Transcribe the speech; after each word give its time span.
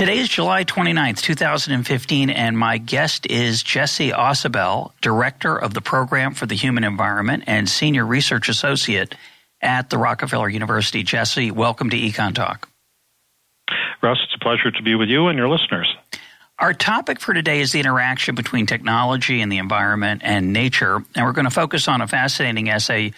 Today 0.00 0.16
is 0.16 0.30
July 0.30 0.64
29th, 0.64 1.20
2015, 1.20 2.30
and 2.30 2.56
my 2.56 2.78
guest 2.78 3.26
is 3.26 3.62
Jesse 3.62 4.12
Ausubel, 4.12 4.92
Director 5.02 5.54
of 5.54 5.74
the 5.74 5.82
Program 5.82 6.32
for 6.32 6.46
the 6.46 6.54
Human 6.54 6.84
Environment 6.84 7.44
and 7.46 7.68
Senior 7.68 8.06
Research 8.06 8.48
Associate 8.48 9.14
at 9.60 9.90
the 9.90 9.98
Rockefeller 9.98 10.48
University. 10.48 11.02
Jesse, 11.02 11.50
welcome 11.50 11.90
to 11.90 11.98
Econ 11.98 12.34
Talk. 12.34 12.66
Russ, 14.02 14.16
it's 14.24 14.34
a 14.34 14.38
pleasure 14.38 14.70
to 14.70 14.82
be 14.82 14.94
with 14.94 15.10
you 15.10 15.26
and 15.26 15.36
your 15.36 15.50
listeners. 15.50 15.94
Our 16.58 16.72
topic 16.72 17.20
for 17.20 17.34
today 17.34 17.60
is 17.60 17.72
the 17.72 17.80
interaction 17.80 18.34
between 18.34 18.64
technology 18.64 19.42
and 19.42 19.52
the 19.52 19.58
environment 19.58 20.22
and 20.24 20.54
nature, 20.54 21.04
and 21.14 21.26
we're 21.26 21.32
going 21.32 21.44
to 21.44 21.50
focus 21.50 21.88
on 21.88 22.00
a 22.00 22.06
fascinating 22.06 22.70
essay 22.70 23.12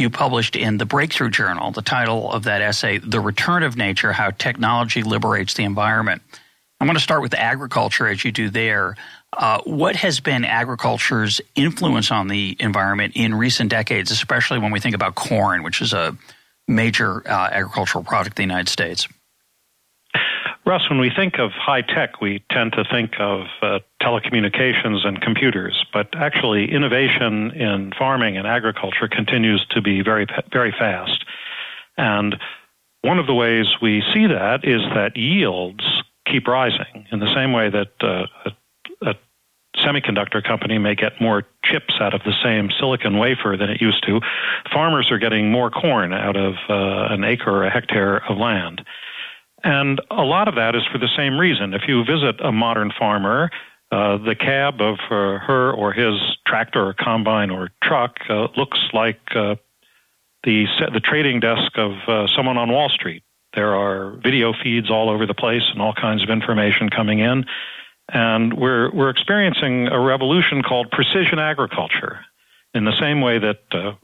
you 0.00 0.10
published 0.10 0.56
in 0.56 0.78
the 0.78 0.86
Breakthrough 0.86 1.30
Journal. 1.30 1.70
The 1.70 1.82
title 1.82 2.32
of 2.32 2.44
that 2.44 2.62
essay, 2.62 2.98
The 2.98 3.20
Return 3.20 3.62
of 3.62 3.76
Nature 3.76 4.12
How 4.12 4.30
Technology 4.30 5.02
Liberates 5.02 5.54
the 5.54 5.64
Environment. 5.64 6.22
I 6.80 6.86
want 6.86 6.96
to 6.96 7.02
start 7.02 7.20
with 7.20 7.34
agriculture 7.34 8.08
as 8.08 8.24
you 8.24 8.32
do 8.32 8.48
there. 8.48 8.96
Uh, 9.32 9.60
what 9.64 9.96
has 9.96 10.18
been 10.18 10.44
agriculture's 10.44 11.40
influence 11.54 12.10
on 12.10 12.28
the 12.28 12.56
environment 12.58 13.12
in 13.14 13.34
recent 13.34 13.70
decades, 13.70 14.10
especially 14.10 14.58
when 14.58 14.72
we 14.72 14.80
think 14.80 14.94
about 14.94 15.14
corn, 15.14 15.62
which 15.62 15.82
is 15.82 15.92
a 15.92 16.16
major 16.66 17.22
uh, 17.28 17.48
agricultural 17.52 18.02
product 18.02 18.38
in 18.40 18.48
the 18.48 18.52
United 18.52 18.70
States? 18.70 19.06
Russ, 20.70 20.88
when 20.88 21.00
we 21.00 21.10
think 21.10 21.40
of 21.40 21.50
high 21.50 21.82
tech, 21.82 22.20
we 22.20 22.44
tend 22.48 22.74
to 22.74 22.84
think 22.84 23.14
of 23.18 23.46
uh, 23.60 23.80
telecommunications 24.00 25.04
and 25.04 25.20
computers, 25.20 25.84
but 25.92 26.14
actually, 26.14 26.70
innovation 26.70 27.50
in 27.50 27.92
farming 27.98 28.36
and 28.36 28.46
agriculture 28.46 29.08
continues 29.08 29.66
to 29.70 29.82
be 29.82 30.00
very, 30.00 30.28
very 30.52 30.70
fast. 30.70 31.24
And 31.98 32.36
one 33.02 33.18
of 33.18 33.26
the 33.26 33.34
ways 33.34 33.66
we 33.82 34.04
see 34.14 34.28
that 34.28 34.60
is 34.64 34.80
that 34.94 35.16
yields 35.16 35.82
keep 36.24 36.46
rising 36.46 37.04
in 37.10 37.18
the 37.18 37.34
same 37.34 37.52
way 37.52 37.68
that 37.68 37.90
uh, 38.00 38.26
a, 38.44 39.10
a 39.10 39.14
semiconductor 39.76 40.40
company 40.40 40.78
may 40.78 40.94
get 40.94 41.20
more 41.20 41.48
chips 41.64 41.94
out 41.98 42.14
of 42.14 42.22
the 42.22 42.34
same 42.44 42.70
silicon 42.78 43.18
wafer 43.18 43.56
than 43.58 43.70
it 43.70 43.80
used 43.80 44.06
to. 44.06 44.20
Farmers 44.72 45.10
are 45.10 45.18
getting 45.18 45.50
more 45.50 45.72
corn 45.72 46.12
out 46.12 46.36
of 46.36 46.54
uh, 46.68 47.12
an 47.12 47.24
acre 47.24 47.50
or 47.50 47.64
a 47.64 47.70
hectare 47.70 48.24
of 48.30 48.38
land. 48.38 48.84
And 49.62 50.00
a 50.10 50.22
lot 50.22 50.48
of 50.48 50.54
that 50.54 50.74
is 50.74 50.82
for 50.90 50.98
the 50.98 51.08
same 51.16 51.38
reason. 51.38 51.74
If 51.74 51.82
you 51.86 52.04
visit 52.04 52.40
a 52.40 52.52
modern 52.52 52.92
farmer, 52.98 53.50
uh, 53.92 54.18
the 54.18 54.36
cab 54.36 54.80
of 54.80 54.98
uh, 55.10 55.38
her 55.38 55.72
or 55.72 55.92
his 55.92 56.14
tractor 56.46 56.86
or 56.86 56.94
combine 56.94 57.50
or 57.50 57.70
truck 57.82 58.18
uh, 58.28 58.46
looks 58.56 58.78
like 58.92 59.20
uh, 59.34 59.56
the 60.44 60.66
the 60.92 61.00
trading 61.00 61.40
desk 61.40 61.72
of 61.76 61.92
uh, 62.06 62.26
someone 62.28 62.56
on 62.56 62.70
Wall 62.70 62.88
Street. 62.88 63.24
There 63.54 63.74
are 63.74 64.12
video 64.22 64.52
feeds 64.52 64.90
all 64.90 65.10
over 65.10 65.26
the 65.26 65.34
place 65.34 65.64
and 65.72 65.82
all 65.82 65.92
kinds 65.92 66.22
of 66.22 66.30
information 66.30 66.88
coming 66.88 67.18
in, 67.18 67.46
and 68.12 68.54
we're 68.54 68.92
we're 68.92 69.10
experiencing 69.10 69.88
a 69.88 69.98
revolution 69.98 70.62
called 70.62 70.90
precision 70.92 71.40
agriculture. 71.40 72.24
In 72.72 72.84
the 72.84 72.96
same 73.00 73.20
way 73.20 73.40
that 73.40 73.62
uh, 73.72 73.94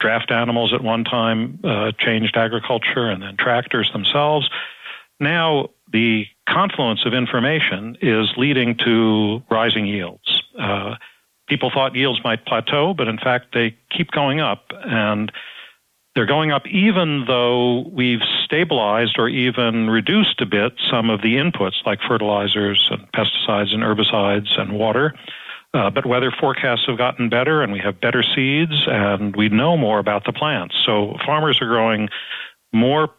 draft 0.00 0.30
animals 0.30 0.72
at 0.72 0.82
one 0.82 1.04
time 1.04 1.60
changed 1.98 2.34
agriculture, 2.34 3.10
and 3.10 3.22
then 3.22 3.36
tractors 3.36 3.90
themselves 3.92 4.48
now 5.20 5.68
the 5.92 6.24
confluence 6.48 7.04
of 7.06 7.14
information 7.14 7.96
is 8.02 8.28
leading 8.36 8.76
to 8.84 9.42
rising 9.50 9.86
yields. 9.86 10.42
Uh, 10.58 10.96
people 11.48 11.70
thought 11.72 11.94
yields 11.94 12.20
might 12.22 12.44
plateau, 12.46 12.94
but 12.94 13.08
in 13.08 13.18
fact 13.18 13.54
they 13.54 13.76
keep 13.90 14.10
going 14.10 14.40
up, 14.40 14.70
and 14.84 15.32
they're 16.14 16.26
going 16.26 16.50
up 16.50 16.66
even 16.66 17.24
though 17.26 17.88
we've 17.92 18.22
stabilized 18.44 19.16
or 19.18 19.28
even 19.28 19.88
reduced 19.88 20.40
a 20.40 20.46
bit 20.46 20.72
some 20.90 21.10
of 21.10 21.22
the 21.22 21.36
inputs 21.36 21.84
like 21.86 22.00
fertilizers 22.06 22.88
and 22.90 23.10
pesticides 23.12 23.72
and 23.72 23.82
herbicides 23.82 24.58
and 24.58 24.72
water. 24.72 25.14
Uh, 25.74 25.90
but 25.90 26.06
weather 26.06 26.32
forecasts 26.32 26.86
have 26.86 26.96
gotten 26.96 27.28
better, 27.28 27.62
and 27.62 27.72
we 27.72 27.78
have 27.78 28.00
better 28.00 28.22
seeds, 28.22 28.72
and 28.86 29.36
we 29.36 29.50
know 29.50 29.76
more 29.76 29.98
about 29.98 30.24
the 30.24 30.32
plants. 30.32 30.74
So 30.86 31.16
farmers 31.26 31.60
are 31.60 31.66
growing 31.66 32.08
more 32.72 33.10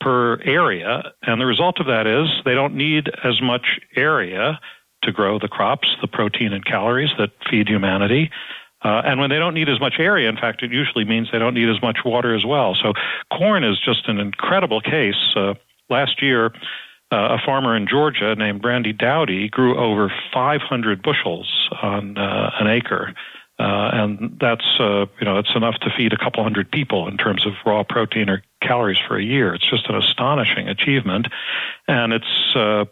per 0.00 0.40
area. 0.42 1.12
And 1.22 1.40
the 1.40 1.46
result 1.46 1.80
of 1.80 1.86
that 1.86 2.06
is 2.06 2.28
they 2.44 2.54
don't 2.54 2.74
need 2.74 3.10
as 3.24 3.40
much 3.40 3.80
area 3.94 4.60
to 5.02 5.12
grow 5.12 5.38
the 5.38 5.48
crops, 5.48 5.88
the 6.00 6.08
protein 6.08 6.52
and 6.52 6.64
calories 6.64 7.10
that 7.18 7.30
feed 7.48 7.68
humanity. 7.68 8.30
Uh, 8.82 9.02
and 9.04 9.18
when 9.18 9.30
they 9.30 9.38
don't 9.38 9.54
need 9.54 9.68
as 9.68 9.80
much 9.80 9.94
area, 9.98 10.28
in 10.28 10.36
fact, 10.36 10.62
it 10.62 10.70
usually 10.70 11.04
means 11.04 11.28
they 11.32 11.38
don't 11.38 11.54
need 11.54 11.68
as 11.68 11.80
much 11.80 11.98
water 12.04 12.34
as 12.34 12.44
well. 12.44 12.76
So 12.80 12.92
corn 13.36 13.64
is 13.64 13.78
just 13.80 14.08
an 14.08 14.18
incredible 14.18 14.80
case. 14.80 15.34
Uh, 15.34 15.54
last 15.88 16.22
year, 16.22 16.52
uh, 17.12 17.36
a 17.36 17.38
farmer 17.44 17.76
in 17.76 17.86
Georgia 17.88 18.34
named 18.34 18.64
Randy 18.64 18.92
Dowd 18.92 19.30
grew 19.50 19.78
over 19.78 20.12
500 20.32 21.02
bushels 21.02 21.68
on 21.82 22.18
uh, 22.18 22.50
an 22.60 22.66
acre. 22.66 23.14
Uh, 23.58 23.88
and 23.92 24.36
that's 24.38 24.66
uh, 24.78 25.06
you 25.18 25.24
know 25.24 25.38
it's 25.38 25.54
enough 25.56 25.76
to 25.76 25.88
feed 25.96 26.12
a 26.12 26.18
couple 26.18 26.42
hundred 26.42 26.70
people 26.70 27.08
in 27.08 27.16
terms 27.16 27.46
of 27.46 27.54
raw 27.64 27.82
protein 27.82 28.28
or 28.28 28.42
calories 28.62 28.98
for 29.06 29.16
a 29.16 29.22
year. 29.22 29.54
It's 29.54 29.68
just 29.68 29.88
an 29.88 29.96
astonishing 29.96 30.68
achievement, 30.68 31.28
and 31.86 32.12
it's 32.12 32.54
uh, 32.56 32.84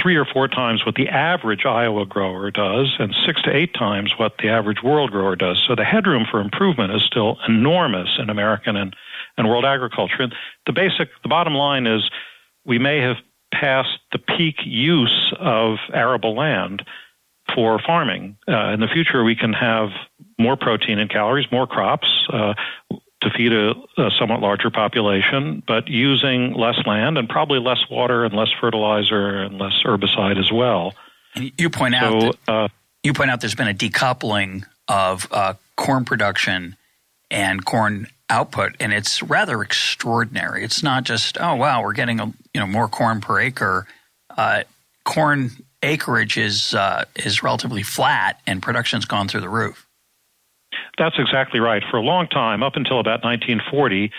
three 0.00 0.16
or 0.16 0.24
four 0.24 0.48
times 0.48 0.84
what 0.84 0.96
the 0.96 1.08
average 1.08 1.64
Iowa 1.64 2.06
grower 2.06 2.50
does, 2.50 2.94
and 2.98 3.14
six 3.24 3.42
to 3.42 3.54
eight 3.54 3.74
times 3.74 4.14
what 4.18 4.38
the 4.38 4.48
average 4.48 4.82
world 4.82 5.10
grower 5.10 5.36
does. 5.36 5.62
So 5.66 5.74
the 5.74 5.84
headroom 5.84 6.26
for 6.30 6.40
improvement 6.40 6.92
is 6.92 7.02
still 7.04 7.38
enormous 7.46 8.08
in 8.18 8.30
American 8.30 8.76
and 8.76 8.94
and 9.38 9.48
world 9.48 9.64
agriculture. 9.64 10.22
And 10.22 10.34
the 10.64 10.72
basic, 10.72 11.10
the 11.22 11.28
bottom 11.28 11.54
line 11.54 11.86
is, 11.86 12.10
we 12.64 12.78
may 12.78 13.00
have 13.00 13.16
passed 13.52 13.98
the 14.12 14.18
peak 14.18 14.56
use 14.64 15.32
of 15.38 15.76
arable 15.92 16.34
land 16.34 16.82
for 17.54 17.78
farming. 17.78 18.36
Uh, 18.48 18.72
in 18.72 18.80
the 18.80 18.88
future, 18.88 19.22
we 19.22 19.36
can 19.36 19.52
have 19.52 19.90
more 20.38 20.56
protein 20.56 20.98
and 20.98 21.10
calories, 21.10 21.46
more 21.52 21.66
crops 21.66 22.08
uh, 22.32 22.54
to 23.22 23.30
feed 23.30 23.52
a, 23.52 23.72
a, 23.96 24.10
somewhat 24.18 24.40
larger 24.40 24.70
population, 24.70 25.62
but 25.66 25.88
using 25.88 26.52
less 26.52 26.76
land 26.86 27.16
and 27.16 27.28
probably 27.28 27.58
less 27.58 27.88
water 27.90 28.24
and 28.24 28.34
less 28.34 28.50
fertilizer 28.60 29.42
and 29.42 29.58
less 29.58 29.72
herbicide 29.84 30.38
as 30.38 30.52
well. 30.52 30.94
You 31.34 31.70
point 31.70 31.94
so, 31.94 32.00
out 32.00 32.20
that, 32.46 32.52
uh, 32.52 32.68
you 33.02 33.12
point 33.12 33.30
out 33.30 33.40
there's 33.40 33.54
been 33.54 33.68
a 33.68 33.74
decoupling 33.74 34.64
of 34.88 35.26
uh, 35.30 35.54
corn 35.76 36.04
production 36.04 36.76
and 37.30 37.64
corn 37.64 38.08
output, 38.28 38.76
and 38.80 38.92
it's 38.92 39.22
rather 39.22 39.62
extraordinary. 39.62 40.64
It's 40.64 40.82
not 40.82 41.04
just 41.04 41.38
oh 41.40 41.54
wow, 41.54 41.82
we're 41.82 41.92
getting 41.92 42.20
a, 42.20 42.26
you 42.54 42.60
know 42.60 42.66
more 42.66 42.88
corn 42.88 43.20
per 43.20 43.40
acre. 43.40 43.86
Uh, 44.36 44.62
corn 45.04 45.50
acreage 45.82 46.36
is 46.36 46.74
uh, 46.74 47.04
is 47.16 47.42
relatively 47.42 47.82
flat 47.82 48.40
and 48.46 48.62
production's 48.62 49.04
gone 49.04 49.28
through 49.28 49.40
the 49.40 49.48
roof. 49.48 49.85
That's 50.98 51.16
exactly 51.18 51.60
right. 51.60 51.82
For 51.90 51.98
a 51.98 52.02
long 52.02 52.26
time, 52.28 52.62
up 52.62 52.76
until 52.76 53.00
about 53.00 53.22
1940, 53.22 54.10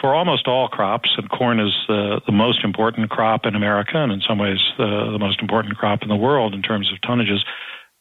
for 0.00 0.14
almost 0.14 0.46
all 0.46 0.68
crops, 0.68 1.10
and 1.18 1.28
corn 1.28 1.60
is 1.60 1.74
uh, 1.88 2.20
the 2.24 2.32
most 2.32 2.64
important 2.64 3.10
crop 3.10 3.44
in 3.44 3.54
America, 3.54 3.98
and 3.98 4.12
in 4.12 4.20
some 4.20 4.38
ways 4.38 4.58
uh, 4.78 5.10
the 5.10 5.18
most 5.18 5.40
important 5.40 5.76
crop 5.76 6.02
in 6.02 6.08
the 6.08 6.16
world 6.16 6.54
in 6.54 6.62
terms 6.62 6.90
of 6.92 6.98
tonnages. 7.00 7.40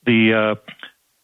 The 0.05 0.33
uh, 0.33 0.55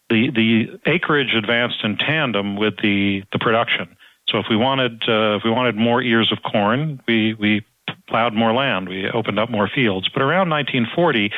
the 0.09 0.31
the 0.31 0.79
acreage 0.85 1.33
advanced 1.35 1.83
in 1.83 1.97
tandem 1.97 2.55
with 2.55 2.75
the 2.81 3.23
the 3.31 3.39
production. 3.39 3.95
So 4.27 4.39
if 4.39 4.45
we 4.49 4.57
wanted 4.57 5.03
uh, 5.07 5.37
if 5.37 5.43
we 5.43 5.51
wanted 5.51 5.75
more 5.75 6.01
ears 6.01 6.31
of 6.31 6.39
corn, 6.43 7.01
we 7.07 7.33
we 7.35 7.65
plowed 8.07 8.33
more 8.33 8.53
land, 8.53 8.89
we 8.89 9.09
opened 9.09 9.39
up 9.39 9.49
more 9.49 9.69
fields. 9.73 10.09
But 10.09 10.21
around 10.21 10.49
1940, 10.49 11.31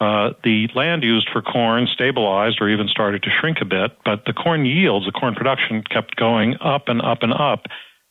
uh, 0.00 0.32
the 0.44 0.68
land 0.74 1.02
used 1.02 1.28
for 1.30 1.42
corn 1.42 1.86
stabilized 1.92 2.58
or 2.60 2.68
even 2.68 2.88
started 2.88 3.22
to 3.22 3.30
shrink 3.30 3.58
a 3.60 3.66
bit, 3.66 3.92
but 4.04 4.24
the 4.24 4.32
corn 4.32 4.64
yields, 4.64 5.04
the 5.04 5.12
corn 5.12 5.34
production 5.34 5.82
kept 5.82 6.16
going 6.16 6.56
up 6.60 6.88
and 6.88 7.02
up 7.02 7.22
and 7.22 7.34
up. 7.34 7.66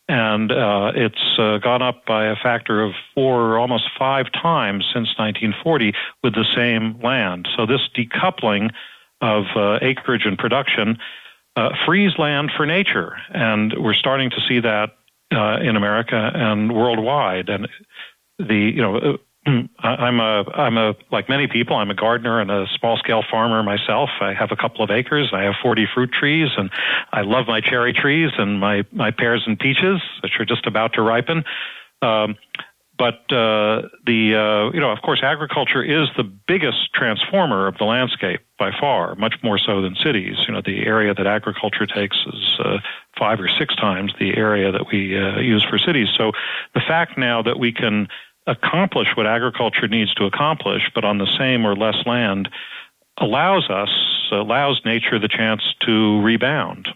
And 0.07 0.51
uh, 0.51 0.91
it's 0.95 1.37
uh, 1.37 1.57
gone 1.59 1.81
up 1.81 2.05
by 2.05 2.25
a 2.25 2.35
factor 2.35 2.81
of 2.81 2.93
four, 3.13 3.59
almost 3.59 3.85
five 3.97 4.31
times 4.31 4.85
since 4.85 5.09
1940 5.17 5.93
with 6.23 6.33
the 6.33 6.45
same 6.55 6.99
land. 7.01 7.47
So 7.55 7.65
this 7.65 7.81
decoupling 7.95 8.71
of 9.21 9.45
uh, 9.55 9.79
acreage 9.81 10.25
and 10.25 10.37
production 10.37 10.97
uh, 11.55 11.69
frees 11.85 12.17
land 12.17 12.51
for 12.55 12.65
nature. 12.65 13.17
And 13.29 13.73
we're 13.77 13.93
starting 13.93 14.29
to 14.31 14.41
see 14.47 14.59
that 14.59 14.95
uh, 15.31 15.57
in 15.61 15.75
America 15.75 16.31
and 16.33 16.73
worldwide. 16.73 17.49
And 17.49 17.67
the 18.39 18.55
you 18.55 18.81
know 18.81 19.17
I'm 19.79 20.19
a 20.19 20.43
I'm 20.53 20.77
a 20.77 20.95
like 21.11 21.29
many 21.29 21.47
people. 21.47 21.75
I'm 21.75 21.89
a 21.89 21.95
gardener 21.95 22.39
and 22.39 22.51
a 22.51 22.67
small 22.77 22.97
scale 22.97 23.23
farmer 23.29 23.63
myself. 23.63 24.09
I 24.21 24.33
have 24.33 24.51
a 24.51 24.55
couple 24.55 24.83
of 24.83 24.91
acres. 24.91 25.29
I 25.33 25.43
have 25.43 25.55
40 25.61 25.87
fruit 25.93 26.11
trees, 26.11 26.49
and 26.57 26.69
I 27.11 27.21
love 27.21 27.47
my 27.47 27.61
cherry 27.61 27.93
trees 27.93 28.31
and 28.37 28.59
my 28.59 28.85
my 28.91 29.11
pears 29.11 29.43
and 29.45 29.57
peaches, 29.57 30.01
which 30.21 30.39
are 30.39 30.45
just 30.45 30.67
about 30.67 30.93
to 30.93 31.01
ripen. 31.01 31.43
Um, 32.01 32.37
but 32.99 33.31
uh, 33.31 33.87
the 34.05 34.35
uh, 34.35 34.73
you 34.73 34.79
know, 34.81 34.91
of 34.91 35.01
course, 35.01 35.21
agriculture 35.23 35.81
is 35.81 36.09
the 36.17 36.23
biggest 36.23 36.93
transformer 36.93 37.65
of 37.65 37.77
the 37.77 37.85
landscape 37.85 38.41
by 38.59 38.71
far, 38.77 39.15
much 39.15 39.35
more 39.41 39.57
so 39.57 39.81
than 39.81 39.95
cities. 39.95 40.35
You 40.47 40.53
know, 40.53 40.61
the 40.61 40.85
area 40.85 41.13
that 41.13 41.25
agriculture 41.25 41.85
takes 41.85 42.17
is 42.27 42.57
uh, 42.59 42.79
five 43.17 43.39
or 43.39 43.47
six 43.47 43.73
times 43.77 44.13
the 44.19 44.35
area 44.35 44.73
that 44.73 44.87
we 44.91 45.17
uh, 45.17 45.39
use 45.39 45.63
for 45.63 45.77
cities. 45.77 46.09
So 46.17 46.33
the 46.73 46.81
fact 46.81 47.17
now 47.17 47.41
that 47.41 47.57
we 47.57 47.71
can 47.71 48.09
accomplish 48.47 49.07
what 49.15 49.27
agriculture 49.27 49.87
needs 49.87 50.13
to 50.15 50.25
accomplish, 50.25 50.81
but 50.95 51.05
on 51.05 51.17
the 51.17 51.27
same 51.37 51.65
or 51.65 51.75
less 51.75 51.95
land, 52.05 52.49
allows 53.17 53.69
us, 53.69 53.89
allows 54.31 54.81
nature 54.85 55.19
the 55.19 55.27
chance 55.27 55.61
to 55.85 56.21
rebound. 56.21 56.89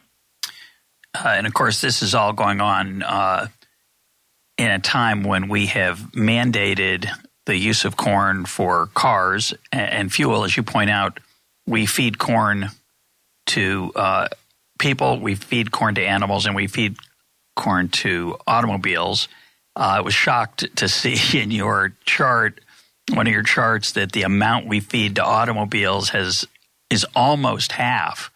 Uh, 1.13 1.27
and 1.27 1.45
of 1.45 1.53
course, 1.53 1.81
this 1.81 2.01
is 2.01 2.15
all 2.15 2.33
going 2.33 2.59
on 2.59 3.03
uh, 3.03 3.47
in 4.57 4.71
a 4.71 4.79
time 4.79 5.23
when 5.23 5.47
we 5.47 5.67
have 5.67 5.99
mandated 6.13 7.07
the 7.45 7.57
use 7.57 7.85
of 7.85 7.97
corn 7.97 8.45
for 8.45 8.87
cars 8.93 9.53
and, 9.71 10.11
fuel. 10.11 10.43
As 10.43 10.55
you 10.55 10.63
point 10.63 10.89
out, 10.89 11.19
we 11.67 11.85
feed 11.85 12.17
corn 12.17 12.69
to 13.47 13.91
uh, 13.95 14.27
people, 14.79 15.19
we 15.19 15.35
feed 15.35 15.71
corn 15.71 15.95
to 15.95 16.01
animals, 16.03 16.45
and 16.45 16.55
we 16.55 16.67
feed 16.67 16.95
corn 17.55 17.89
to 17.89 18.37
automobiles. 18.47 19.27
Uh, 19.75 19.97
I 19.97 20.01
was 20.01 20.13
shocked 20.13 20.75
to 20.77 20.87
see 20.87 21.17
in 21.39 21.51
your 21.51 21.93
chart, 22.05 22.59
one 23.13 23.27
of 23.27 23.33
your 23.33 23.43
charts, 23.43 23.93
that 23.93 24.11
the 24.11 24.23
amount 24.23 24.67
we 24.67 24.79
feed 24.79 25.15
to 25.15 25.23
automobiles 25.23 26.09
has 26.09 26.47
is 26.89 27.05
almost 27.15 27.73
half 27.73 28.31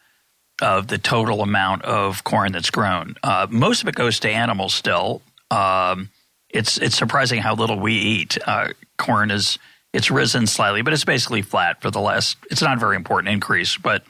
of 0.61 0.87
the 0.87 0.97
total 0.97 1.41
amount 1.41 1.83
of 1.83 2.23
corn 2.23 2.51
that's 2.51 2.71
grown. 2.71 3.15
Uh, 3.21 3.45
most 3.49 3.83
of 3.83 3.87
it 3.87 3.95
goes 3.95 4.19
to 4.21 4.29
animals 4.29 4.73
still. 4.73 5.21
Um, 5.51 6.09
it's 6.49 6.77
it's 6.77 6.97
surprising 6.97 7.41
how 7.41 7.55
little 7.55 7.79
we 7.79 7.93
eat. 7.93 8.37
Uh, 8.45 8.69
corn 8.97 9.31
is 9.31 9.59
it's 9.93 10.09
risen 10.09 10.47
slightly, 10.47 10.81
but 10.81 10.93
it's 10.93 11.05
basically 11.05 11.41
flat 11.41 11.81
for 11.81 11.91
the 11.91 11.99
last. 11.99 12.37
It's 12.49 12.61
not 12.61 12.77
a 12.77 12.79
very 12.79 12.95
important 12.95 13.33
increase, 13.33 13.77
but 13.77 14.03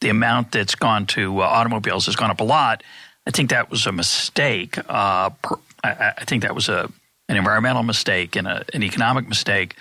the 0.00 0.08
amount 0.08 0.52
that's 0.52 0.74
gone 0.74 1.06
to 1.06 1.40
uh, 1.40 1.44
automobiles 1.44 2.06
has 2.06 2.16
gone 2.16 2.30
up 2.30 2.40
a 2.40 2.44
lot. 2.44 2.82
I 3.26 3.30
think 3.30 3.50
that 3.50 3.70
was 3.70 3.86
a 3.86 3.92
mistake. 3.92 4.76
Uh, 4.88 5.30
per, 5.30 5.56
I, 5.84 6.14
I, 6.18 6.24
think 6.24 6.42
that 6.42 6.54
was 6.54 6.68
a 6.68 6.90
an 7.28 7.36
environmental 7.36 7.82
mistake 7.82 8.36
and 8.36 8.46
a, 8.46 8.64
an 8.74 8.82
economic 8.82 9.28
mistake. 9.28 9.76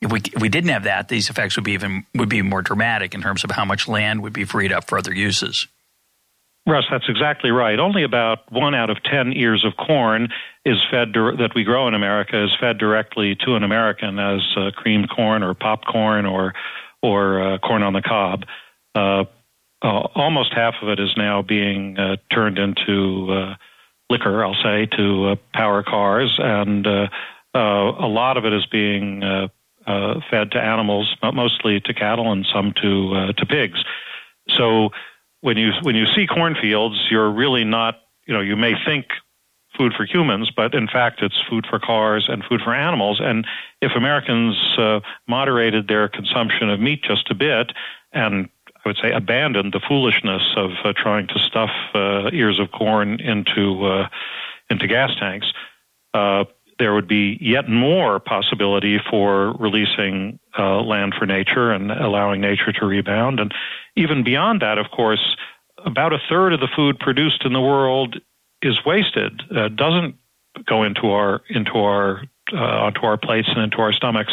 If 0.00 0.10
we 0.10 0.20
if 0.20 0.40
we 0.40 0.48
didn't 0.48 0.70
have 0.70 0.84
that, 0.84 1.08
these 1.08 1.30
effects 1.30 1.56
would 1.56 1.64
be 1.64 1.72
even 1.72 2.06
would 2.14 2.28
be 2.28 2.42
more 2.42 2.62
dramatic 2.62 3.14
in 3.14 3.22
terms 3.22 3.44
of 3.44 3.50
how 3.50 3.64
much 3.64 3.86
land 3.88 4.22
would 4.22 4.32
be 4.32 4.44
freed 4.44 4.72
up 4.72 4.88
for 4.88 4.98
other 4.98 5.14
uses. 5.14 5.66
Russ, 6.66 6.84
that's 6.90 7.08
exactly 7.08 7.50
right. 7.50 7.78
Only 7.78 8.04
about 8.04 8.50
one 8.52 8.74
out 8.74 8.88
of 8.88 9.02
ten 9.02 9.32
ears 9.32 9.64
of 9.64 9.76
corn 9.76 10.28
is 10.64 10.78
fed 10.90 11.12
that 11.12 11.50
we 11.54 11.64
grow 11.64 11.88
in 11.88 11.94
America 11.94 12.44
is 12.44 12.50
fed 12.60 12.78
directly 12.78 13.36
to 13.44 13.56
an 13.56 13.64
American 13.64 14.18
as 14.18 14.40
uh, 14.56 14.70
creamed 14.70 15.10
corn 15.10 15.42
or 15.42 15.54
popcorn 15.54 16.24
or 16.24 16.54
or 17.02 17.54
uh, 17.54 17.58
corn 17.58 17.82
on 17.82 17.92
the 17.92 18.02
cob. 18.02 18.44
Uh, 18.94 19.24
uh 19.82 20.06
almost 20.14 20.52
half 20.54 20.74
of 20.82 20.88
it 20.88 21.00
is 21.00 21.12
now 21.16 21.42
being 21.42 21.98
uh, 21.98 22.16
turned 22.32 22.58
into 22.58 23.32
uh, 23.32 23.54
liquor, 24.12 24.44
I'll 24.44 24.62
say, 24.62 24.86
to 24.96 25.30
uh, 25.30 25.36
power 25.54 25.82
cars, 25.82 26.38
and 26.38 26.86
uh, 26.86 27.08
uh, 27.54 27.58
a 27.58 28.08
lot 28.08 28.36
of 28.36 28.44
it 28.44 28.52
is 28.52 28.66
being 28.66 29.22
fed 30.30 30.52
to 30.52 30.60
animals, 30.60 31.16
mostly 31.22 31.80
to 31.80 31.94
cattle 31.94 32.30
and 32.30 32.46
some 32.46 32.72
to 32.82 33.32
to 33.36 33.46
pigs. 33.46 33.82
So 34.56 34.90
when 35.40 35.56
you 35.56 35.72
when 35.82 35.96
you 35.96 36.06
see 36.14 36.26
cornfields, 36.26 37.08
you're 37.10 37.30
really 37.30 37.64
not 37.64 38.00
you 38.26 38.34
know 38.34 38.40
you 38.40 38.56
may 38.56 38.74
think 38.84 39.06
food 39.76 39.92
for 39.96 40.04
humans, 40.04 40.50
but 40.54 40.74
in 40.74 40.86
fact 40.86 41.22
it's 41.22 41.40
food 41.48 41.66
for 41.68 41.78
cars 41.78 42.26
and 42.28 42.44
food 42.44 42.60
for 42.62 42.74
animals. 42.74 43.20
And 43.22 43.46
if 43.80 43.92
Americans 43.96 44.56
uh, 44.78 45.00
moderated 45.26 45.88
their 45.88 46.08
consumption 46.08 46.68
of 46.68 46.78
meat 46.78 47.02
just 47.02 47.30
a 47.30 47.34
bit 47.34 47.72
and 48.12 48.48
I 48.84 48.88
would 48.88 48.98
say 49.00 49.12
abandoned 49.12 49.72
the 49.72 49.80
foolishness 49.80 50.42
of 50.56 50.70
uh, 50.84 50.92
trying 50.96 51.28
to 51.28 51.38
stuff 51.38 51.70
uh, 51.94 52.30
ears 52.32 52.58
of 52.58 52.72
corn 52.72 53.20
into 53.20 53.84
uh, 53.84 54.08
into 54.68 54.86
gas 54.86 55.10
tanks, 55.18 55.46
uh, 56.14 56.44
there 56.78 56.94
would 56.94 57.06
be 57.06 57.38
yet 57.40 57.68
more 57.68 58.18
possibility 58.18 58.98
for 59.10 59.52
releasing 59.52 60.40
uh, 60.58 60.80
land 60.80 61.14
for 61.16 61.26
nature 61.26 61.70
and 61.70 61.92
allowing 61.92 62.40
nature 62.40 62.72
to 62.72 62.86
rebound. 62.86 63.38
And 63.38 63.52
even 63.94 64.24
beyond 64.24 64.62
that, 64.62 64.78
of 64.78 64.90
course, 64.90 65.36
about 65.84 66.12
a 66.12 66.18
third 66.28 66.52
of 66.52 66.60
the 66.60 66.68
food 66.74 66.98
produced 66.98 67.44
in 67.44 67.52
the 67.52 67.60
world 67.60 68.20
is 68.62 68.84
wasted, 68.84 69.42
uh, 69.54 69.68
doesn't 69.68 70.16
go 70.66 70.82
into 70.82 71.10
our 71.10 71.42
into 71.48 71.78
our 71.78 72.22
onto 72.52 73.06
our 73.06 73.16
plates 73.16 73.48
and 73.48 73.62
into 73.62 73.78
our 73.78 73.92
stomachs. 73.92 74.32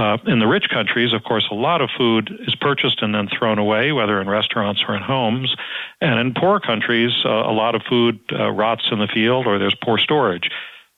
Uh, 0.00 0.16
in 0.26 0.38
the 0.38 0.46
rich 0.46 0.70
countries, 0.70 1.12
of 1.12 1.22
course, 1.24 1.46
a 1.50 1.54
lot 1.54 1.82
of 1.82 1.90
food 1.94 2.34
is 2.46 2.54
purchased 2.54 3.02
and 3.02 3.14
then 3.14 3.28
thrown 3.28 3.58
away, 3.58 3.92
whether 3.92 4.18
in 4.18 4.30
restaurants 4.30 4.82
or 4.88 4.96
in 4.96 5.02
homes. 5.02 5.54
And 6.00 6.18
in 6.18 6.32
poor 6.32 6.58
countries, 6.58 7.12
uh, 7.22 7.28
a 7.28 7.52
lot 7.52 7.74
of 7.74 7.82
food 7.82 8.18
uh, 8.32 8.48
rots 8.50 8.88
in 8.90 8.98
the 8.98 9.06
field 9.06 9.46
or 9.46 9.58
there's 9.58 9.74
poor 9.74 9.98
storage. 9.98 10.50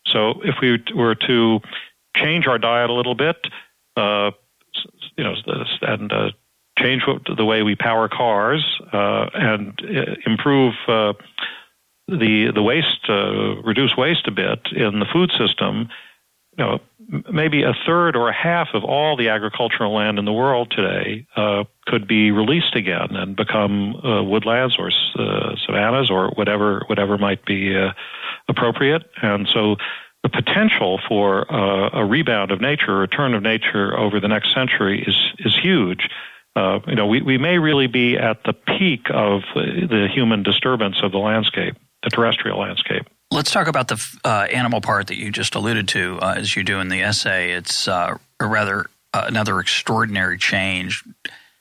So 0.06 0.40
if 0.44 0.54
we 0.62 0.80
were 0.94 1.16
to 1.16 1.60
change 2.14 2.46
our 2.46 2.58
diet 2.58 2.90
a 2.90 2.92
little 2.92 3.16
bit, 3.16 3.38
uh, 3.96 4.30
you 5.16 5.24
know, 5.24 5.34
and 5.80 6.12
uh, 6.12 6.30
change 6.78 7.02
the 7.36 7.44
way 7.44 7.64
we 7.64 7.74
power 7.74 8.08
cars 8.08 8.64
and 8.92 9.80
improve 10.26 10.74
the 10.86 11.14
the 12.06 12.62
waste, 12.62 13.08
reduce 13.08 13.96
waste 13.96 14.28
a 14.28 14.30
bit 14.30 14.60
in 14.70 15.00
the 15.00 15.06
food 15.12 15.32
system. 15.36 15.88
You 16.58 16.64
know, 16.64 16.78
maybe 17.32 17.62
a 17.62 17.72
third 17.86 18.14
or 18.14 18.28
a 18.28 18.34
half 18.34 18.68
of 18.74 18.84
all 18.84 19.16
the 19.16 19.30
agricultural 19.30 19.94
land 19.94 20.18
in 20.18 20.26
the 20.26 20.32
world 20.32 20.70
today 20.70 21.26
uh, 21.34 21.64
could 21.86 22.06
be 22.06 22.30
released 22.30 22.76
again 22.76 23.16
and 23.16 23.34
become 23.34 23.96
uh, 23.96 24.22
woodlands 24.22 24.76
or 24.78 24.90
savannas 25.66 26.10
or 26.10 26.30
whatever 26.36 26.82
whatever 26.88 27.16
might 27.16 27.44
be 27.46 27.74
appropriate. 28.48 29.02
And 29.22 29.48
so 29.48 29.76
the 30.22 30.28
potential 30.28 31.00
for 31.08 31.52
uh, 31.52 31.90
a 31.92 32.04
rebound 32.04 32.50
of 32.52 32.60
nature, 32.60 32.96
a 32.96 33.00
return 33.00 33.34
of 33.34 33.42
nature 33.42 33.98
over 33.98 34.20
the 34.20 34.28
next 34.28 34.54
century 34.54 35.02
is 35.06 35.16
is 35.38 35.56
huge. 35.60 36.08
Uh, 36.54 36.80
you 36.86 36.94
know, 36.94 37.06
we, 37.06 37.22
we 37.22 37.38
may 37.38 37.58
really 37.58 37.86
be 37.86 38.16
at 38.16 38.44
the 38.44 38.52
peak 38.52 39.06
of 39.10 39.40
the 39.54 40.06
human 40.12 40.42
disturbance 40.42 40.96
of 41.02 41.10
the 41.10 41.18
landscape, 41.18 41.74
the 42.02 42.10
terrestrial 42.10 42.60
landscape. 42.60 43.06
Let's 43.32 43.50
talk 43.50 43.66
about 43.66 43.88
the 43.88 44.18
uh, 44.24 44.46
animal 44.52 44.82
part 44.82 45.06
that 45.06 45.16
you 45.16 45.30
just 45.30 45.54
alluded 45.54 45.88
to, 45.88 46.18
uh, 46.20 46.34
as 46.36 46.54
you 46.54 46.64
do 46.64 46.80
in 46.80 46.88
the 46.88 47.00
essay. 47.00 47.52
It's 47.52 47.88
uh, 47.88 48.18
a 48.38 48.46
rather 48.46 48.90
uh, 49.14 49.24
another 49.26 49.58
extraordinary 49.58 50.36
change. 50.36 51.02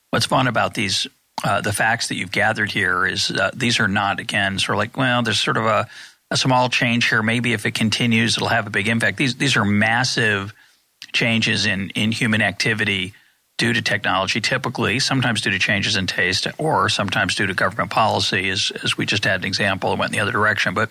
What's 0.10 0.26
fun 0.26 0.48
about 0.48 0.74
these, 0.74 1.08
the 1.42 1.72
facts 1.72 2.10
that 2.10 2.16
you've 2.16 2.34
gathered 2.34 2.72
here, 2.72 3.06
is 3.06 3.32
these 3.54 3.80
are 3.80 3.88
not 3.88 4.20
again 4.20 4.60
sort 4.60 4.76
of 4.76 4.80
like, 4.80 4.98
well, 4.98 5.24
there's 5.24 5.40
sort 5.40 5.56
of 5.56 5.66
a, 5.66 5.88
a 6.30 6.36
small 6.36 6.68
change 6.68 7.08
here. 7.08 7.24
Maybe 7.24 7.54
if 7.54 7.66
it 7.66 7.74
continues, 7.74 8.36
it'll 8.36 8.50
have 8.50 8.68
a 8.68 8.70
big 8.70 8.90
impact. 8.90 9.16
These 9.16 9.38
these 9.38 9.56
are 9.56 9.64
massive 9.64 10.54
changes 11.14 11.66
in 11.66 11.92
in 11.92 12.12
human 12.12 12.42
activity 12.42 13.14
due 13.58 13.72
to 13.72 13.82
technology, 13.82 14.42
typically, 14.42 15.00
sometimes 15.00 15.40
due 15.40 15.52
to 15.52 15.60
changes 15.60 15.96
in 15.96 16.06
taste, 16.06 16.48
or 16.58 16.90
sometimes 16.90 17.36
due 17.36 17.48
to 17.48 17.54
government 17.54 17.92
policy, 17.92 18.50
as, 18.50 18.74
as 18.84 18.98
we 18.98 19.06
just 19.06 19.24
had 19.24 19.40
an 19.40 19.46
example 19.46 19.92
that 19.92 20.00
went 20.00 20.10
in 20.12 20.18
the 20.18 20.22
other 20.22 20.34
direction. 20.34 20.74
But 20.74 20.90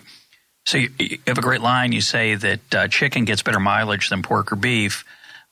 so 0.65 0.77
you, 0.77 0.89
you 0.99 1.17
have 1.27 1.37
a 1.37 1.41
great 1.41 1.61
line. 1.61 1.91
You 1.91 2.01
say 2.01 2.35
that 2.35 2.75
uh, 2.75 2.87
chicken 2.87 3.25
gets 3.25 3.41
better 3.41 3.59
mileage 3.59 4.09
than 4.09 4.21
pork 4.21 4.51
or 4.51 4.55
beef. 4.55 5.03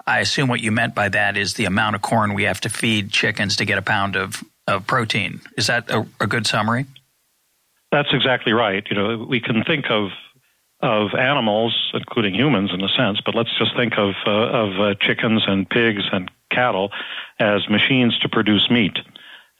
I 0.05 0.19
assume 0.19 0.49
what 0.49 0.61
you 0.61 0.71
meant 0.71 0.95
by 0.95 1.09
that 1.09 1.37
is 1.37 1.53
the 1.53 1.65
amount 1.65 1.95
of 1.95 2.01
corn 2.01 2.33
we 2.33 2.43
have 2.43 2.61
to 2.61 2.69
feed 2.69 3.11
chickens 3.11 3.57
to 3.57 3.65
get 3.65 3.77
a 3.77 3.81
pound 3.81 4.15
of, 4.15 4.43
of 4.67 4.87
protein. 4.87 5.41
Is 5.57 5.67
that 5.67 5.89
a, 5.89 6.07
a 6.19 6.27
good 6.27 6.47
summary? 6.47 6.85
That's 7.91 8.09
exactly 8.13 8.53
right. 8.53 8.85
You 8.89 8.95
know, 8.95 9.25
we 9.27 9.39
can 9.39 9.63
think 9.63 9.85
of 9.89 10.09
of 10.81 11.13
animals, 11.13 11.91
including 11.93 12.33
humans 12.33 12.71
in 12.73 12.81
a 12.81 12.87
sense, 12.87 13.19
but 13.25 13.35
let's 13.35 13.49
just 13.57 13.75
think 13.75 13.97
of 13.97 14.13
uh, 14.25 14.31
of 14.31 14.79
uh, 14.79 14.95
chickens 15.01 15.43
and 15.45 15.69
pigs 15.69 16.03
and 16.11 16.31
cattle 16.51 16.91
as 17.37 17.67
machines 17.69 18.17
to 18.19 18.29
produce 18.29 18.69
meat. 18.69 18.97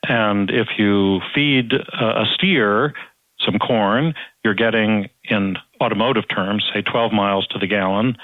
And 0.07 0.49
if 0.49 0.67
you 0.77 1.19
feed 1.35 1.73
uh, 1.73 2.23
a 2.23 2.25
steer 2.35 2.93
some 3.39 3.59
corn, 3.59 4.13
you're 4.43 4.53
getting, 4.53 5.09
in 5.23 5.57
automotive 5.81 6.27
terms, 6.27 6.69
say 6.73 6.81
12 6.81 7.11
miles 7.11 7.47
to 7.47 7.59
the 7.59 7.67
gallon. 7.67 8.17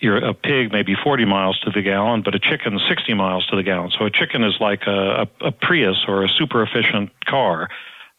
You're, 0.00 0.18
a 0.18 0.34
pig 0.34 0.72
maybe 0.72 0.94
40 0.94 1.24
miles 1.24 1.58
to 1.60 1.70
the 1.70 1.82
gallon, 1.82 2.22
but 2.22 2.34
a 2.34 2.38
chicken 2.38 2.78
60 2.88 3.14
miles 3.14 3.46
to 3.46 3.56
the 3.56 3.62
gallon. 3.62 3.92
So 3.96 4.04
a 4.04 4.10
chicken 4.10 4.42
is 4.42 4.56
like 4.60 4.82
a, 4.86 5.28
a, 5.40 5.46
a 5.46 5.52
Prius 5.52 6.04
or 6.08 6.24
a 6.24 6.28
super 6.28 6.62
efficient 6.62 7.10
car, 7.24 7.68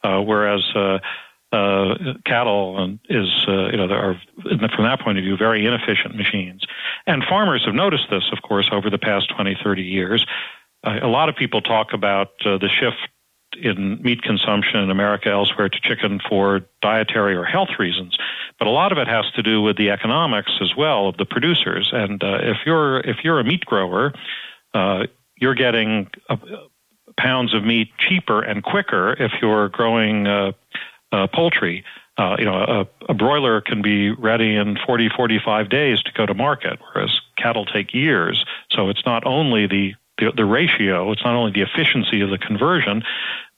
uh, 0.04 0.22
whereas 0.22 0.64
uh, 0.76 1.00
uh, 1.52 1.96
cattle 2.26 2.98
is, 3.10 3.28
uh, 3.48 3.68
you 3.68 3.78
know, 3.78 3.90
are, 3.90 4.22
from 4.44 4.84
that 4.84 5.00
point 5.02 5.18
of 5.18 5.24
view, 5.24 5.38
very 5.38 5.66
inefficient 5.66 6.16
machines. 6.16 6.66
and 7.06 7.24
farmers 7.24 7.64
have 7.66 7.76
noticed 7.76 8.10
this, 8.10 8.24
of 8.32 8.42
course, 8.42 8.70
over 8.72 8.90
the 8.90 8.98
past 8.98 9.30
20, 9.36 9.58
30 9.64 9.84
years. 9.84 10.26
Uh, 10.84 11.00
a 11.02 11.08
lot 11.08 11.30
of 11.30 11.36
people 11.36 11.62
talk 11.62 11.94
about 11.94 12.30
uh, 12.46 12.58
the 12.58 12.70
shift 12.70 12.98
in 13.62 14.02
meat 14.02 14.22
consumption 14.22 14.80
in 14.80 14.90
America 14.90 15.30
elsewhere 15.30 15.70
to 15.70 15.80
chicken 15.82 16.20
for 16.30 16.62
dietary 16.82 17.36
or 17.36 17.44
health 17.44 17.70
reasons, 17.80 18.18
but 18.60 18.68
a 18.68 18.72
lot 18.72 18.92
of 18.92 18.98
it 18.98 19.08
has 19.08 19.26
to 19.36 19.44
do 19.44 19.62
with 19.62 19.78
the 19.78 19.90
economics 19.90 20.52
as 20.62 20.76
well 20.76 21.10
of 21.10 21.18
the 21.18 21.26
producers. 21.26 21.90
And 21.94 22.24
uh, 22.24 22.40
if 22.42 22.58
you're 22.66 23.00
if 23.00 23.18
you're 23.24 23.40
a 23.40 23.44
meat 23.44 23.66
grower, 23.66 24.14
uh, 24.74 25.08
you're 25.36 25.56
getting 25.56 26.10
uh, 26.30 26.38
pounds 27.18 27.54
of 27.54 27.64
meat 27.64 27.90
cheaper 27.98 28.42
and 28.42 28.64
quicker 28.64 29.14
if 29.14 29.32
you're 29.42 29.70
growing 29.70 30.28
uh, 30.28 30.52
uh, 31.12 31.28
poultry. 31.28 31.84
You 32.20 32.46
know, 32.46 32.88
a, 33.08 33.12
a 33.12 33.14
broiler 33.14 33.62
can 33.62 33.84
be 33.84 34.10
ready 34.10 34.56
in 34.56 34.76
40, 34.88 35.10
45 35.16 35.70
days 35.70 36.02
to 36.02 36.12
go 36.14 36.26
to 36.26 36.34
market, 36.34 36.80
whereas 36.82 37.12
cattle 37.38 37.64
take 37.64 37.94
years. 37.94 38.44
So 38.72 38.90
it's 38.90 39.06
not 39.06 39.24
only 39.24 39.68
the 39.68 39.94
the, 40.18 40.32
the 40.36 40.46
ratio. 40.46 41.12
It's 41.12 41.24
not 41.24 41.36
only 41.36 41.52
the 41.52 41.62
efficiency 41.62 42.22
of 42.22 42.30
the 42.30 42.38
conversion, 42.38 43.04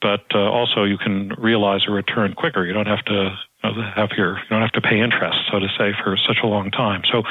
but 0.01 0.23
uh, 0.33 0.39
also 0.39 0.83
you 0.83 0.97
can 0.97 1.29
realize 1.37 1.81
a 1.87 1.91
return 1.91 2.33
quicker. 2.33 2.65
You 2.65 2.73
don't 2.73 2.87
have 2.87 3.03
to 3.05 3.37
you 3.63 3.71
know, 3.71 3.81
have 3.95 4.11
your 4.17 4.37
you 4.37 4.49
don't 4.49 4.61
have 4.61 4.71
to 4.73 4.81
pay 4.81 4.99
interest, 4.99 5.39
so 5.51 5.59
to 5.59 5.67
say, 5.77 5.93
for 6.03 6.17
such 6.17 6.39
a 6.43 6.47
long 6.47 6.71
time. 6.71 7.03
So 7.11 7.23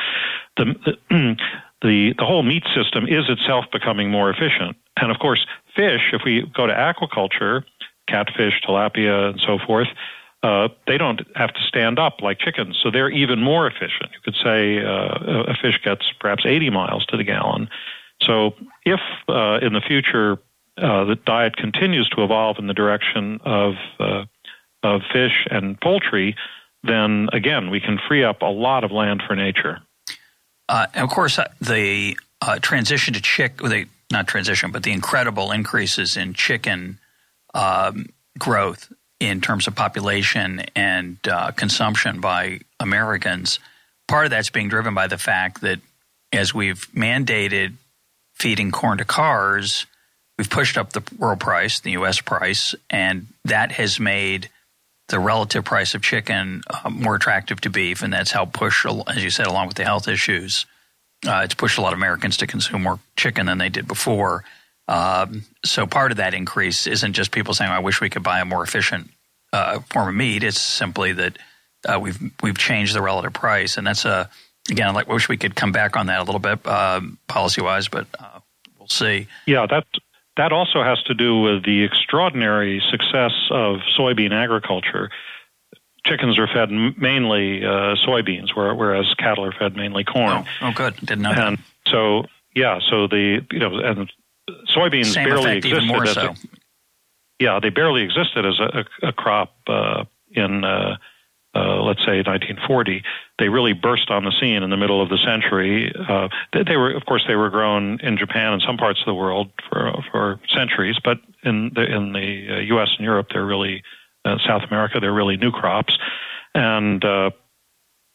the, 0.57 0.75
the 1.11 1.37
the 1.83 2.15
the 2.19 2.25
whole 2.25 2.43
meat 2.43 2.65
system 2.75 3.07
is 3.07 3.29
itself 3.29 3.67
becoming 3.73 4.11
more 4.11 4.31
efficient. 4.31 4.77
And 4.97 5.11
of 5.11 5.19
course, 5.19 5.47
fish. 5.77 6.13
If 6.13 6.23
we 6.25 6.43
go 6.55 6.67
to 6.67 6.73
aquaculture, 6.73 7.65
catfish, 8.09 8.61
tilapia, 8.67 9.31
and 9.31 9.41
so 9.41 9.59
forth. 9.65 9.89
Uh, 10.41 10.69
they 10.87 10.97
don't 10.97 11.23
have 11.35 11.53
to 11.53 11.61
stand 11.67 11.99
up 11.99 12.21
like 12.23 12.39
chickens, 12.39 12.79
so 12.81 12.93
they're 12.93 13.11
even 13.11 13.41
more 13.41 13.67
efficient. 13.67 14.11
You 14.13 14.21
could 14.25 14.37
say 14.37 14.79
uh, 14.79 15.45
a 15.49 15.55
fish 15.61 15.81
gets 15.83 16.13
perhaps 16.21 16.45
80 16.47 16.71
miles 16.71 17.05
to 17.07 17.17
the 17.17 17.25
gallon, 17.25 17.69
so, 18.23 18.55
if 18.85 19.01
uh, 19.29 19.59
in 19.63 19.73
the 19.73 19.83
future 19.87 20.39
uh, 20.77 21.05
the 21.05 21.17
diet 21.27 21.57
continues 21.57 22.09
to 22.11 22.25
evolve 22.25 22.59
in 22.59 22.67
the 22.67 22.75
direction 22.75 23.41
of 23.45 23.75
uh, 23.99 24.25
of 24.83 25.03
fish 25.13 25.47
and 25.51 25.81
poultry, 25.81 26.37
then 26.83 27.29
again 27.33 27.71
we 27.71 27.81
can 27.81 27.99
free 28.09 28.25
up 28.25 28.43
a 28.43 28.47
lot 28.47 28.85
of 28.85 28.91
land 28.91 29.23
for 29.27 29.35
nature. 29.35 29.81
Uh, 30.69 30.87
and 30.95 31.05
of 31.05 31.11
course, 31.11 31.39
uh, 31.39 31.49
the 31.61 32.17
uh, 32.43 32.59
transition 32.61 33.15
to 33.15 33.23
chick, 33.23 33.57
the 33.59 33.87
not 34.11 34.27
transition, 34.27 34.71
but 34.71 34.83
the 34.83 34.93
incredible 34.93 35.51
increases 35.51 36.17
in 36.17 36.35
chicken 36.35 36.99
um, 37.55 38.07
growth 38.39 38.93
in 39.21 39.41
terms 39.41 39.67
of 39.67 39.75
population 39.75 40.63
and 40.77 41.19
consumption 41.57 42.21
by 42.21 42.61
Americans. 42.79 43.59
Part 44.07 44.27
of 44.27 44.31
that's 44.31 44.49
being 44.49 44.69
driven 44.69 44.95
by 44.95 45.09
the 45.09 45.19
fact 45.19 45.61
that 45.63 45.81
as 46.33 46.55
we've 46.55 46.89
mandated 46.93 47.75
feeding 48.39 48.71
corn 48.71 48.99
to 48.99 49.05
cars, 49.05 49.87
we've 50.37 50.51
pushed 50.51 50.79
up 50.79 50.93
the 50.93 51.03
world 51.19 51.41
price, 51.41 51.81
the 51.81 51.93
U.S. 51.93 52.21
price, 52.21 52.75
and 52.89 53.27
that 53.45 53.73
has 53.73 53.99
made 53.99 54.49
the 55.09 55.19
relative 55.19 55.65
price 55.65 55.95
of 55.95 56.03
chicken 56.03 56.63
uh, 56.69 56.91
more 56.91 57.17
attractive 57.17 57.61
to 57.63 57.71
beef, 57.71 58.03
and 58.03 58.13
that's 58.13 58.31
helped 58.31 58.53
push, 58.53 58.87
as 59.07 59.25
you 59.25 59.31
said, 59.31 59.47
along 59.47 59.67
with 59.67 59.77
the 59.77 59.85
health 59.85 60.07
issues. 60.07 60.67
Uh, 61.27 61.41
it's 61.45 61.55
pushed 61.55 61.79
a 61.79 61.81
lot 61.81 61.93
of 61.93 61.99
Americans 61.99 62.37
to 62.37 62.47
consume 62.47 62.83
more 62.83 63.01
chicken 63.17 63.47
than 63.47 63.59
they 63.59 63.69
did 63.69 63.89
before. 63.89 64.45
Um, 64.87 65.45
so 65.65 65.87
part 65.87 66.13
of 66.13 66.19
that 66.19 66.35
increase 66.35 66.87
isn't 66.87 67.15
just 67.15 67.33
people 67.33 67.55
saying, 67.55 67.71
"I 67.71 67.81
wish 67.81 68.01
we 68.01 68.11
could 68.11 68.23
buy 68.23 68.41
a 68.41 68.45
more 68.45 68.63
efficient 68.63 69.11
uh, 69.53 69.81
form 69.91 70.09
of 70.09 70.15
meat." 70.15 70.45
It's 70.45 70.61
simply 70.61 71.13
that 71.15 71.39
uh, 71.87 71.99
we've 72.01 72.19
we've 72.43 72.57
changed 72.57 72.95
the 72.95 73.03
relative 73.03 73.33
price, 73.33 73.77
and 73.77 73.87
that's 73.87 74.05
a 74.05 74.31
again, 74.71 74.89
I 74.89 74.93
like, 74.93 75.09
wish 75.09 75.29
we 75.29 75.37
could 75.37 75.55
come 75.55 75.73
back 75.73 75.97
on 75.97 76.07
that 76.07 76.21
a 76.21 76.25
little 76.25 76.41
bit 76.41 76.61
uh, 76.65 77.01
policy 77.27 77.61
wise, 77.63 77.89
but 77.89 78.07
uh, 78.19 78.41
we'll 78.79 78.89
see. 78.89 79.27
Yeah, 79.47 79.67
that 79.67 79.87
that 80.37 80.53
also 80.53 80.83
has 80.83 81.03
to 81.05 81.15
do 81.15 81.41
with 81.41 81.65
the 81.65 81.83
extraordinary 81.85 82.83
success 82.91 83.33
of 83.51 83.79
soybean 83.99 84.33
agriculture. 84.33 85.11
Chickens 86.07 86.39
are 86.39 86.47
fed 86.47 86.71
mainly 86.71 87.65
uh, 87.65 87.97
soybeans, 88.07 88.55
whereas 88.55 89.13
cattle 89.19 89.45
are 89.45 89.53
fed 89.53 89.77
mainly 89.77 90.05
corn. 90.05 90.31
Oh, 90.31 90.69
oh 90.69 90.73
good, 90.73 90.97
didn't 90.97 91.23
know 91.23 91.33
and 91.33 91.59
that. 91.59 91.65
so, 91.89 92.25
yeah, 92.55 92.79
so 92.89 93.09
the 93.09 93.45
you 93.51 93.59
know, 93.59 93.79
and 93.79 94.11
soybeans 94.75 95.13
Same 95.13 95.29
barely 95.29 95.57
existed 95.57 96.03
as 96.03 96.15
so. 96.15 96.29
a, 96.29 96.35
yeah, 97.41 97.61
they 97.61 97.71
barely 97.71 98.03
existed 98.03 98.47
as 98.47 98.59
a, 98.61 98.85
a 99.09 99.13
crop 99.13 99.55
uh, 99.67 100.05
in 100.31 100.65
uh, 101.55 101.59
uh, 101.79 101.83
let's 101.83 102.01
say 102.01 102.19
1940, 102.19 103.03
they 103.39 103.49
really 103.49 103.73
burst 103.73 104.11
on 104.11 104.25
the 104.25 104.33
scene 104.41 104.63
in 104.63 104.71
the 104.71 104.77
middle 104.77 105.03
of 105.03 105.09
the 105.09 105.19
century. 105.19 105.93
Uh, 106.09 106.29
they, 106.53 106.63
they, 106.63 106.77
were, 106.77 106.91
of 106.91 107.05
course, 107.07 107.25
they 107.27 107.37
were 107.37 107.51
grown 107.51 108.01
in 108.01 108.17
Japan 108.17 108.53
and 108.53 108.63
some 108.63 108.77
parts 108.77 109.01
of 109.01 109.07
the 109.07 109.15
world 109.15 109.51
for 109.69 109.93
for 110.11 110.41
centuries, 110.55 110.97
but 111.03 111.19
in 111.43 111.71
the 111.75 111.85
in 111.85 112.13
the 112.13 112.47
uh, 112.51 112.61
U.S. 112.75 112.89
and 112.97 113.05
Europe, 113.05 113.29
they're 113.33 113.47
really 113.47 113.83
uh, 114.25 114.37
South 114.47 114.63
America, 114.69 115.01
they're 115.01 115.13
really 115.13 115.37
new 115.37 115.51
crops, 115.51 115.97
and 116.55 117.05
uh, 117.05 117.31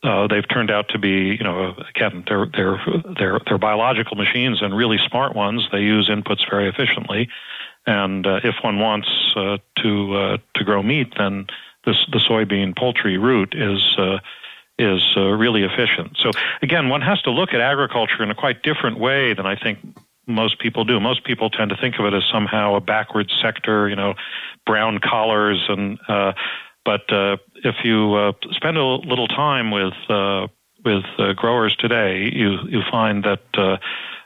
uh, 0.03 0.27
they've 0.27 0.47
turned 0.47 0.69
out 0.69 0.89
to 0.89 0.99
be, 0.99 1.35
you 1.37 1.43
know, 1.43 1.75
again, 1.95 2.23
they're 2.27 2.47
they're 2.53 2.81
they're 3.17 3.39
they're 3.47 3.57
biological 3.57 4.15
machines 4.17 4.61
and 4.61 4.75
really 4.75 4.97
smart 5.07 5.35
ones. 5.35 5.67
They 5.71 5.81
use 5.81 6.09
inputs 6.09 6.49
very 6.49 6.69
efficiently, 6.69 7.29
and 7.87 8.25
if 8.25 8.55
one 8.63 8.79
wants 8.79 9.09
to 9.35 9.59
to 9.77 10.63
grow 10.63 10.83
meat, 10.83 11.13
then 11.17 11.47
this, 11.85 11.97
the 12.11 12.19
soybean 12.19 12.77
poultry 12.77 13.17
route 13.17 13.53
is 13.55 13.95
uh, 13.97 14.19
is 14.79 15.03
uh, 15.15 15.21
really 15.21 15.63
efficient. 15.63 16.17
So 16.17 16.31
again, 16.61 16.89
one 16.89 17.01
has 17.01 17.21
to 17.23 17.31
look 17.31 17.53
at 17.53 17.61
agriculture 17.61 18.23
in 18.23 18.31
a 18.31 18.35
quite 18.35 18.63
different 18.63 18.99
way 18.99 19.33
than 19.33 19.45
I 19.45 19.55
think 19.55 19.79
most 20.25 20.59
people 20.59 20.83
do. 20.83 20.99
Most 20.99 21.23
people 21.25 21.49
tend 21.49 21.69
to 21.69 21.77
think 21.77 21.99
of 21.99 22.05
it 22.05 22.13
as 22.13 22.23
somehow 22.31 22.75
a 22.75 22.81
backward 22.81 23.31
sector, 23.41 23.87
you 23.89 23.95
know, 23.95 24.15
brown 24.65 24.99
collars 24.99 25.63
and. 25.67 25.99
Uh, 26.07 26.33
but 26.85 27.13
uh, 27.13 27.37
if 27.63 27.75
you 27.85 28.13
uh, 28.13 28.33
spend 28.51 28.75
a 28.75 28.83
little 28.83 29.29
time 29.29 29.71
with 29.71 29.93
uh, 30.09 30.47
with 30.83 31.05
growers 31.37 31.73
today, 31.77 32.29
you 32.33 32.57
you 32.67 32.81
find 32.91 33.23
that 33.23 33.79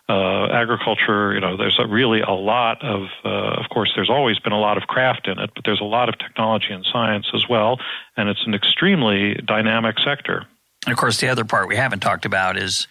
uh, 0.10 0.48
agriculture, 0.48 1.34
you 1.34 1.42
know, 1.42 1.58
there's 1.58 1.78
a 1.80 1.86
really 1.86 2.22
a 2.22 2.32
lot 2.32 2.82
of, 2.84 3.08
uh, 3.26 3.60
of 3.60 3.70
course, 3.70 3.92
there's 3.96 4.10
always 4.10 4.40
been 4.40 4.54
a 4.54 4.60
lot 4.60 4.78
of 4.78 4.84
craft 4.84 5.28
in 5.28 5.38
it, 5.38 5.52
but 5.54 5.66
there's 5.66 5.82
a 5.82 5.86
lot 5.86 6.08
of 6.08 6.18
technology 6.18 6.72
and 6.72 6.86
science 6.86 7.28
as 7.34 7.48
well, 7.50 7.80
and 8.16 8.30
it's 8.30 8.46
an 8.46 8.54
extremely 8.54 9.36
dynamic 9.36 9.98
sector. 10.00 10.46
And 10.86 10.94
of 10.94 10.98
course, 10.98 11.20
the 11.20 11.28
other 11.28 11.44
part 11.44 11.68
we 11.68 11.76
haven't 11.76 12.00
talked 12.00 12.26
about 12.26 12.58
is 12.58 12.88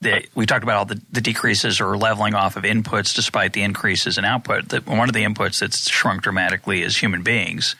that 0.00 0.26
we 0.34 0.44
talked 0.44 0.64
about 0.64 0.76
all 0.76 0.84
the, 0.84 1.00
the 1.10 1.20
decreases 1.20 1.80
or 1.80 1.96
leveling 1.96 2.34
off 2.34 2.56
of 2.56 2.64
inputs 2.64 3.14
despite 3.14 3.52
the 3.52 3.62
increases 3.62 4.18
in 4.18 4.24
output. 4.24 4.70
That 4.70 4.86
one 4.86 5.08
of 5.08 5.14
the 5.14 5.24
inputs 5.24 5.60
that's 5.60 5.88
shrunk 5.88 6.22
dramatically 6.22 6.82
is 6.82 6.96
human 6.96 7.22
beings. 7.22 7.76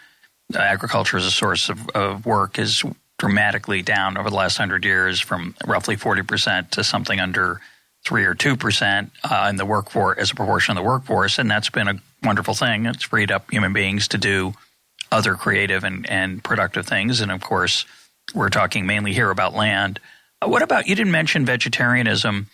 Uh, 0.55 0.59
agriculture 0.59 1.17
as 1.17 1.27
a 1.27 1.31
source 1.33 1.69
of, 1.69 1.89
of 1.91 2.25
work 2.25 2.59
is 2.59 2.85
dramatically 3.19 3.83
down 3.83 4.17
over 4.17 4.31
the 4.31 4.37
last 4.37 4.57
hundred 4.57 4.85
years 4.85 5.21
from 5.21 5.55
roughly 5.67 5.97
40% 5.97 6.71
to 6.71 6.85
something 6.85 7.19
under 7.19 7.61
three 8.07 8.25
or 8.25 8.35
two 8.35 8.57
percent 8.57 9.11
uh, 9.29 9.49
in 9.51 9.57
the 9.57 9.67
workforce 9.67 10.19
as 10.19 10.31
a 10.31 10.35
proportion 10.35 10.77
of 10.77 10.83
the 10.83 10.89
workforce, 10.89 11.41
and 11.41 11.51
that's 11.51 11.71
been 11.71 11.89
a 11.89 12.01
wonderful 12.23 12.55
thing. 12.55 12.87
It's 12.87 13.03
freed 13.03 13.33
up 13.33 13.51
human 13.51 13.73
beings 13.73 14.07
to 14.09 14.19
do 14.19 14.55
other 15.11 15.35
creative 15.35 15.83
and, 15.83 16.09
and 16.09 16.43
productive 16.43 16.87
things, 16.87 17.21
and 17.21 17.33
of 17.33 17.41
course, 17.41 17.85
we're 18.33 18.49
talking 18.49 18.87
mainly 18.87 19.13
here 19.13 19.31
about 19.31 19.55
land. 19.55 19.99
Uh, 20.41 20.49
what 20.49 20.63
about 20.63 20.87
you? 20.87 20.95
Didn't 20.95 21.13
mention 21.13 21.45
vegetarianism. 21.45 22.47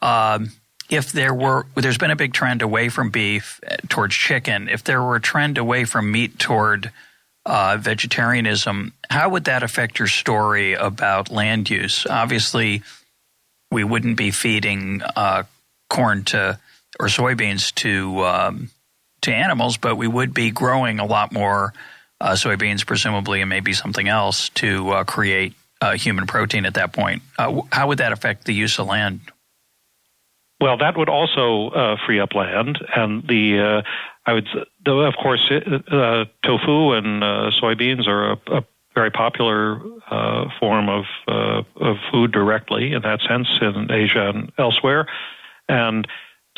Um, 0.00 0.52
if 0.88 1.12
there 1.12 1.34
were, 1.34 1.66
there's 1.74 1.98
been 1.98 2.10
a 2.10 2.16
big 2.16 2.32
trend 2.32 2.62
away 2.62 2.88
from 2.88 3.10
beef 3.10 3.60
uh, 3.68 3.76
towards 3.88 4.14
chicken. 4.14 4.68
If 4.68 4.84
there 4.84 5.02
were 5.02 5.16
a 5.16 5.20
trend 5.20 5.58
away 5.58 5.84
from 5.84 6.10
meat 6.10 6.38
toward 6.38 6.92
uh, 7.46 7.78
vegetarianism, 7.80 8.92
how 9.08 9.28
would 9.30 9.44
that 9.44 9.62
affect 9.62 9.98
your 9.98 10.08
story 10.08 10.74
about 10.74 11.30
land 11.30 11.70
use? 11.70 12.06
Obviously, 12.06 12.82
we 13.70 13.84
wouldn't 13.84 14.16
be 14.16 14.30
feeding 14.30 15.02
uh, 15.16 15.44
corn 15.88 16.24
to 16.24 16.58
or 16.98 17.06
soybeans 17.06 17.74
to 17.76 18.24
um, 18.24 18.70
to 19.22 19.32
animals, 19.32 19.76
but 19.76 19.96
we 19.96 20.08
would 20.08 20.34
be 20.34 20.50
growing 20.50 20.98
a 20.98 21.04
lot 21.04 21.32
more 21.32 21.72
uh, 22.20 22.32
soybeans, 22.32 22.86
presumably, 22.86 23.40
and 23.40 23.48
maybe 23.48 23.72
something 23.72 24.08
else 24.08 24.48
to 24.50 24.90
uh, 24.90 25.04
create 25.04 25.54
uh, 25.80 25.92
human 25.92 26.26
protein 26.26 26.66
at 26.66 26.74
that 26.74 26.92
point. 26.92 27.22
Uh, 27.38 27.62
how 27.72 27.88
would 27.88 27.98
that 27.98 28.12
affect 28.12 28.44
the 28.44 28.54
use 28.54 28.78
of 28.78 28.86
land? 28.86 29.20
Well, 30.60 30.76
that 30.78 30.96
would 30.96 31.08
also 31.08 31.70
uh, 31.70 31.96
free 32.06 32.20
up 32.20 32.34
land, 32.34 32.78
and 32.94 33.26
the 33.26 33.82
I 34.26 34.34
would, 34.34 34.46
of 34.86 35.14
course, 35.22 35.48
tofu 35.48 36.92
and 36.92 37.22
soybeans 37.54 38.06
are 38.06 38.32
a, 38.32 38.58
a 38.58 38.64
very 38.94 39.10
popular 39.10 39.80
uh, 40.10 40.46
form 40.58 40.88
of 40.88 41.04
uh, 41.28 41.62
of 41.76 41.96
food 42.10 42.32
directly 42.32 42.92
in 42.92 43.02
that 43.02 43.20
sense 43.28 43.48
in 43.60 43.90
Asia 43.90 44.30
and 44.30 44.52
elsewhere, 44.58 45.06
and 45.68 46.06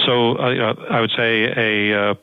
so 0.01 0.37
uh, 0.37 0.75
I 0.91 1.01
would 1.01 1.13
say 1.17 1.45
a 1.45 2.11
uh, 2.11 2.15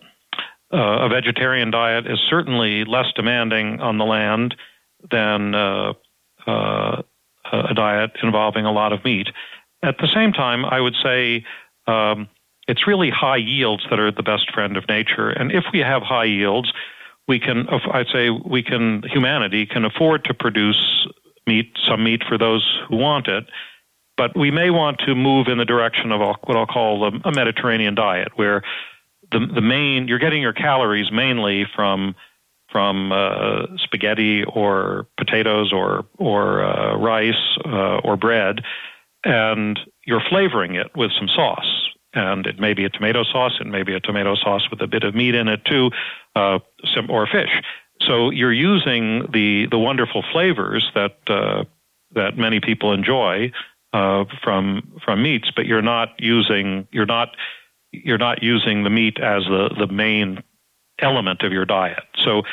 uh, 0.72 1.06
a 1.06 1.10
vegetarian 1.10 1.72
diet 1.72 2.06
is 2.08 2.20
certainly 2.30 2.86
less 2.86 3.08
demanding 3.16 3.80
on 3.80 3.98
the 3.98 4.06
land 4.06 4.56
than 5.10 5.56
uh, 5.56 5.94
a 6.48 7.74
diet 7.74 8.12
involving 8.22 8.66
a 8.66 8.72
lot 8.72 8.94
of 8.94 9.04
meat. 9.04 9.30
at 9.82 9.98
the 9.98 10.08
same 10.13 10.34
time, 10.34 10.66
I 10.66 10.80
would 10.80 10.96
say 11.01 11.46
um, 11.88 12.28
it's 12.68 12.86
really 12.86 13.10
high 13.10 13.38
yields 13.38 13.84
that 13.89 14.00
are 14.00 14.12
the 14.12 14.24
best 14.24 14.51
friend 14.54 14.78
of 14.78 14.88
nature. 14.88 15.30
And 15.30 15.51
if 15.51 15.66
we 15.74 15.80
have 15.80 16.04
high 16.04 16.25
yields, 16.25 16.72
we 17.30 17.40
can, 17.40 17.68
I'd 17.70 18.08
say, 18.12 18.30
we 18.32 18.64
can, 18.64 19.04
humanity 19.04 19.68
can 19.68 19.86
afford 19.86 20.26
to 20.26 20.34
produce 20.34 21.08
meat, 21.46 21.72
some 21.88 22.04
meat 22.04 22.24
for 22.28 22.38
those 22.38 22.68
who 22.90 22.98
want 22.98 23.28
it. 23.28 23.46
But 24.18 24.36
we 24.36 24.52
may 24.52 24.72
want 24.72 25.00
to 25.06 25.16
move 25.16 25.48
in 25.48 25.60
the 25.60 25.64
direction 25.64 26.12
of 26.12 26.20
what 26.20 26.58
I'll 26.58 26.66
call 26.66 27.06
a 27.06 27.32
Mediterranean 27.32 27.96
diet, 27.96 28.30
where 28.36 28.64
the 29.32 29.40
the 29.40 29.62
main 29.62 30.10
you're 30.10 30.20
getting 30.20 30.42
your 30.42 30.52
calories 30.52 31.10
mainly 31.10 31.66
from 31.74 32.16
from 32.70 33.14
uh, 33.14 33.68
spaghetti 33.78 34.44
or 34.44 35.08
potatoes 35.18 35.72
or 35.72 36.06
or 36.18 36.64
uh, 36.64 36.98
rice 36.98 37.58
uh, 37.66 38.00
or 38.04 38.18
bread, 38.18 38.60
and 39.24 39.80
you're 40.06 40.24
flavoring 40.30 40.76
it 40.76 40.88
with 40.98 41.12
some 41.18 41.30
sauce. 41.30 41.90
And 42.13 42.48
it 42.48 42.60
may 42.60 42.74
be 42.74 42.86
a 42.86 42.89
tomato 42.89 43.24
sauce, 43.24 43.58
it 43.62 43.68
may 43.68 43.84
be 43.84 43.94
a 43.94 44.00
tomato 44.00 44.36
sauce 44.36 44.68
with 44.72 44.82
a 44.82 44.88
bit 44.88 45.04
of 45.04 45.13
meat 45.13 45.36
in 45.36 45.48
it 45.48 45.63
too, 45.66 45.92
uh, 46.36 46.60
or 47.08 47.28
fish. 47.28 47.62
So 48.01 48.30
you're 48.30 48.54
using 48.54 49.28
the 49.32 49.68
the 49.70 49.78
wonderful 49.78 50.24
flavors 50.32 50.89
that 50.96 51.18
uh, 51.28 51.66
that 52.13 52.38
many 52.38 52.60
people 52.60 52.94
enjoy 52.94 53.51
uh, 53.94 54.25
from 54.44 55.00
from 55.04 55.22
meats, 55.22 55.51
but 55.56 55.66
you're 55.66 55.82
not 55.82 56.10
using 56.18 56.88
you're 56.92 57.06
not 57.06 57.36
you're 57.92 58.18
not 58.18 58.42
using 58.42 58.84
the 58.84 58.89
meat 58.89 59.20
as 59.20 59.44
the 59.44 59.70
the 59.78 59.88
main 59.88 60.44
element 61.00 61.42
of 61.44 61.51
your 61.51 61.66
diet. 61.66 62.04
So 62.24 62.44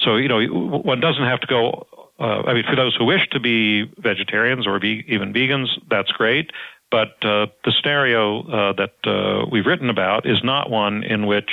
so 0.00 0.16
you 0.16 0.28
know 0.28 0.40
one 0.46 1.00
doesn't 1.00 1.24
have 1.24 1.40
to 1.40 1.46
go. 1.46 1.86
Uh, 2.18 2.42
I 2.46 2.54
mean, 2.54 2.64
for 2.68 2.76
those 2.76 2.94
who 2.94 3.04
wish 3.04 3.28
to 3.30 3.40
be 3.40 3.90
vegetarians 3.98 4.66
or 4.66 4.78
be 4.78 5.04
even 5.08 5.32
vegans, 5.32 5.68
that's 5.90 6.12
great. 6.12 6.52
But 6.94 7.26
uh, 7.26 7.46
the 7.64 7.72
scenario 7.72 8.42
uh, 8.46 8.72
that 8.74 8.94
uh, 9.04 9.46
we've 9.50 9.66
written 9.66 9.90
about 9.90 10.26
is 10.26 10.44
not 10.44 10.70
one 10.70 11.02
in 11.02 11.26
which 11.26 11.50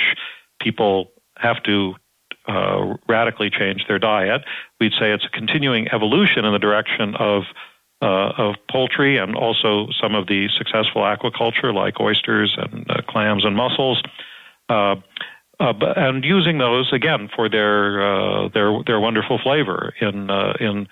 people 0.60 1.10
have 1.36 1.60
to 1.64 1.96
uh, 2.46 2.94
radically 3.08 3.50
change 3.50 3.84
their 3.88 3.98
diet. 3.98 4.42
We'd 4.78 4.92
say 4.92 5.10
it's 5.10 5.24
a 5.24 5.36
continuing 5.36 5.88
evolution 5.88 6.44
in 6.44 6.52
the 6.52 6.60
direction 6.60 7.16
of 7.16 7.42
uh, 8.00 8.30
of 8.38 8.54
poultry 8.70 9.16
and 9.18 9.34
also 9.34 9.88
some 10.00 10.14
of 10.14 10.28
the 10.28 10.46
successful 10.56 11.02
aquaculture 11.02 11.74
like 11.74 11.98
oysters 11.98 12.56
and 12.56 12.88
uh, 12.88 13.02
clams 13.08 13.44
and 13.44 13.56
mussels. 13.56 14.00
Uh, 14.68 14.94
uh, 15.58 15.74
and 15.96 16.24
using 16.24 16.58
those 16.58 16.92
again 16.92 17.28
for 17.34 17.48
their 17.48 18.48
their 18.50 18.80
their 18.86 19.00
wonderful 19.00 19.40
flavor 19.42 19.92
in 20.00 20.30
in 20.60 20.86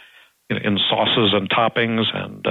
in 0.51 0.77
sauces 0.89 1.33
and 1.35 1.49
toppings 1.51 2.07
and 2.13 2.49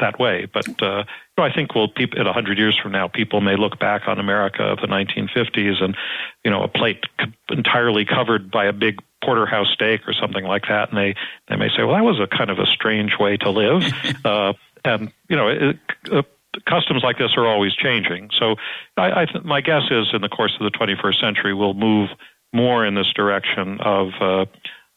that 0.00 0.18
way. 0.18 0.46
But 0.52 0.82
uh, 0.82 1.04
I 1.38 1.52
think 1.52 1.74
we'll 1.74 1.88
people, 1.88 2.20
in 2.20 2.26
a 2.26 2.32
hundred 2.32 2.58
years 2.58 2.78
from 2.78 2.92
now, 2.92 3.08
people 3.08 3.40
may 3.40 3.56
look 3.56 3.78
back 3.78 4.08
on 4.08 4.18
America 4.18 4.62
of 4.62 4.80
the 4.80 4.86
1950s 4.86 5.82
and 5.82 5.96
you 6.44 6.50
know 6.50 6.62
a 6.62 6.68
plate 6.68 7.04
entirely 7.48 8.04
covered 8.04 8.50
by 8.50 8.66
a 8.66 8.72
big 8.72 9.00
porterhouse 9.24 9.68
steak 9.72 10.00
or 10.06 10.12
something 10.12 10.44
like 10.44 10.64
that, 10.68 10.90
and 10.90 10.98
they 10.98 11.14
they 11.48 11.56
may 11.56 11.68
say, 11.68 11.82
well, 11.82 11.94
that 11.94 12.04
was 12.04 12.20
a 12.20 12.26
kind 12.26 12.50
of 12.50 12.58
a 12.58 12.66
strange 12.66 13.18
way 13.18 13.36
to 13.38 13.50
live. 13.50 13.82
uh, 14.24 14.52
and 14.84 15.12
you 15.28 15.36
know, 15.36 15.48
it, 15.48 15.78
uh, 16.10 16.22
customs 16.66 17.02
like 17.02 17.18
this 17.18 17.32
are 17.36 17.46
always 17.46 17.74
changing. 17.74 18.30
So 18.38 18.56
I, 18.96 19.22
I 19.22 19.24
th- 19.26 19.44
my 19.44 19.60
guess 19.60 19.82
is 19.90 20.08
in 20.12 20.20
the 20.20 20.28
course 20.28 20.56
of 20.60 20.70
the 20.70 20.76
21st 20.76 21.20
century, 21.20 21.54
we'll 21.54 21.74
move 21.74 22.10
more 22.52 22.84
in 22.84 22.94
this 22.94 23.12
direction 23.14 23.78
of 23.80 24.08
uh, 24.20 24.46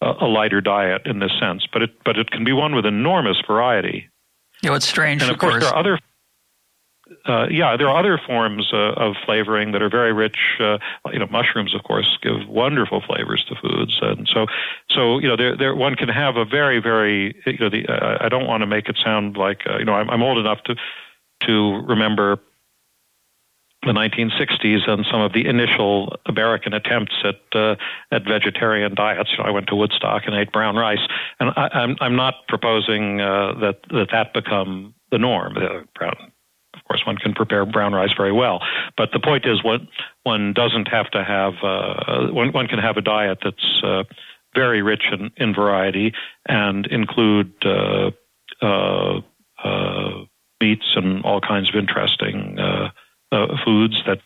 a 0.01 0.25
lighter 0.25 0.61
diet 0.61 1.03
in 1.05 1.19
this 1.19 1.31
sense, 1.39 1.65
but 1.71 1.81
it 1.81 1.91
but 2.03 2.17
it 2.17 2.31
can 2.31 2.43
be 2.43 2.53
one 2.53 2.75
with 2.75 2.85
enormous 2.85 3.37
variety. 3.45 4.09
You 4.63 4.69
know, 4.69 4.75
it's 4.75 4.87
strange. 4.87 5.21
And 5.21 5.29
of, 5.29 5.35
of 5.35 5.39
course, 5.39 5.53
course, 5.55 5.63
there 5.65 5.73
are 5.73 5.77
other. 5.77 5.99
Uh, 7.25 7.47
yeah, 7.51 7.75
there 7.75 7.89
are 7.89 7.99
other 7.99 8.17
forms 8.17 8.71
uh, 8.73 8.93
of 8.93 9.15
flavoring 9.25 9.73
that 9.73 9.81
are 9.81 9.89
very 9.89 10.13
rich. 10.13 10.37
Uh, 10.59 10.77
you 11.11 11.19
know, 11.19 11.27
mushrooms, 11.27 11.75
of 11.75 11.83
course, 11.83 12.17
give 12.23 12.47
wonderful 12.47 13.01
flavors 13.01 13.43
to 13.49 13.55
foods, 13.55 13.99
and 14.01 14.27
so, 14.33 14.47
so 14.89 15.19
you 15.19 15.27
know, 15.27 15.35
there, 15.35 15.55
there 15.57 15.75
one 15.75 15.95
can 15.95 16.07
have 16.07 16.37
a 16.37 16.45
very, 16.45 16.79
very. 16.79 17.35
You 17.45 17.57
know, 17.59 17.69
the, 17.69 17.85
uh, 17.87 18.17
I 18.21 18.29
don't 18.29 18.47
want 18.47 18.61
to 18.61 18.67
make 18.67 18.87
it 18.87 18.97
sound 18.97 19.35
like 19.35 19.63
uh, 19.69 19.77
you 19.77 19.85
know 19.85 19.93
I'm, 19.93 20.09
I'm 20.09 20.23
old 20.23 20.37
enough 20.37 20.63
to 20.63 20.75
to 21.41 21.83
remember 21.85 22.39
the 23.85 23.93
1960s 23.93 24.87
and 24.87 25.05
some 25.09 25.21
of 25.21 25.33
the 25.33 25.45
initial 25.45 26.15
American 26.25 26.73
attempts 26.73 27.13
at 27.23 27.39
uh, 27.53 27.75
at 28.11 28.23
vegetarian 28.25 28.95
diets. 28.95 29.31
You 29.31 29.39
know, 29.39 29.43
I 29.45 29.51
went 29.51 29.67
to 29.67 29.75
Woodstock 29.75 30.23
and 30.25 30.35
ate 30.35 30.51
brown 30.51 30.75
rice, 30.75 31.05
and 31.39 31.51
I, 31.55 31.65
am 31.65 31.71
I'm, 31.73 31.97
I'm 32.01 32.15
not 32.15 32.47
proposing 32.47 33.21
uh, 33.21 33.53
that 33.59 33.81
that 33.89 34.09
that 34.11 34.33
become 34.33 34.93
the 35.11 35.17
norm. 35.17 35.57
Uh, 35.57 35.83
brown, 35.95 36.15
of 36.73 36.83
course, 36.87 37.05
one 37.05 37.17
can 37.17 37.33
prepare 37.33 37.65
brown 37.65 37.93
rice 37.93 38.13
very 38.15 38.31
well, 38.31 38.61
but 38.97 39.11
the 39.11 39.19
point 39.19 39.45
is, 39.45 39.63
one 39.63 39.87
one 40.23 40.53
doesn't 40.53 40.87
have 40.87 41.09
to 41.11 41.23
have 41.23 41.53
uh, 41.63 42.27
one 42.31 42.51
one 42.51 42.67
can 42.67 42.79
have 42.79 42.97
a 42.97 43.01
diet 43.01 43.39
that's 43.43 43.81
uh, 43.83 44.03
very 44.55 44.81
rich 44.81 45.03
in, 45.11 45.31
in 45.37 45.53
variety 45.53 46.13
and 46.47 46.85
include 46.87 47.53
uh, 47.65 48.11
meats 50.63 50.93
and 50.95 51.23
all 51.23 51.41
kinds 51.41 51.69
of 51.69 51.75
interesting 51.75 52.57
uh, 52.59 52.89
foods 53.65 54.01
that 54.05 54.19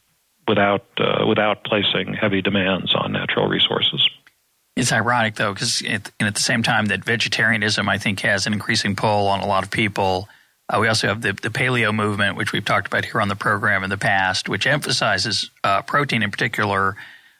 without 0.47 0.85
uh, 0.97 1.25
without 1.27 1.63
placing 1.63 2.13
heavy 2.13 2.41
demands 2.41 2.93
on 2.95 3.11
natural 3.11 3.47
resources. 3.47 4.07
It's 4.75 4.91
ironic 4.91 5.35
though, 5.35 5.53
because 5.53 5.81
at, 5.85 6.11
at, 6.19 6.35
the 6.35 6.41
same 6.41 6.63
time 6.63 6.85
that 6.87 7.03
vegetarianism, 7.03 7.89
I 7.89 7.97
think, 7.97 8.19
has 8.21 8.45
an 8.45 8.53
increasing 8.53 8.95
pull 8.95 9.27
on 9.27 9.41
a 9.41 9.47
lot 9.47 9.63
of 9.63 9.71
people. 9.71 10.29
Uh, 10.69 10.77
we 10.79 10.87
also 10.87 11.07
have 11.07 11.21
the, 11.21 11.33
the, 11.33 11.49
paleo 11.49 11.93
movement, 11.95 12.37
which 12.37 12.51
we've 12.51 12.65
talked 12.65 12.87
about 12.87 13.05
here 13.05 13.21
on 13.21 13.27
the 13.27 13.35
program 13.35 13.83
in 13.83 13.89
the 13.89 13.97
past, 13.97 14.49
which 14.49 14.67
emphasizes 14.67 15.49
uh, 15.63 15.81
protein 15.81 16.21
in 16.21 16.29
particular. 16.29 16.95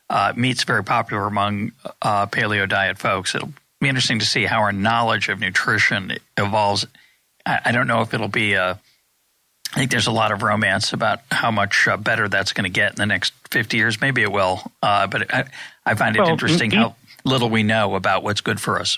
Uh, 0.09 0.33
meat's 0.35 0.63
very 0.63 0.83
popular 0.83 1.27
among 1.27 1.73
uh, 2.01 2.25
paleo 2.27 2.67
diet 2.67 2.97
folks. 2.97 3.35
It'll 3.35 3.53
be 3.81 3.89
interesting 3.89 4.19
to 4.19 4.25
see 4.25 4.45
how 4.45 4.61
our 4.61 4.71
knowledge 4.71 5.29
of 5.29 5.39
nutrition 5.39 6.13
evolves. 6.37 6.87
I, 7.45 7.59
I 7.65 7.71
don't 7.71 7.87
know 7.87 8.01
if 8.01 8.13
it'll 8.13 8.29
be 8.29 8.53
a 8.53 8.79
I 9.73 9.79
think 9.79 9.91
there's 9.91 10.07
a 10.07 10.11
lot 10.11 10.31
of 10.31 10.43
romance 10.43 10.93
about 10.93 11.19
how 11.31 11.51
much 11.51 11.87
uh, 11.87 11.97
better 11.97 12.27
that's 12.27 12.53
going 12.53 12.63
to 12.63 12.69
get 12.69 12.91
in 12.91 12.95
the 12.95 13.05
next 13.05 13.33
50 13.51 13.77
years. 13.77 13.99
Maybe 13.99 14.21
it 14.21 14.31
will, 14.31 14.61
uh, 14.81 15.07
but 15.07 15.33
I, 15.33 15.45
I, 15.85 15.95
find 15.95 16.15
it 16.15 16.19
well, 16.19 16.29
interesting 16.29 16.69
meat, 16.69 16.77
how 16.77 16.95
little 17.25 17.49
we 17.49 17.63
know 17.63 17.95
about 17.95 18.23
what's 18.23 18.41
good 18.41 18.59
for 18.61 18.79
us. 18.79 18.97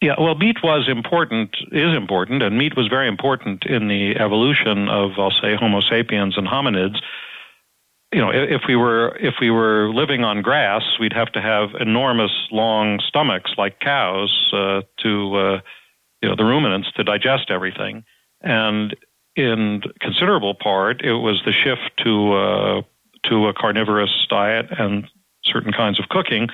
Yeah, 0.00 0.14
well, 0.18 0.34
meat 0.34 0.58
was 0.62 0.88
important, 0.88 1.56
is 1.72 1.96
important, 1.96 2.42
and 2.42 2.58
meat 2.58 2.76
was 2.76 2.88
very 2.88 3.08
important 3.08 3.64
in 3.64 3.88
the 3.88 4.16
evolution 4.16 4.88
of, 4.88 5.12
I'll 5.18 5.30
say, 5.30 5.56
Homo 5.56 5.80
sapiens 5.80 6.36
and 6.36 6.46
hominids. 6.46 7.00
You 8.12 8.20
know, 8.20 8.30
if 8.30 8.62
we 8.68 8.76
were 8.76 9.16
if 9.16 9.34
we 9.40 9.50
were 9.50 9.88
living 9.92 10.22
on 10.22 10.42
grass, 10.42 10.82
we'd 11.00 11.14
have 11.14 11.32
to 11.32 11.40
have 11.40 11.70
enormous, 11.80 12.30
long 12.52 13.00
stomachs 13.00 13.52
like 13.58 13.80
cows 13.80 14.50
uh, 14.52 14.82
to, 14.98 15.34
uh, 15.34 15.60
you 16.22 16.28
know, 16.28 16.36
the 16.36 16.44
ruminants 16.44 16.92
to 16.92 17.02
digest 17.02 17.50
everything. 17.50 18.04
And 18.40 18.94
in 19.36 19.82
considerable 20.00 20.54
part, 20.54 21.02
it 21.02 21.14
was 21.14 21.42
the 21.44 21.52
shift 21.52 21.90
to 22.04 22.32
uh, 22.32 22.82
to 23.24 23.48
a 23.48 23.54
carnivorous 23.54 24.26
diet 24.28 24.66
and 24.78 25.06
certain 25.44 25.72
kinds 25.72 25.98
of 25.98 26.08
cooking 26.08 26.48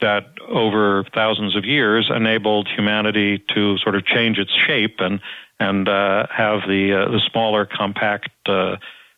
that 0.00 0.26
over 0.48 1.04
thousands 1.14 1.56
of 1.56 1.64
years 1.64 2.10
enabled 2.14 2.68
humanity 2.68 3.42
to 3.54 3.78
sort 3.78 3.94
of 3.94 4.04
change 4.04 4.38
its 4.38 4.52
shape 4.52 4.96
and 4.98 5.20
and 5.60 5.88
uh, 5.88 6.26
have 6.30 6.60
the 6.68 6.92
uh, 6.92 7.10
the 7.10 7.20
smaller 7.30 7.64
compact 7.64 8.30
uh, 8.46 8.76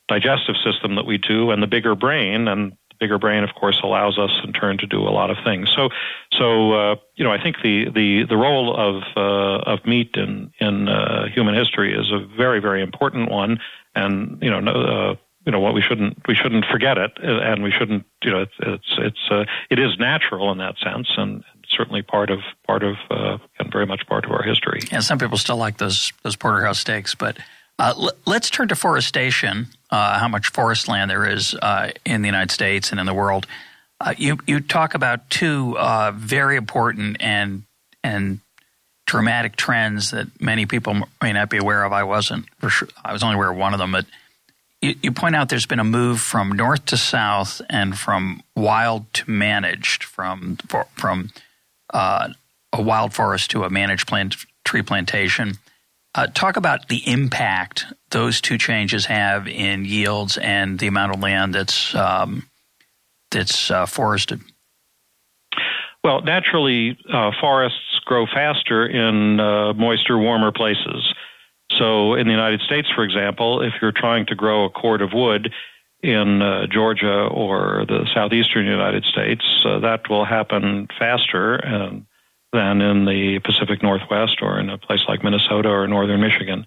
digestive 0.09 0.57
system 0.65 0.95
that 0.97 1.07
we 1.07 1.19
do 1.19 1.51
and 1.51 1.63
the 1.63 1.67
bigger 1.67 1.95
brain. 1.95 2.49
And 2.49 2.77
bigger 2.99 3.19
brain, 3.19 3.45
of 3.45 3.55
course, 3.55 3.81
allows 3.83 4.19
us 4.19 4.31
in 4.45 4.53
turn 4.53 4.79
to 4.79 4.87
do 4.87 5.03
a 5.03 5.11
lot 5.11 5.31
of 5.31 5.37
things. 5.45 5.71
So, 5.75 5.91
so 6.33 6.73
uh, 6.73 6.97
you 7.15 7.25
know, 7.25 7.33
I 7.33 7.43
think 7.43 7.57
the 7.63 7.91
the 7.91 8.25
the 8.29 8.37
role 8.37 8.75
of 8.77 9.03
uh, 9.17 9.71
of 9.71 9.85
meat 9.87 10.11
in 10.15 10.53
in 10.61 10.89
uh, 10.89 11.27
human 11.29 11.55
history 11.55 11.95
is 11.95 12.11
a 12.11 12.19
very 12.37 12.61
very 12.61 12.83
important 12.83 13.31
one, 13.31 13.61
and 13.95 14.39
you 14.43 14.51
know, 14.51 14.59
uh, 14.71 15.15
you 15.45 15.53
know 15.53 15.61
what 15.61 15.75
we 15.75 15.81
shouldn't 15.81 16.27
we 16.27 16.35
shouldn't 16.35 16.67
forget 16.67 16.99
it, 16.99 17.13
and 17.23 17.63
we 17.63 17.71
shouldn't 17.71 18.05
you 18.23 18.31
know 18.31 18.43
it's 18.43 18.55
it's 18.59 18.95
it's 18.99 19.31
uh, 19.31 19.45
it 19.71 19.79
is 19.79 19.99
natural 19.99 20.51
in 20.53 20.59
that 20.59 20.77
sense, 20.79 21.09
and 21.17 21.45
certainly 21.69 22.03
part 22.03 22.31
of 22.31 22.41
part 22.67 22.83
of 22.83 22.97
uh, 23.11 23.39
and 23.59 23.73
very 23.73 23.87
much 23.87 24.07
part 24.07 24.25
of 24.25 24.33
our 24.33 24.43
history. 24.43 24.81
Yeah, 24.91 25.01
some 25.01 25.19
people 25.19 25.39
still 25.39 25.57
like 25.57 25.79
those 25.79 26.13
those 26.23 26.37
porterhouse 26.37 26.81
steaks, 26.81 27.15
but 27.15 27.39
uh, 27.79 27.95
l- 27.97 28.13
let's 28.27 28.51
turn 28.51 28.69
to 28.69 28.77
forestation, 28.77 29.69
uh, 29.91 30.19
how 30.19 30.29
much 30.29 30.49
forest 30.49 30.89
land 30.89 31.11
there 31.11 31.29
is 31.29 31.55
uh, 31.55 31.91
in 32.05 32.23
the 32.23 32.29
United 32.29 32.51
States 32.51 32.91
and 32.91 33.01
in 33.01 33.07
the 33.07 33.15
world. 33.15 33.47
Uh, 34.01 34.15
you, 34.17 34.39
you 34.47 34.61
talk 34.61 34.95
about 34.95 35.29
two 35.31 35.77
uh, 35.79 36.13
very 36.15 36.57
important 36.57 37.17
and, 37.21 37.63
and 38.05 38.41
dramatic 39.07 39.57
trends 39.57 40.11
that 40.11 40.29
many 40.41 40.67
people 40.67 41.01
may 41.23 41.33
not 41.33 41.49
be 41.49 41.57
aware 41.57 41.85
of. 41.85 41.93
I 41.93 42.03
wasn't, 42.03 42.47
sure, 42.69 42.89
I 43.05 43.13
was 43.13 43.23
only 43.23 43.37
aware 43.37 43.51
of 43.51 43.57
one 43.57 43.73
of 43.73 43.79
them, 43.79 43.93
but 43.93 44.07
you, 44.83 44.97
you 45.03 45.13
point 45.13 45.35
out 45.35 45.49
there's 45.49 45.67
been 45.67 45.79
a 45.79 45.85
move 45.85 46.21
from 46.21 46.53
north 46.53 46.85
to 46.87 46.97
south 46.97 47.63
and 47.71 47.97
from 47.99 48.43
wild 48.55 49.13
to 49.15 49.31
managed, 49.31 50.05
from, 50.05 50.57
for, 50.69 50.87
from 50.97 51.31
uh, 51.95 52.29
a 52.73 52.83
wild 52.83 53.15
forest 53.15 53.51
to 53.53 53.65
a 53.65 53.71
managed 53.71 54.07
plant, 54.07 54.37
tree 54.65 54.83
plantation 54.83 55.59
Uh, 56.17 56.27
talk 56.29 56.57
about 56.57 56.89
the 56.89 57.03
impact 57.07 57.85
those 58.11 58.41
two 58.41 58.57
changes 58.57 59.05
have 59.05 59.47
in 59.47 59.85
yields 59.85 60.39
and 60.39 60.79
the 60.79 60.87
amount 60.87 61.15
of 61.15 61.21
land 61.21 61.55
that's 61.55 61.95
um, 61.95 62.49
that's 63.31 63.71
uh, 63.71 63.85
forested. 63.85 64.41
Well, 66.03 66.23
naturally, 66.23 66.97
uh, 67.13 67.33
forests 67.39 68.01
grow 68.07 68.27
faster 68.27 68.87
in 68.87 69.41
uh, 69.41 69.75
moister, 69.75 70.17
warmer 70.17 70.53
places. 70.53 71.13
So, 71.73 72.15
in 72.15 72.27
the 72.27 72.33
United 72.33 72.61
States, 72.61 72.89
for 72.95 73.03
example, 73.03 73.61
if 73.61 73.75
you're 73.83 73.93
trying 73.93 74.25
to 74.27 74.35
grow 74.35 74.65
a 74.65 74.71
cord 74.71 75.03
of 75.03 75.13
wood 75.13 75.53
in 76.03 76.41
uh, 76.41 76.67
Georgia 76.69 77.27
or 77.27 77.85
the 77.89 78.09
southeastern 78.15 78.67
United 78.67 79.05
States, 79.05 79.45
uh, 79.67 79.81
that 79.81 80.09
will 80.09 80.25
happen 80.25 80.89
faster 80.99 81.57
and 81.57 82.07
than 82.57 82.81
in 82.81 83.05
the 83.05 83.39
Pacific 83.41 83.83
Northwest 83.83 84.39
or 84.41 84.59
in 84.59 84.71
a 84.71 84.79
place 84.79 85.03
like 85.07 85.23
Minnesota 85.23 85.69
or 85.69 85.87
northern 85.87 86.21
Michigan. 86.21 86.67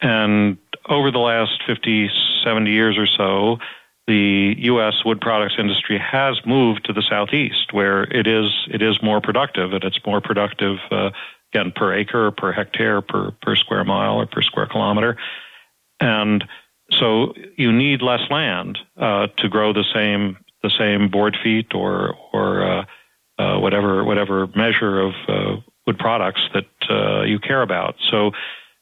And 0.00 0.56
over 0.88 1.10
the 1.10 1.18
last 1.18 1.60
50, 1.66 2.08
70 2.44 2.70
years 2.70 2.96
or 2.96 3.06
so, 3.06 3.58
the 4.06 4.54
U.S. 4.58 5.04
wood 5.04 5.20
products 5.20 5.56
industry 5.58 5.98
has 5.98 6.40
moved 6.46 6.84
to 6.86 6.92
the 6.92 7.02
southeast, 7.02 7.72
where 7.72 8.04
it 8.04 8.26
is 8.26 8.50
it 8.68 8.82
is 8.82 9.02
more 9.02 9.20
productive, 9.20 9.72
and 9.72 9.84
it's 9.84 10.00
more 10.06 10.20
productive 10.20 10.78
uh, 10.90 11.10
again 11.52 11.72
per 11.74 11.92
acre, 11.92 12.30
per 12.30 12.50
hectare, 12.52 13.02
per 13.02 13.32
per 13.42 13.54
square 13.56 13.84
mile, 13.84 14.14
or 14.14 14.26
per 14.26 14.42
square 14.42 14.66
kilometer, 14.66 15.16
and 16.00 16.44
so 16.90 17.34
you 17.56 17.70
need 17.70 18.02
less 18.02 18.28
land 18.30 18.78
uh, 18.96 19.28
to 19.38 19.48
grow 19.48 19.72
the 19.72 19.84
same 19.94 20.38
the 20.62 20.70
same 20.70 21.08
board 21.08 21.36
feet 21.40 21.72
or 21.72 22.16
or 22.32 22.64
uh, 22.64 22.84
uh, 23.40 23.58
whatever 23.58 24.04
whatever 24.04 24.46
measure 24.54 25.00
of 25.00 25.12
uh, 25.26 25.56
wood 25.86 25.98
products 25.98 26.42
that 26.52 26.66
uh, 26.90 27.22
you 27.22 27.38
care 27.38 27.62
about. 27.62 27.94
So 28.10 28.32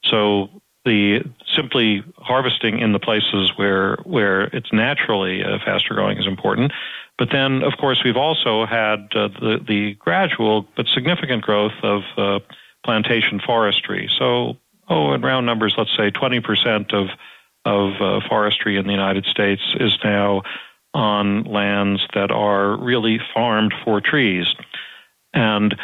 so 0.04 0.48
the 0.84 1.20
simply 1.54 2.02
harvesting 2.16 2.80
in 2.80 2.92
the 2.92 2.98
places 2.98 3.52
where 3.56 3.96
where 4.04 4.44
it's 4.44 4.72
naturally 4.72 5.44
uh, 5.44 5.58
faster 5.64 5.94
growing 5.94 6.18
is 6.18 6.26
important. 6.26 6.72
But 7.18 7.28
then, 7.30 7.62
of 7.62 7.72
course, 7.78 8.02
we've 8.04 8.16
also 8.16 8.66
had 8.66 9.08
uh, 9.14 9.28
the 9.28 9.60
the 9.66 9.94
gradual 9.94 10.66
but 10.76 10.86
significant 10.92 11.42
growth 11.42 11.78
of 11.82 12.02
uh, 12.16 12.38
plantation 12.84 13.40
forestry. 13.44 14.10
So, 14.18 14.56
oh, 14.88 15.12
in 15.12 15.20
round 15.20 15.46
numbers, 15.46 15.74
let's 15.78 15.96
say 15.96 16.10
20 16.10 16.40
percent 16.40 16.92
of 16.92 17.08
of 17.64 18.22
forestry 18.28 18.76
in 18.76 18.86
the 18.86 18.92
United 18.92 19.26
States 19.26 19.62
is 19.78 19.98
now 20.02 20.42
on 20.94 21.44
lands 21.44 22.06
that 22.14 22.30
are 22.30 22.76
really 22.76 23.20
farmed 23.34 23.74
for 23.84 24.00
trees. 24.00 24.46
And 25.34 25.76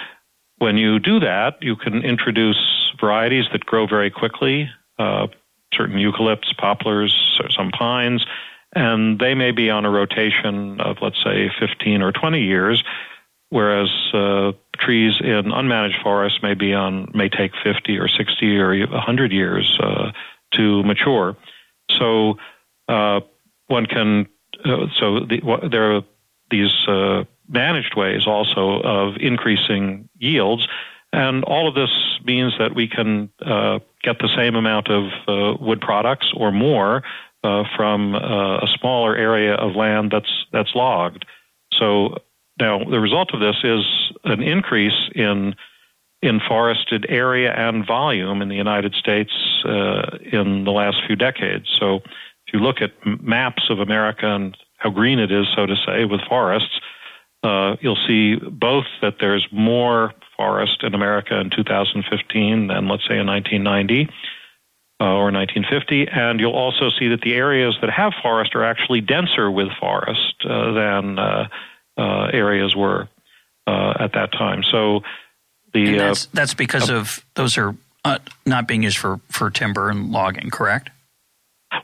when 0.58 0.76
you 0.76 0.98
do 0.98 1.20
that, 1.20 1.58
you 1.60 1.76
can 1.76 2.02
introduce 2.02 2.92
varieties 3.00 3.44
that 3.52 3.66
grow 3.66 3.86
very 3.86 4.10
quickly, 4.10 4.70
uh, 4.98 5.26
certain 5.72 5.96
eucalypts, 5.96 6.56
poplars, 6.56 7.40
some 7.50 7.70
pines, 7.70 8.24
and 8.74 9.18
they 9.18 9.34
may 9.34 9.50
be 9.50 9.70
on 9.70 9.84
a 9.84 9.90
rotation 9.90 10.80
of, 10.80 10.98
let's 11.00 11.22
say, 11.22 11.50
15 11.58 12.02
or 12.02 12.12
20 12.12 12.40
years, 12.42 12.82
whereas 13.50 13.90
uh, 14.12 14.52
trees 14.76 15.20
in 15.20 15.44
unmanaged 15.44 16.02
forests 16.02 16.40
may 16.42 16.54
be 16.54 16.74
on 16.74 17.10
may 17.14 17.28
take 17.28 17.52
50 17.62 17.98
or 17.98 18.08
60 18.08 18.58
or 18.58 18.86
100 18.86 19.32
years 19.32 19.78
uh, 19.80 20.12
to 20.52 20.82
mature. 20.82 21.36
So 21.90 22.38
uh, 22.88 23.20
one 23.66 23.86
can 23.86 24.26
uh, 24.64 24.86
so 24.98 25.20
the, 25.20 25.40
there 25.70 25.96
are 25.96 26.02
these 26.50 26.72
uh, 26.88 27.24
managed 27.48 27.94
ways 27.96 28.26
also 28.26 28.80
of 28.82 29.16
increasing 29.18 30.08
yields. 30.18 30.66
And 31.12 31.44
all 31.44 31.68
of 31.68 31.74
this 31.74 31.90
means 32.24 32.54
that 32.58 32.74
we 32.74 32.88
can 32.88 33.30
uh, 33.40 33.78
get 34.02 34.18
the 34.18 34.28
same 34.36 34.56
amount 34.56 34.88
of 34.88 35.04
uh, 35.28 35.56
wood 35.60 35.80
products 35.80 36.32
or 36.34 36.50
more 36.50 37.04
uh, 37.44 37.64
from 37.76 38.14
uh, 38.14 38.58
a 38.58 38.68
smaller 38.78 39.14
area 39.16 39.54
of 39.54 39.76
land 39.76 40.10
that's 40.10 40.46
that's 40.52 40.74
logged. 40.74 41.24
So 41.72 42.18
now 42.58 42.82
the 42.82 43.00
result 43.00 43.32
of 43.32 43.40
this 43.40 43.56
is 43.62 43.84
an 44.24 44.42
increase 44.42 45.10
in 45.14 45.54
in 46.20 46.40
forested 46.40 47.06
area 47.08 47.52
and 47.52 47.86
volume 47.86 48.40
in 48.40 48.48
the 48.48 48.56
United 48.56 48.94
States 48.94 49.32
in 49.64 50.64
the 50.64 50.72
last 50.72 51.02
few 51.06 51.16
decades. 51.16 51.68
So 51.78 52.00
you 52.54 52.60
look 52.60 52.80
at 52.80 52.92
maps 53.04 53.64
of 53.68 53.80
America 53.80 54.26
and 54.26 54.56
how 54.78 54.90
green 54.90 55.18
it 55.18 55.32
is, 55.32 55.46
so 55.54 55.66
to 55.66 55.76
say, 55.84 56.04
with 56.04 56.20
forests, 56.28 56.80
uh, 57.42 57.76
you'll 57.80 57.98
see 58.06 58.36
both 58.36 58.86
that 59.02 59.16
there's 59.20 59.46
more 59.52 60.12
forest 60.36 60.82
in 60.82 60.94
America 60.94 61.38
in 61.38 61.50
2015 61.50 62.68
than, 62.68 62.88
let's 62.88 63.06
say, 63.06 63.18
in 63.18 63.26
1990 63.26 64.08
uh, 65.00 65.04
or 65.04 65.30
1950, 65.32 66.08
and 66.08 66.40
you'll 66.40 66.52
also 66.52 66.88
see 66.98 67.08
that 67.08 67.20
the 67.20 67.34
areas 67.34 67.76
that 67.80 67.90
have 67.90 68.12
forest 68.22 68.54
are 68.54 68.64
actually 68.64 69.00
denser 69.00 69.50
with 69.50 69.68
forest 69.80 70.34
uh, 70.48 70.72
than 70.72 71.18
uh, 71.18 71.48
uh, 71.98 72.30
areas 72.32 72.74
were 72.76 73.08
uh, 73.66 73.94
at 73.98 74.12
that 74.12 74.32
time. 74.32 74.62
So 74.62 75.02
the 75.72 75.98
that's, 75.98 76.26
that's 76.26 76.54
because 76.54 76.88
of 76.88 77.24
those 77.34 77.58
are 77.58 77.74
not 78.46 78.68
being 78.68 78.82
used 78.82 78.98
for, 78.98 79.20
for 79.28 79.50
timber 79.50 79.90
and 79.90 80.12
logging, 80.12 80.50
correct? 80.50 80.90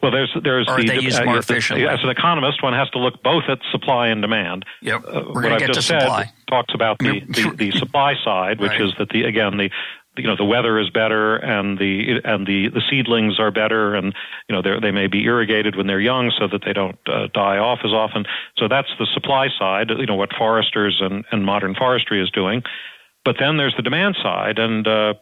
Well, 0.02 0.10
there's 0.10 0.34
there's 0.42 0.68
or 0.68 0.78
the, 0.78 0.86
they 0.86 1.00
use 1.00 1.18
uh, 1.18 1.24
more 1.24 1.38
efficiently. 1.38 1.86
As 1.86 2.02
an 2.02 2.10
economist, 2.10 2.62
one 2.62 2.72
has 2.72 2.88
to 2.90 2.98
look 2.98 3.22
both 3.22 3.44
at 3.48 3.58
supply 3.70 4.08
and 4.08 4.22
demand. 4.22 4.64
Yep. 4.82 5.04
Uh, 5.06 5.20
what 5.22 5.52
I've 5.52 5.72
just 5.72 5.88
said 5.88 6.02
supply. 6.02 6.32
talks 6.48 6.74
about 6.74 6.98
the, 6.98 7.20
the, 7.20 7.54
the 7.56 7.70
supply 7.78 8.14
side, 8.24 8.60
which 8.60 8.72
right. 8.72 8.80
is 8.80 8.92
that 8.98 9.08
the 9.10 9.24
again 9.24 9.56
the 9.56 9.70
you 10.16 10.26
know 10.26 10.36
the 10.36 10.44
weather 10.44 10.78
is 10.78 10.90
better 10.90 11.36
and 11.36 11.78
the 11.78 12.20
and 12.24 12.46
the 12.46 12.68
the 12.68 12.82
seedlings 12.90 13.38
are 13.38 13.50
better 13.50 13.94
and 13.94 14.14
you 14.48 14.54
know 14.54 14.62
they 14.62 14.78
they 14.80 14.90
may 14.90 15.06
be 15.06 15.24
irrigated 15.24 15.76
when 15.76 15.86
they're 15.86 16.00
young 16.00 16.32
so 16.38 16.46
that 16.48 16.62
they 16.64 16.72
don't 16.72 16.98
uh, 17.06 17.28
die 17.32 17.58
off 17.58 17.80
as 17.84 17.92
often. 17.92 18.24
So 18.56 18.68
that's 18.68 18.88
the 18.98 19.06
supply 19.14 19.48
side. 19.58 19.90
You 19.90 20.06
know 20.06 20.16
what 20.16 20.32
foresters 20.36 21.00
and 21.00 21.24
and 21.30 21.44
modern 21.44 21.74
forestry 21.74 22.22
is 22.22 22.30
doing. 22.30 22.62
But 23.24 23.36
then 23.38 23.56
there's 23.56 23.74
the 23.76 23.82
demand 23.82 24.16
side 24.22 24.58
and. 24.58 24.86
Uh, 24.86 25.14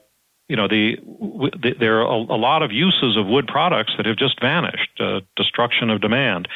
you 0.48 0.56
know, 0.56 0.66
the, 0.66 0.96
the 0.96 1.74
there 1.78 2.00
are 2.00 2.06
a, 2.06 2.16
a, 2.16 2.40
lot 2.40 2.62
of 2.62 2.72
uses 2.72 3.16
of 3.16 3.26
wood 3.26 3.46
products 3.46 3.92
that 3.96 4.06
have 4.06 4.16
just 4.16 4.40
vanished. 4.40 4.90
Uh, 4.98 5.20
destruction 5.36 5.90
of 5.90 6.00
demand. 6.00 6.48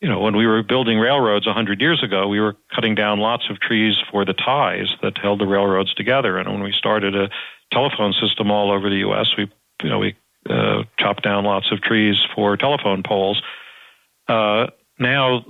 You 0.00 0.08
know, 0.08 0.20
when 0.20 0.36
we 0.36 0.46
were 0.46 0.62
building 0.62 0.98
railroads 0.98 1.46
a 1.46 1.52
hundred 1.52 1.80
years 1.80 2.02
ago, 2.02 2.28
we 2.28 2.40
were 2.40 2.56
cutting 2.74 2.94
down 2.94 3.18
lots 3.18 3.48
of 3.50 3.60
trees 3.60 3.96
for 4.10 4.24
the 4.24 4.32
ties 4.32 4.88
that 5.02 5.18
held 5.18 5.40
the 5.40 5.46
railroads 5.46 5.94
together. 5.94 6.36
And 6.36 6.48
when 6.50 6.62
we 6.62 6.72
started 6.72 7.16
a 7.16 7.30
telephone 7.72 8.12
system 8.12 8.50
all 8.50 8.70
over 8.70 8.88
the 8.88 8.98
U.S., 8.98 9.28
we, 9.36 9.50
you 9.82 9.88
know, 9.88 9.98
we 9.98 10.16
uh, 10.48 10.84
chopped 10.98 11.22
down 11.22 11.44
lots 11.44 11.72
of 11.72 11.80
trees 11.80 12.16
for 12.34 12.56
telephone 12.56 13.02
poles. 13.02 13.42
Uh, 14.28 14.68
now 14.98 15.44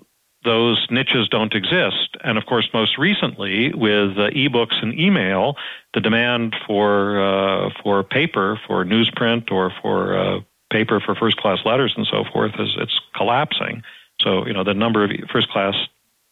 those 0.49 0.87
niches 0.91 1.29
don't 1.29 1.55
exist. 1.55 2.17
And 2.25 2.39
of 2.39 2.47
course, 2.47 2.69
most 2.73 2.97
recently 2.97 3.73
with 3.75 4.17
uh, 4.17 4.31
e-books 4.33 4.77
and 4.81 4.99
email, 4.99 5.57
the 5.93 6.01
demand 6.01 6.57
for 6.67 7.21
uh, 7.21 7.71
for 7.83 8.03
paper, 8.03 8.59
for 8.67 8.85
newsprint, 8.85 9.53
or 9.53 9.71
for 9.83 10.19
uh, 10.19 10.41
paper 10.73 11.01
for 11.01 11.15
first 11.15 11.37
class 11.37 11.59
letters 11.67 11.93
and 11.97 12.07
so 12.11 12.25
forth 12.33 12.53
is 12.59 12.71
it's 12.79 12.99
collapsing. 13.15 13.83
So 14.23 14.47
you 14.47 14.55
know 14.55 14.65
the 14.65 14.75
number 14.75 15.05
of 15.05 15.11
first 15.31 15.51
class 15.51 15.75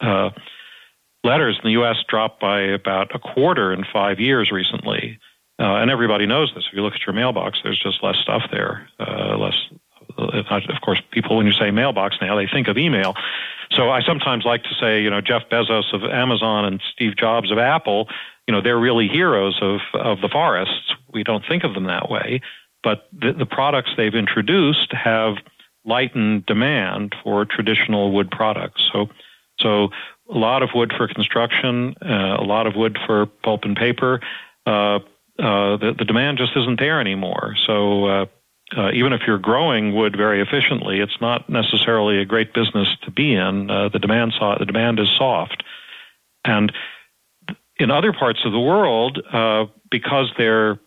uh, 0.00 0.31
letters 1.22 1.57
in 1.62 1.68
the 1.68 1.72
U.S. 1.72 1.96
dropped 2.09 2.40
by 2.40 2.61
about 2.62 3.14
a 3.14 3.18
quarter 3.18 3.72
in 3.72 3.85
five 3.92 4.18
years 4.18 4.50
recently. 4.50 5.18
Uh, 5.59 5.76
and 5.76 5.90
everybody 5.90 6.26
knows 6.26 6.52
this. 6.55 6.64
If 6.68 6.76
you 6.76 6.83
look 6.83 6.94
at 6.94 7.07
your 7.07 7.14
mailbox, 7.14 7.61
there's 7.62 7.79
just 7.79 8.02
less 8.02 8.16
stuff 8.22 8.42
there, 8.50 8.90
uh, 9.00 9.38
less 9.38 9.55
of 10.18 10.81
course, 10.83 11.00
people, 11.11 11.37
when 11.37 11.46
you 11.46 11.52
say 11.52 11.70
mailbox 11.70 12.16
now, 12.20 12.37
they 12.37 12.46
think 12.46 12.68
of 12.68 12.79
email. 12.79 13.14
So 13.70 13.90
I 13.90 14.02
sometimes 14.02 14.44
like 14.44 14.62
to 14.64 14.74
say, 14.81 15.02
you 15.02 15.11
know, 15.11 15.20
Jeff 15.20 15.42
Bezos 15.50 15.92
of 15.92 16.05
Amazon 16.05 16.64
and 16.64 16.81
Steve 16.92 17.16
Jobs 17.16 17.50
of 17.50 17.59
Apple, 17.59 18.09
you 18.46 18.52
know, 18.52 18.61
they're 18.61 18.79
really 18.79 19.09
heroes 19.09 19.59
of, 19.61 19.81
of 19.94 20.20
the 20.20 20.29
forests. 20.29 20.94
We 21.12 21.24
don't 21.24 21.44
think 21.46 21.64
of 21.64 21.74
them 21.74 21.85
that 21.85 22.09
way. 22.11 22.40
But 22.83 23.09
the, 23.12 23.33
the 23.33 23.46
products 23.46 23.90
they've 23.96 24.14
introduced 24.14 24.92
have 24.92 25.37
lightened 25.85 26.46
demand 26.46 27.14
for 27.22 27.44
traditional 27.44 28.12
wood 28.12 28.31
products. 28.31 28.88
So, 28.92 29.09
so 29.59 29.90
a 30.33 30.38
lot 30.38 30.62
of 30.62 30.70
wood 30.74 30.92
for 30.96 31.09
construction, 31.09 31.94
uh, 32.02 32.37
a 32.38 32.44
lot 32.44 32.66
of 32.66 32.76
wood 32.76 32.98
for 33.07 33.26
pulp 33.26 33.64
and 33.64 33.76
paper. 33.76 34.20
Uh, 34.64 35.00
uh, 35.38 35.76
the, 35.76 35.94
the 35.98 36.05
demand 36.05 36.38
just 36.38 36.57
isn't 36.57 36.79
there 36.79 37.00
anymore. 37.00 37.55
So 37.66 38.29
uh, 38.76 38.90
even 38.92 39.12
if 39.12 39.22
you're 39.26 39.38
growing 39.38 39.94
wood 39.94 40.16
very 40.16 40.40
efficiently, 40.40 41.00
it's 41.00 41.20
not 41.20 41.48
necessarily 41.48 42.18
a 42.18 42.24
great 42.24 42.52
business 42.55 42.88
to 43.02 43.11
be 43.11 43.35
in. 43.35 43.70
Uh, 43.70 43.88
the 43.88 43.98
demand 43.98 44.35
so- 44.38 44.57
the 44.59 44.66
demand 44.66 44.98
is 44.98 45.09
soft, 45.16 45.62
and 46.44 46.72
in 47.79 47.90
other 47.90 48.12
parts 48.12 48.40
of 48.44 48.52
the 48.52 48.59
world, 48.59 49.20
uh, 49.33 49.66
because 49.90 50.33
they're 50.37 50.79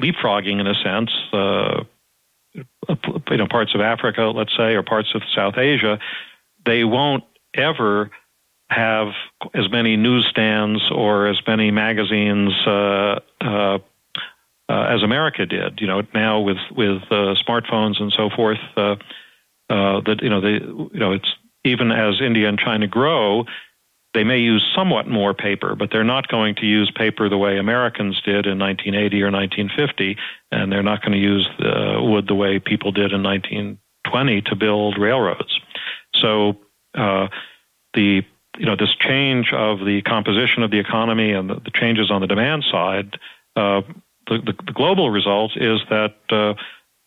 leapfrogging 0.00 0.60
in 0.60 0.66
a 0.66 0.74
sense, 0.74 1.10
uh, 1.32 1.84
you 2.54 3.36
know, 3.36 3.46
parts 3.48 3.74
of 3.74 3.80
Africa, 3.80 4.32
let's 4.34 4.56
say, 4.56 4.74
or 4.74 4.82
parts 4.82 5.14
of 5.14 5.22
South 5.34 5.58
Asia, 5.58 5.98
they 6.64 6.84
won't 6.84 7.24
ever 7.54 8.10
have 8.70 9.08
as 9.54 9.70
many 9.70 9.96
newsstands 9.96 10.82
or 10.90 11.26
as 11.26 11.38
many 11.46 11.70
magazines 11.70 12.52
uh, 12.66 13.20
uh, 13.40 13.78
uh, 14.68 14.86
as 14.90 15.02
America 15.02 15.46
did. 15.46 15.80
You 15.80 15.86
know, 15.86 16.02
now 16.14 16.40
with 16.40 16.58
with 16.70 17.02
uh, 17.10 17.34
smartphones 17.46 18.00
and 18.00 18.12
so 18.12 18.30
forth, 18.30 18.58
uh, 18.76 18.96
uh, 19.70 20.00
that 20.00 20.20
you 20.22 20.28
know, 20.28 20.40
they, 20.40 20.54
you 20.54 20.90
know, 20.92 21.12
it's 21.12 21.32
even 21.64 21.90
as 21.90 22.20
India 22.20 22.48
and 22.48 22.58
China 22.58 22.86
grow, 22.86 23.44
they 24.14 24.24
may 24.24 24.38
use 24.38 24.64
somewhat 24.74 25.06
more 25.06 25.34
paper, 25.34 25.74
but 25.74 25.90
they're 25.90 26.04
not 26.04 26.28
going 26.28 26.54
to 26.56 26.66
use 26.66 26.90
paper 26.90 27.28
the 27.28 27.36
way 27.36 27.58
Americans 27.58 28.20
did 28.22 28.46
in 28.46 28.58
1980 28.58 29.22
or 29.22 29.30
1950, 29.30 30.16
and 30.50 30.72
they're 30.72 30.82
not 30.82 31.02
going 31.02 31.12
to 31.12 31.18
use 31.18 31.48
wood 31.58 32.26
the 32.26 32.34
way 32.34 32.58
people 32.58 32.92
did 32.92 33.12
in 33.12 33.22
1920 33.22 34.40
to 34.42 34.56
build 34.56 34.98
railroads. 34.98 35.60
So 36.14 36.56
uh, 36.94 37.28
the 37.94 38.22
you 38.56 38.66
know 38.66 38.76
this 38.76 38.94
change 38.94 39.52
of 39.52 39.84
the 39.84 40.02
composition 40.02 40.62
of 40.62 40.70
the 40.70 40.78
economy 40.78 41.32
and 41.32 41.48
the, 41.48 41.54
the 41.56 41.70
changes 41.70 42.10
on 42.10 42.20
the 42.20 42.26
demand 42.26 42.64
side, 42.70 43.18
uh, 43.56 43.82
the, 44.28 44.38
the, 44.38 44.54
the, 44.66 44.72
global 44.72 45.10
result 45.10 45.52
is 45.56 45.80
that 45.90 46.14
uh, 46.30 46.54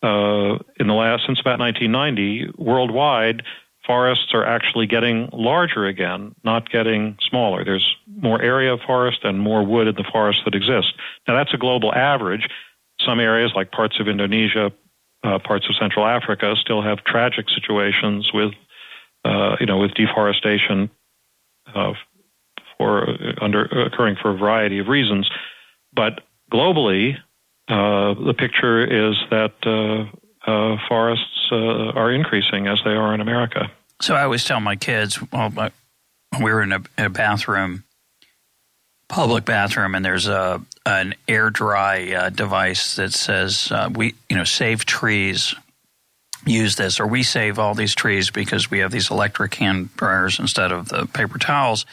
uh 0.04 0.58
in 0.78 0.86
the 0.86 0.94
last 0.94 1.26
since 1.26 1.40
about 1.40 1.58
1990, 1.58 2.52
worldwide 2.58 3.42
forests 3.86 4.32
are 4.32 4.44
actually 4.44 4.86
getting 4.86 5.28
larger 5.32 5.86
again, 5.86 6.34
not 6.44 6.70
getting 6.70 7.16
smaller. 7.20 7.64
There's 7.64 7.96
more 8.06 8.40
area 8.40 8.72
of 8.72 8.80
forest 8.80 9.20
and 9.24 9.40
more 9.40 9.64
wood 9.64 9.88
in 9.88 9.94
the 9.96 10.04
forests 10.10 10.42
that 10.44 10.54
exist. 10.54 10.94
Now 11.26 11.34
that's 11.34 11.52
a 11.52 11.58
global 11.58 11.92
average. 11.92 12.48
Some 13.00 13.18
areas, 13.18 13.52
like 13.56 13.72
parts 13.72 13.98
of 13.98 14.06
Indonesia, 14.06 14.72
uh, 15.24 15.38
parts 15.38 15.68
of 15.68 15.74
Central 15.76 16.06
Africa, 16.06 16.54
still 16.60 16.82
have 16.82 17.04
tragic 17.04 17.46
situations 17.50 18.30
with, 18.32 18.52
uh, 19.24 19.56
you 19.58 19.66
know, 19.66 19.78
with 19.78 19.94
deforestation 19.94 20.90
uh, 21.74 21.92
for 22.78 23.16
under 23.40 23.64
occurring 23.64 24.16
for 24.20 24.30
a 24.30 24.36
variety 24.36 24.78
of 24.78 24.88
reasons. 24.88 25.28
But 25.92 26.20
globally, 26.52 27.16
uh, 27.68 28.14
the 28.14 28.34
picture 28.36 28.84
is 28.84 29.16
that 29.30 29.54
uh, 29.64 30.50
uh, 30.50 30.76
forests 30.88 31.48
uh, 31.50 31.92
are 31.92 32.12
increasing 32.12 32.66
as 32.66 32.80
they 32.84 32.90
are 32.90 33.14
in 33.14 33.20
America. 33.20 33.70
So 34.00 34.14
I 34.14 34.24
always 34.24 34.44
tell 34.44 34.60
my 34.60 34.76
kids, 34.76 35.20
well, 35.30 35.52
we 36.38 36.52
were 36.52 36.62
in 36.62 36.72
a, 36.72 36.82
a 36.98 37.08
bathroom, 37.08 37.84
public 39.08 39.44
bathroom, 39.44 39.94
and 39.94 40.04
there's 40.04 40.26
a 40.26 40.60
an 40.84 41.14
air 41.28 41.48
dry 41.48 42.12
uh, 42.12 42.30
device 42.30 42.96
that 42.96 43.12
says 43.12 43.70
uh, 43.70 43.88
we, 43.94 44.14
you 44.28 44.36
know, 44.36 44.44
save 44.44 44.84
trees. 44.84 45.54
Use 46.44 46.74
this, 46.74 46.98
or 46.98 47.06
we 47.06 47.22
save 47.22 47.60
all 47.60 47.72
these 47.72 47.94
trees 47.94 48.30
because 48.30 48.68
we 48.68 48.80
have 48.80 48.90
these 48.90 49.12
electric 49.12 49.54
hand 49.54 49.94
dryers 49.94 50.40
instead 50.40 50.72
of 50.72 50.88
the 50.88 51.06
paper 51.06 51.38
towels. 51.38 51.86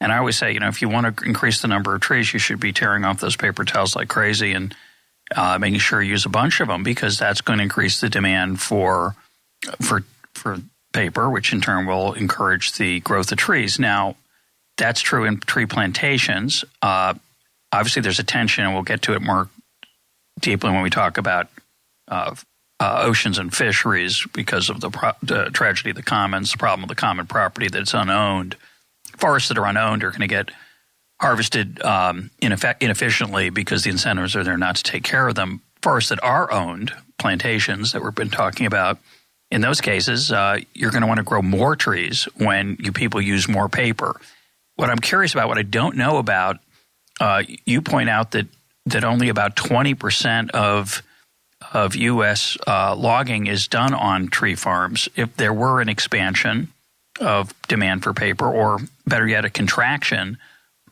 And 0.00 0.12
I 0.12 0.18
always 0.18 0.36
say, 0.36 0.52
you 0.52 0.60
know, 0.60 0.68
if 0.68 0.82
you 0.82 0.88
want 0.88 1.16
to 1.16 1.24
increase 1.24 1.62
the 1.62 1.68
number 1.68 1.94
of 1.94 2.00
trees, 2.00 2.32
you 2.32 2.38
should 2.38 2.60
be 2.60 2.72
tearing 2.72 3.04
off 3.04 3.20
those 3.20 3.36
paper 3.36 3.64
towels 3.64 3.96
like 3.96 4.08
crazy 4.08 4.52
and 4.52 4.74
uh, 5.34 5.58
making 5.58 5.78
sure 5.78 6.02
you 6.02 6.10
use 6.10 6.26
a 6.26 6.30
bunch 6.30 6.60
of 6.60 6.68
them 6.68 6.82
because 6.82 7.18
that's 7.18 7.40
going 7.40 7.58
to 7.58 7.62
increase 7.62 8.00
the 8.00 8.08
demand 8.08 8.60
for 8.60 9.14
for 9.80 10.04
for 10.34 10.60
paper, 10.92 11.30
which 11.30 11.52
in 11.52 11.60
turn 11.60 11.86
will 11.86 12.12
encourage 12.14 12.72
the 12.72 13.00
growth 13.00 13.32
of 13.32 13.38
trees. 13.38 13.78
Now, 13.78 14.16
that's 14.76 15.00
true 15.00 15.24
in 15.24 15.40
tree 15.40 15.66
plantations. 15.66 16.64
Uh, 16.82 17.14
obviously, 17.72 18.02
there's 18.02 18.18
a 18.18 18.24
tension, 18.24 18.64
and 18.64 18.74
we'll 18.74 18.82
get 18.82 19.02
to 19.02 19.14
it 19.14 19.22
more 19.22 19.48
deeply 20.40 20.70
when 20.70 20.82
we 20.82 20.90
talk 20.90 21.18
about 21.18 21.48
uh, 22.08 22.34
uh, 22.80 23.02
oceans 23.02 23.38
and 23.38 23.54
fisheries 23.54 24.26
because 24.32 24.68
of 24.68 24.80
the, 24.80 24.90
pro- 24.90 25.12
the, 25.22 25.44
tragedy 25.50 25.90
of 25.90 25.96
the 25.96 26.02
commons, 26.02 26.52
the 26.52 26.58
problem 26.58 26.82
of 26.82 26.88
the 26.88 26.94
common 26.94 27.26
property 27.26 27.68
that's 27.68 27.94
unowned. 27.94 28.56
Forests 29.16 29.48
that 29.48 29.58
are 29.58 29.66
unowned 29.66 30.04
are 30.04 30.10
going 30.10 30.20
to 30.20 30.26
get 30.26 30.50
harvested 31.20 31.80
um, 31.82 32.30
ineff- 32.42 32.80
inefficiently 32.80 33.50
because 33.50 33.84
the 33.84 33.90
incentives 33.90 34.36
are 34.36 34.44
there 34.44 34.56
not 34.56 34.76
to 34.76 34.82
take 34.82 35.04
care 35.04 35.28
of 35.28 35.34
them. 35.34 35.62
Forests 35.82 36.10
that 36.10 36.22
are 36.22 36.50
owned, 36.50 36.92
plantations 37.18 37.92
that 37.92 38.02
we've 38.02 38.14
been 38.14 38.30
talking 38.30 38.66
about, 38.66 38.98
in 39.50 39.60
those 39.60 39.80
cases, 39.80 40.32
uh, 40.32 40.58
you're 40.74 40.90
going 40.90 41.02
to 41.02 41.06
want 41.06 41.18
to 41.18 41.24
grow 41.24 41.42
more 41.42 41.76
trees 41.76 42.24
when 42.36 42.76
you 42.80 42.92
people 42.92 43.20
use 43.20 43.48
more 43.48 43.68
paper. 43.68 44.20
What 44.76 44.90
I'm 44.90 44.98
curious 44.98 45.32
about, 45.32 45.48
what 45.48 45.58
I 45.58 45.62
don't 45.62 45.96
know 45.96 46.18
about, 46.18 46.58
uh, 47.20 47.44
you 47.64 47.80
point 47.80 48.08
out 48.08 48.32
that 48.32 48.46
that 48.86 49.04
only 49.04 49.28
about 49.28 49.54
20 49.56 49.94
percent 49.94 50.50
of 50.50 51.02
of 51.72 51.94
U.S. 51.96 52.58
Uh, 52.66 52.94
logging 52.96 53.46
is 53.46 53.68
done 53.68 53.94
on 53.94 54.28
tree 54.28 54.54
farms. 54.54 55.08
If 55.16 55.36
there 55.36 55.52
were 55.52 55.80
an 55.80 55.88
expansion 55.88 56.72
of 57.20 57.54
demand 57.68 58.02
for 58.02 58.12
paper, 58.12 58.46
or 58.50 58.78
better 59.06 59.26
yet, 59.26 59.44
a 59.44 59.50
contraction 59.50 60.38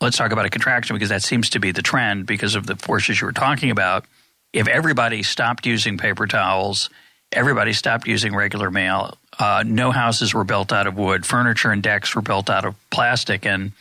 let's 0.03 0.17
talk 0.17 0.33
about 0.33 0.45
a 0.45 0.51
contraction 0.51 0.97
because 0.97 1.09
that 1.09 1.23
seems 1.23 1.51
to 1.51 1.61
be 1.61 1.71
the 1.71 1.81
trend 1.81 2.27
because 2.27 2.55
of 2.55 2.67
the 2.67 2.77
forces 2.77 3.21
you 3.21 3.27
were 3.27 3.33
talking 3.33 3.71
about. 3.71 4.05
If 4.53 4.69
everybody 4.69 5.23
stopped 5.23 5.65
using 5.65 5.97
paper 5.97 6.27
towels, 6.27 6.91
everybody 7.31 7.73
stopped 7.73 8.07
using 8.07 8.35
regular 8.35 8.71
mail, 8.71 9.17
uh, 9.39 9.65
no 9.65 9.93
houses 9.93 10.35
were 10.35 10.45
built 10.45 10.73
out 10.73 10.87
of 10.87 10.97
wood, 10.97 11.25
furniture 11.25 11.71
and 11.71 11.83
decks 11.83 12.15
were 12.15 12.21
built 12.21 12.51
out 12.51 12.67
of 12.67 12.75
plastic, 12.91 13.47
and 13.47 13.73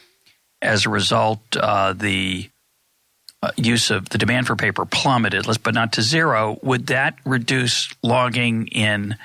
as 0.61 0.85
a 0.85 0.89
result, 0.89 1.39
uh, 1.57 1.91
the 1.91 2.49
uh, 3.43 3.51
use 3.57 3.89
of 3.89 4.07
the 4.09 4.19
demand 4.19 4.45
for 4.47 4.55
paper 4.55 4.85
plummeted, 4.85 5.45
but 5.63 5.73
not 5.73 5.93
to 5.93 6.01
zero. 6.03 6.59
Would 6.61 6.87
that 6.87 7.17
reduce 7.25 7.89
logging 8.03 8.67
in 8.67 9.17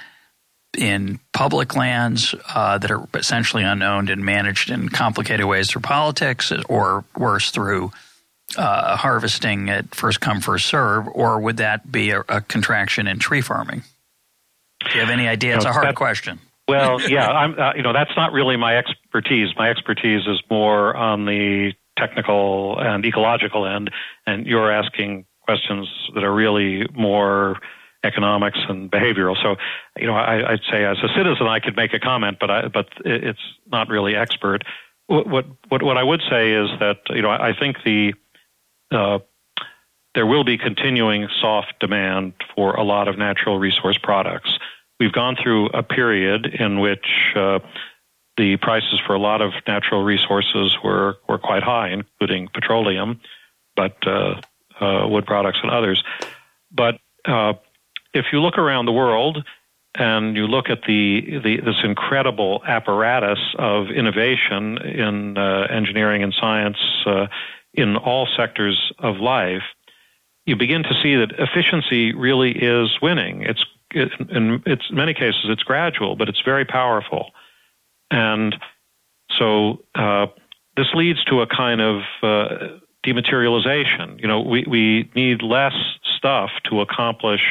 in 0.77 1.19
public 1.33 1.75
lands 1.75 2.35
uh, 2.55 2.79
that 2.79 2.91
are 2.91 3.07
essentially 3.15 3.63
unowned 3.63 4.11
and 4.11 4.25
managed 4.25 4.71
in 4.71 4.89
complicated 4.89 5.47
ways 5.47 5.71
through 5.71 5.83
politics, 5.83 6.53
or 6.69 7.05
worse 7.17 7.51
through 7.51 7.93
uh, 8.57 8.97
harvesting 8.97 9.71
at 9.71 9.95
first 9.95 10.21
come 10.21 10.41
first 10.41 10.67
serve, 10.67 11.09
or 11.09 11.41
would 11.41 11.57
that 11.59 11.91
be 11.91 12.11
a, 12.11 12.21
a 12.29 12.41
contraction 12.41 13.07
in 13.07 13.19
tree 13.19 13.41
farming? 13.41 13.83
Do 14.81 14.95
you 14.95 15.01
have 15.01 15.11
any 15.11 15.27
idea? 15.27 15.57
It's 15.57 15.65
a 15.65 15.73
hard 15.73 15.89
that, 15.89 15.97
question. 15.97 16.39
Well, 16.69 17.01
yeah, 17.01 17.29
I'm, 17.29 17.59
uh, 17.59 17.75
you 17.75 17.83
know 17.83 17.93
that's 17.93 18.17
not 18.17 18.33
really 18.33 18.57
my 18.57 18.77
expertise. 18.77 19.49
My 19.57 19.71
expertise 19.71 20.27
is 20.27 20.43
more 20.51 20.97
on 20.97 21.25
the 21.25 21.73
technical 21.97 22.79
and 22.79 23.05
ecological 23.05 23.67
end, 23.67 23.91
and 24.27 24.47
you're 24.47 24.71
asking 24.71 25.27
questions 25.43 25.89
that 26.15 26.25
are 26.25 26.35
really 26.35 26.87
more 26.93 27.57
economics 28.07 28.59
and 28.69 28.91
behavioral. 28.91 29.37
So, 29.43 29.57
you 29.99 30.07
know, 30.07 30.15
I, 30.15 30.53
would 30.53 30.63
say 30.71 30.85
as 30.85 30.99
a 31.03 31.09
citizen, 31.17 31.47
I 31.47 31.61
could 31.61 31.77
make 31.77 31.93
a 31.93 31.99
comment, 32.01 32.39
but 32.41 32.51
I, 32.51 32.69
but 32.69 32.89
it's 33.05 33.41
not 33.67 33.89
really 33.89 34.15
expert. 34.15 34.65
What 35.09 35.47
what 35.69 35.83
what 35.83 35.97
I 35.97 36.03
would 36.03 36.23
say 36.29 36.53
is 36.53 36.69
that 36.81 36.99
you 37.11 37.23
know 37.23 37.31
I 37.31 37.53
think 37.59 37.77
the 37.85 38.15
uh, 38.91 39.19
there 40.15 40.27
will 40.27 40.45
be 40.45 40.59
continuing 40.59 41.29
soft 41.41 41.75
demand 41.79 42.33
for 42.55 42.75
a 42.75 42.83
lot 42.83 43.07
of 43.07 43.19
natural 43.19 43.59
resource 43.59 43.99
products. 44.03 44.51
We've 44.99 45.13
gone 45.13 45.37
through 45.41 45.67
a 45.67 45.83
period 45.83 46.47
in 46.47 46.81
which 46.81 47.07
uh, 47.37 47.59
the 48.37 48.57
prices 48.57 49.01
for 49.07 49.15
a 49.15 49.19
lot 49.19 49.43
of 49.43 49.53
natural 49.69 50.03
resources 50.03 50.77
were 50.83 51.19
were 51.29 51.39
quite 51.39 51.63
high, 51.63 51.91
including 51.91 52.49
petroleum, 52.53 53.21
but 53.77 53.97
uh, 54.07 54.41
uh 54.81 55.07
wood 55.09 55.27
products 55.27 55.59
and 55.63 55.71
others. 55.71 56.03
But 56.73 56.99
uh, 57.27 57.55
if 58.17 58.27
you 58.33 58.41
look 58.41 58.59
around 58.59 58.87
the 58.87 58.93
world 58.93 59.45
and 59.95 60.37
you 60.37 60.47
look 60.47 60.69
at 60.69 60.81
the, 60.87 61.41
the 61.43 61.61
this 61.61 61.77
incredible 61.85 62.63
apparatus 62.67 63.39
of 63.59 63.91
innovation 63.91 64.79
in 64.79 65.39
uh, 65.39 65.67
engineering 65.71 66.23
and 66.23 66.35
science 66.39 66.79
uh, 67.07 67.27
in 67.75 67.97
all 67.97 68.27
sectors 68.37 68.93
of 68.99 69.17
life, 69.17 69.63
you 70.45 70.57
begin 70.57 70.83
to 70.83 70.95
see 71.03 71.17
that 71.17 71.33
efficiency 71.39 72.15
really 72.15 72.53
is 72.53 72.99
winning. 73.01 73.43
It's 73.43 73.65
it, 73.93 74.11
in 74.31 74.63
it's 74.67 74.91
many 74.91 75.15
cases 75.15 75.47
it's 75.49 75.63
gradual, 75.63 76.17
but 76.17 76.29
it's 76.29 76.43
very 76.45 76.65
powerful, 76.65 77.31
and 78.11 78.55
so 79.39 79.85
uh, 79.95 80.27
this 80.77 80.89
leads 80.95 81.23
to 81.25 81.41
a 81.41 81.47
kind 81.47 81.81
of 81.81 82.03
uh, 82.23 82.79
dematerialization. 83.05 84.21
You 84.21 84.29
know, 84.29 84.41
we 84.41 84.65
we 84.69 85.11
need 85.15 85.43
less 85.43 85.75
stuff 86.17 86.51
to 86.71 86.81
accomplish 86.81 87.43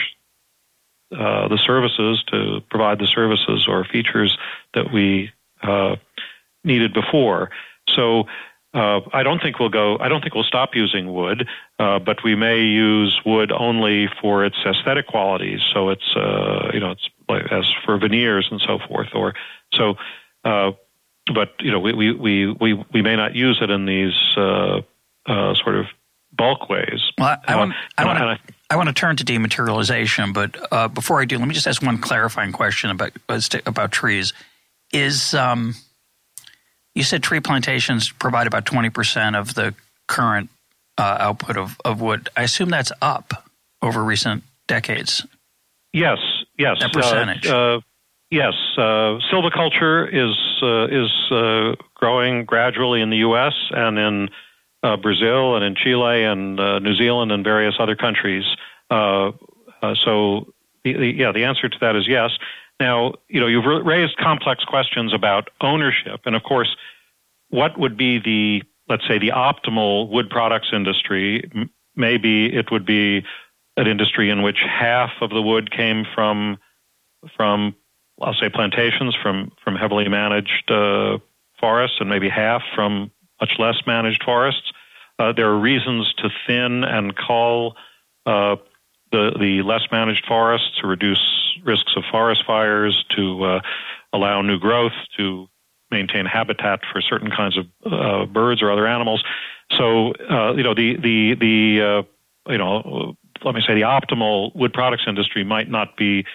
uh, 1.12 1.48
the 1.48 1.58
services 1.58 2.24
to 2.28 2.62
provide 2.70 3.00
the 3.00 3.08
services 3.08 3.68
or 3.68 3.86
features 3.86 4.38
that 4.74 4.92
we 4.92 5.32
uh, 5.62 5.96
needed 6.64 6.94
before. 6.94 7.52
So 7.96 8.24
uh, 8.74 9.02
I 9.14 9.24
don't 9.24 9.40
think 9.40 9.60
we'll 9.60 9.70
go. 9.70 9.98
I 10.00 10.10
don't 10.10 10.22
think 10.22 10.34
we'll 10.34 10.44
stop 10.44 10.74
using 10.74 11.14
wood, 11.14 11.48
uh, 11.78 12.00
but 12.00 12.24
we 12.24 12.36
may 12.36 12.60
use 12.62 13.20
wood 13.24 13.52
only 13.52 14.08
for 14.20 14.44
its 14.46 14.58
aesthetic 14.66 15.08
qualities. 15.08 15.60
So 15.74 15.90
it's 15.90 16.16
uh, 16.16 16.72
you 16.74 16.80
know 16.80 16.92
it's 16.92 17.08
like, 17.30 17.52
as 17.52 17.66
for 17.86 17.98
veneers 18.00 18.48
and 18.50 18.60
so 18.60 18.80
forth. 18.88 19.10
Or 19.14 19.36
so, 19.74 19.96
but 20.44 21.54
you 21.60 21.72
know 21.72 21.80
we 21.80 22.14
we 22.14 22.52
we 22.52 22.74
we 22.92 23.02
may 23.04 23.16
not 23.16 23.36
use 23.36 23.60
it 23.62 23.70
in 23.70 23.86
these 23.86 24.16
sort 24.34 25.76
of 25.76 25.86
bulk 26.34 26.68
ways. 26.68 27.12
Well, 27.18 27.38
I, 27.48 27.54
I 27.54 27.56
want, 27.58 27.74
I 27.98 28.06
want 28.06 28.20
to 28.20 28.54
I 28.70 28.78
want 28.78 28.90
to 28.90 28.94
turn 28.94 29.16
to 29.18 29.24
dematerialization, 29.26 30.34
but 30.34 30.58
uh, 30.72 30.88
before 30.88 31.22
I 31.22 31.26
do, 31.26 31.38
let 31.38 31.48
me 31.48 31.54
just 31.54 31.68
ask 31.68 31.82
one 31.82 32.00
clarifying 32.00 32.52
question 32.52 32.90
about 32.90 33.12
about 33.66 33.92
trees. 33.92 34.34
Is 34.92 35.34
um, 35.34 35.76
you 36.94 37.04
said 37.04 37.22
tree 37.24 37.40
plantations 37.40 38.12
provide 38.12 38.48
about 38.48 38.66
twenty 38.66 38.90
percent 38.90 39.36
of 39.36 39.54
the 39.54 39.76
current 40.08 40.50
uh, 40.98 41.18
output 41.20 41.58
of, 41.58 41.78
of 41.86 42.02
wood? 42.02 42.30
I 42.36 42.44
assume 42.44 42.70
that's 42.70 42.92
up. 43.02 43.46
over 43.82 44.04
recent 44.04 44.44
decades? 44.68 45.26
Yes, 45.94 46.18
yes. 46.58 46.78
That 46.80 46.92
percentage. 46.92 47.48
Uh, 47.48 47.78
uh, 47.78 47.80
yes, 48.32 48.54
uh, 48.78 49.20
silviculture 49.32 50.08
is 50.12 50.36
uh, 50.62 50.88
is 50.88 51.32
uh, 51.32 51.76
growing 51.94 52.46
gradually 52.46 53.02
in 53.02 53.10
the 53.10 53.18
U.S. 53.18 53.54
and 53.72 53.98
in 53.98 54.30
uh, 54.86 54.98
Brazil 54.98 55.56
and 55.56 55.66
in 55.66 55.76
Chile 55.76 56.24
and 56.24 56.56
New 56.56 56.96
Zealand 56.96 57.32
and 57.32 57.44
various 57.44 57.76
other 57.80 57.96
countries. 57.96 58.46
so, 58.90 60.54
the, 60.84 60.94
the, 60.94 61.14
yeah, 61.18 61.32
the 61.32 61.44
answer 61.46 61.68
to 61.68 61.78
that 61.82 61.96
is 61.96 62.08
yes. 62.08 62.32
Now, 62.80 63.14
you 63.28 63.40
know, 63.40 63.48
you've 63.48 63.66
raised 63.66 64.18
complex 64.18 64.64
questions 64.64 65.14
about 65.14 65.50
ownership, 65.62 66.22
and 66.26 66.36
of 66.36 66.44
course, 66.44 66.76
what 67.50 67.80
would 67.80 67.98
be 67.98 68.20
the 68.20 68.64
let's 68.88 69.08
say 69.08 69.18
the 69.18 69.30
optimal 69.30 70.10
wood 70.10 70.30
products 70.30 70.68
industry? 70.74 71.50
Maybe 71.96 72.54
it 72.54 72.72
would 72.72 72.86
be 72.86 73.24
an 73.78 73.88
industry 73.88 74.30
in 74.30 74.42
which 74.42 74.60
half 74.60 75.12
of 75.22 75.30
the 75.30 75.42
wood 75.42 75.72
came 75.72 76.06
from 76.14 76.58
from 77.36 77.76
I'll 78.22 78.34
say 78.34 78.50
plantations 78.50 79.16
from 79.22 79.52
from 79.64 79.76
heavily 79.76 80.08
managed 80.10 80.70
uh, 80.70 81.18
forests, 81.60 81.98
and 82.00 82.10
maybe 82.10 82.30
half 82.30 82.62
from 82.76 83.12
much 83.46 83.60
less 83.60 83.86
managed 83.86 84.24
forests. 84.24 84.72
Uh, 85.20 85.32
there 85.32 85.48
are 85.48 85.58
reasons 85.58 86.14
to 86.18 86.30
thin 86.46 86.84
and 86.84 87.16
cull 87.16 87.76
uh, 88.26 88.56
the 89.12 89.32
the 89.40 89.62
less 89.62 89.84
managed 89.92 90.26
forests 90.26 90.70
to 90.82 90.88
reduce 90.88 91.58
risks 91.64 91.94
of 91.96 92.04
forest 92.12 92.44
fires, 92.46 93.06
to 93.16 93.44
uh, 93.44 93.62
allow 94.12 94.42
new 94.42 94.60
growth, 94.60 94.94
to 95.18 95.48
maintain 95.92 96.26
habitat 96.26 96.82
for 96.92 97.02
certain 97.02 97.30
kinds 97.30 97.58
of 97.58 97.66
uh, 97.86 98.26
birds 98.26 98.62
or 98.62 98.72
other 98.72 98.88
animals. 98.88 99.24
So 99.78 100.14
uh, 100.30 100.54
you 100.54 100.64
know 100.64 100.74
the 100.74 100.98
the 100.98 101.36
the 101.36 102.06
you 102.52 102.58
know 102.58 103.16
let 103.44 103.56
me 103.56 103.62
say 103.66 103.76
the 103.76 103.82
optimal 103.82 104.54
wood 104.56 104.74
products 104.74 105.04
industry 105.08 105.44
might 105.44 105.70
not 105.70 105.96
be 105.96 106.26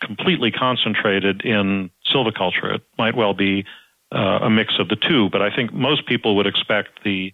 completely 0.00 0.50
concentrated 0.50 1.42
in 1.44 1.90
silviculture. 2.10 2.76
It 2.76 2.82
might 2.96 3.16
well 3.16 3.34
be 3.34 3.66
uh, 4.12 4.40
a 4.42 4.50
mix 4.50 4.74
of 4.78 4.88
the 4.88 4.96
two, 4.96 5.30
but 5.30 5.42
I 5.42 5.54
think 5.54 5.72
most 5.72 6.06
people 6.06 6.36
would 6.36 6.46
expect 6.46 7.04
the 7.04 7.32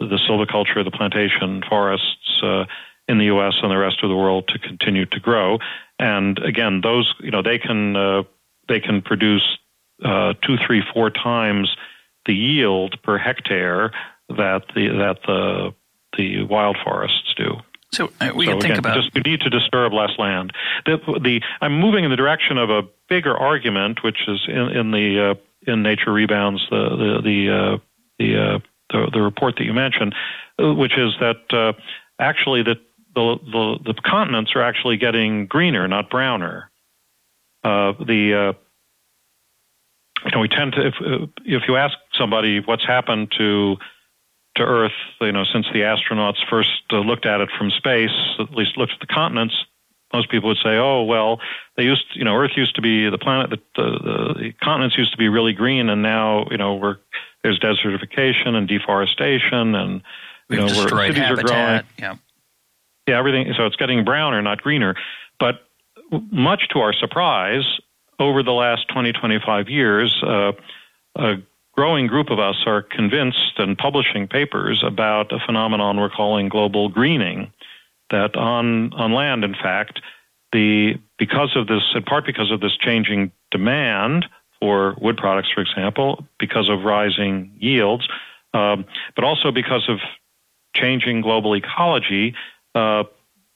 the 0.00 0.18
silviculture, 0.28 0.84
the 0.84 0.90
plantation 0.90 1.62
forests 1.68 2.42
uh, 2.42 2.64
in 3.08 3.18
the 3.18 3.26
U.S. 3.26 3.54
and 3.62 3.70
the 3.70 3.76
rest 3.76 4.02
of 4.02 4.08
the 4.08 4.16
world 4.16 4.48
to 4.48 4.58
continue 4.58 5.06
to 5.06 5.20
grow. 5.20 5.58
And 5.98 6.38
again, 6.38 6.80
those 6.82 7.14
you 7.20 7.30
know 7.30 7.42
they 7.42 7.58
can 7.58 7.96
uh, 7.96 8.22
they 8.68 8.80
can 8.80 9.02
produce 9.02 9.58
uh, 10.04 10.34
two, 10.42 10.56
three, 10.66 10.82
four 10.92 11.10
times 11.10 11.74
the 12.26 12.34
yield 12.34 13.00
per 13.02 13.18
hectare 13.18 13.92
that 14.28 14.62
the 14.74 14.88
that 14.88 15.18
the 15.26 15.74
the 16.16 16.42
wild 16.44 16.76
forests 16.82 17.34
do. 17.36 17.56
So 17.92 18.10
uh, 18.20 18.30
we 18.34 18.46
so 18.46 18.52
can 18.52 18.60
think 18.60 18.78
about 18.78 18.96
just 18.96 19.14
you 19.14 19.22
need 19.22 19.40
to 19.42 19.50
disturb 19.50 19.92
less 19.92 20.10
land. 20.18 20.52
The, 20.84 20.98
the 21.22 21.40
I'm 21.60 21.78
moving 21.78 22.04
in 22.04 22.10
the 22.10 22.16
direction 22.16 22.58
of 22.58 22.70
a 22.70 22.82
bigger 23.08 23.36
argument, 23.36 24.02
which 24.02 24.18
is 24.26 24.40
in, 24.48 24.70
in 24.76 24.90
the 24.90 25.30
uh, 25.30 25.34
in 25.66 25.82
Nature 25.82 26.12
Rebounds 26.12 26.66
the 26.70 26.88
the 26.96 27.20
the 27.22 27.50
uh, 27.50 27.78
the, 28.18 28.36
uh, 28.36 28.58
the, 28.90 29.10
the 29.12 29.20
report 29.20 29.56
that 29.56 29.64
you 29.64 29.72
mentioned, 29.72 30.14
uh, 30.62 30.72
which 30.72 30.96
is 30.96 31.14
that 31.20 31.52
uh, 31.52 31.72
actually 32.18 32.62
that 32.62 32.78
the, 33.14 33.38
the 33.44 33.92
the 33.92 34.00
continents 34.02 34.52
are 34.54 34.62
actually 34.62 34.96
getting 34.96 35.46
greener, 35.46 35.86
not 35.88 36.10
browner. 36.10 36.70
the 37.62 38.54
you 40.24 40.30
know 40.30 40.40
we 40.40 40.48
tend 40.48 40.72
to 40.72 40.86
if 40.86 40.94
if 41.44 41.62
you 41.68 41.76
ask 41.76 41.96
somebody 42.12 42.60
what's 42.60 42.86
happened 42.86 43.32
to 43.38 43.76
to 44.56 44.62
Earth, 44.62 44.92
you 45.20 45.32
know, 45.32 45.44
since 45.44 45.66
the 45.72 45.80
astronauts 45.80 46.38
first 46.48 46.70
uh, 46.92 46.98
looked 46.98 47.26
at 47.26 47.40
it 47.40 47.50
from 47.58 47.70
space, 47.70 48.14
at 48.38 48.52
least 48.52 48.76
looked 48.76 48.92
at 48.92 49.00
the 49.00 49.06
continents, 49.06 49.54
most 50.14 50.30
people 50.30 50.48
would 50.48 50.58
say, 50.58 50.76
"Oh, 50.76 51.02
well, 51.02 51.40
they 51.76 51.84
used, 51.84 52.04
you 52.14 52.24
know, 52.24 52.34
Earth 52.36 52.52
used 52.56 52.74
to 52.76 52.82
be 52.82 53.08
the 53.10 53.18
planet, 53.18 53.50
the, 53.50 53.58
the, 53.76 54.34
the 54.38 54.52
continents 54.62 54.96
used 54.96 55.12
to 55.12 55.18
be 55.18 55.28
really 55.28 55.52
green, 55.52 55.88
and 55.88 56.02
now, 56.02 56.46
you 56.50 56.56
know, 56.56 56.74
we're 56.74 56.96
there's 57.42 57.58
desertification 57.58 58.54
and 58.54 58.66
deforestation, 58.66 59.74
and 59.74 60.02
you 60.48 60.58
We've 60.58 60.58
know, 60.60 60.66
where 60.66 60.88
cities 61.08 61.16
habitat. 61.22 61.38
are 61.38 61.42
growing, 61.42 61.82
yeah, 61.98 62.14
yeah, 63.06 63.18
everything. 63.18 63.52
So 63.56 63.66
it's 63.66 63.76
getting 63.76 64.04
browner, 64.04 64.40
not 64.40 64.62
greener. 64.62 64.94
But 65.38 65.66
much 66.10 66.68
to 66.70 66.78
our 66.80 66.92
surprise, 66.92 67.64
over 68.18 68.42
the 68.42 68.52
last 68.52 68.88
20, 68.88 69.12
25 69.12 69.68
years, 69.68 70.22
uh, 70.22 70.52
uh, 71.16 71.34
growing 71.72 72.06
group 72.06 72.30
of 72.30 72.38
us 72.38 72.62
are 72.66 72.82
convinced 72.82 73.58
and 73.58 73.76
publishing 73.76 74.28
papers 74.28 74.82
about 74.86 75.32
a 75.32 75.38
phenomenon 75.44 75.98
we're 75.98 76.10
calling 76.10 76.48
global 76.48 76.88
greening. 76.88 77.52
That 78.10 78.36
on 78.36 78.92
on 78.92 79.12
land, 79.12 79.44
in 79.44 79.54
fact, 79.54 80.00
the 80.52 80.94
because 81.18 81.56
of 81.56 81.66
this, 81.66 81.82
in 81.94 82.02
part 82.02 82.26
because 82.26 82.50
of 82.50 82.60
this 82.60 82.76
changing 82.76 83.32
demand 83.50 84.26
for 84.60 84.96
wood 85.00 85.16
products, 85.16 85.50
for 85.52 85.60
example, 85.60 86.26
because 86.38 86.68
of 86.68 86.84
rising 86.84 87.52
yields, 87.58 88.06
um, 88.52 88.84
but 89.14 89.24
also 89.24 89.50
because 89.50 89.88
of 89.88 89.98
changing 90.74 91.20
global 91.20 91.54
ecology. 91.54 92.34
Uh, 92.74 93.04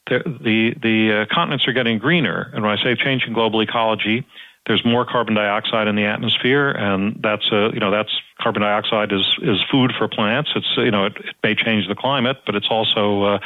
the 0.07 0.19
the, 0.41 0.75
the 0.81 1.21
uh, 1.21 1.33
continents 1.33 1.67
are 1.67 1.73
getting 1.73 1.99
greener, 1.99 2.49
and 2.53 2.63
when 2.63 2.71
I 2.71 2.83
say 2.83 2.95
changing 2.95 3.33
global 3.33 3.61
ecology, 3.61 4.25
there's 4.65 4.83
more 4.85 5.05
carbon 5.05 5.35
dioxide 5.35 5.87
in 5.87 5.95
the 5.95 6.05
atmosphere, 6.05 6.69
and 6.69 7.19
that's 7.21 7.51
a 7.51 7.71
you 7.73 7.79
know 7.79 7.91
that's 7.91 8.11
carbon 8.39 8.61
dioxide 8.61 9.11
is 9.11 9.25
is 9.41 9.57
food 9.71 9.93
for 9.97 10.07
plants. 10.07 10.51
It's 10.55 10.77
you 10.77 10.91
know 10.91 11.05
it, 11.05 11.17
it 11.17 11.35
may 11.43 11.55
change 11.55 11.87
the 11.87 11.95
climate, 11.95 12.37
but 12.45 12.55
it's 12.55 12.67
also 12.69 13.23
uh, 13.23 13.39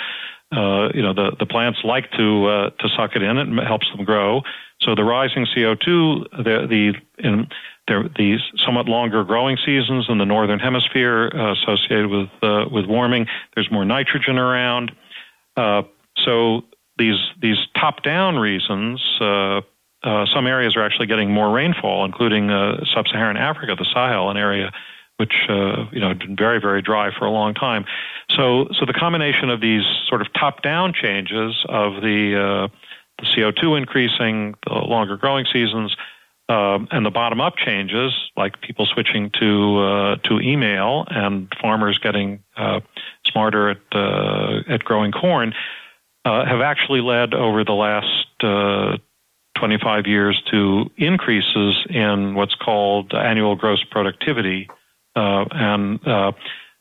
uh, 0.56 0.89
you 0.94 1.02
know 1.02 1.13
the 1.13 1.36
the 1.39 1.46
plants 1.46 1.80
like 1.84 2.12
to 2.12 2.46
uh, 2.46 2.70
to 2.70 2.89
suck 2.96 3.16
it 3.16 3.24
in. 3.24 3.38
It 3.38 3.68
helps 3.68 3.89
them 3.92 4.06
grow. 4.06 4.42
So 4.82 4.96
the 4.96 5.04
rising 5.04 5.46
CO2, 5.46 6.44
the 6.44 6.68
the 6.68 6.94
in 7.18 7.48
there 7.88 8.10
these 8.18 8.39
somewhat 8.58 8.88
longer 8.88 9.24
growing 9.24 9.58
seasons 9.58 10.06
in 10.10 10.18
the 10.18 10.26
northern 10.26 10.60
hemisphere 10.60 11.32
uh, 11.34 11.54
associated 11.54 12.08
with 12.08 12.30
uh, 12.42 12.66
with 12.72 12.86
warming. 12.86 13.28
There's 13.56 13.72
more 13.72 13.86
nitrogen 13.86 14.38
around. 14.38 14.92
Uh, 15.58 15.84
so 16.18 16.63
these 16.98 17.18
these 17.42 17.58
top 17.76 18.04
down 18.04 18.38
reasons 18.38 19.02
uh, 19.22 19.62
some 20.34 20.48
areas 20.48 20.76
are 20.76 20.84
actually 20.84 21.08
getting 21.08 21.32
more 21.32 21.50
rainfall, 21.50 22.04
including 22.04 22.50
sub-Saharan 22.94 23.38
Africa, 23.38 23.74
the 23.78 23.86
Sahel, 23.86 24.30
an 24.30 24.36
area 24.36 24.70
which 25.17 25.34
uh, 25.49 25.86
you 25.91 25.99
know 25.99 26.10
had 26.10 26.19
been 26.19 26.36
very 26.36 26.60
very 26.60 26.82
dry 26.82 27.10
for 27.17 27.26
a 27.26 27.32
long 27.32 27.54
time. 27.54 27.86
So 28.32 28.67
so 28.80 28.86
the 28.86 28.93
combination 28.93 29.49
of 29.49 29.62
these 29.62 29.84
sort 30.08 30.21
of 30.21 30.28
top-down 30.34 30.93
changes 30.93 31.63
of 31.69 32.02
the 32.02 32.36
uh, 32.36 32.67
the 33.19 33.26
CO2 33.26 33.78
increasing, 33.78 34.56
the 34.65 34.73
longer 34.73 35.17
growing 35.17 35.45
seasons, 35.52 35.95
um, 36.49 36.88
and 36.91 37.06
the 37.06 37.12
bottom-up 37.12 37.56
changes 37.58 38.12
like 38.36 38.60
people 38.62 38.86
switching 38.86 39.30
to 39.39 39.80
uh, 39.80 40.15
to 40.28 40.39
email 40.39 41.06
and 41.10 41.54
farmers 41.62 41.97
getting 41.99 42.43
uh, 42.58 42.80
smarter 43.26 43.69
at 43.69 43.82
uh, 43.93 44.62
at 44.67 44.84
growing 44.84 45.12
corn 45.12 45.54
uh, 46.26 46.45
have 46.45 46.62
actually 46.62 47.02
led 47.02 47.34
over 47.34 47.63
the 47.63 47.73
last 47.73 48.28
uh, 48.41 48.97
25 49.58 50.08
years 50.08 50.41
to 50.52 50.89
increases 50.97 51.86
in 51.89 52.36
what's 52.36 52.56
called 52.56 53.13
annual 53.13 53.56
gross 53.56 53.84
productivity. 53.84 54.69
Uh, 55.15 55.45
and 55.52 56.08
uh, 56.08 56.32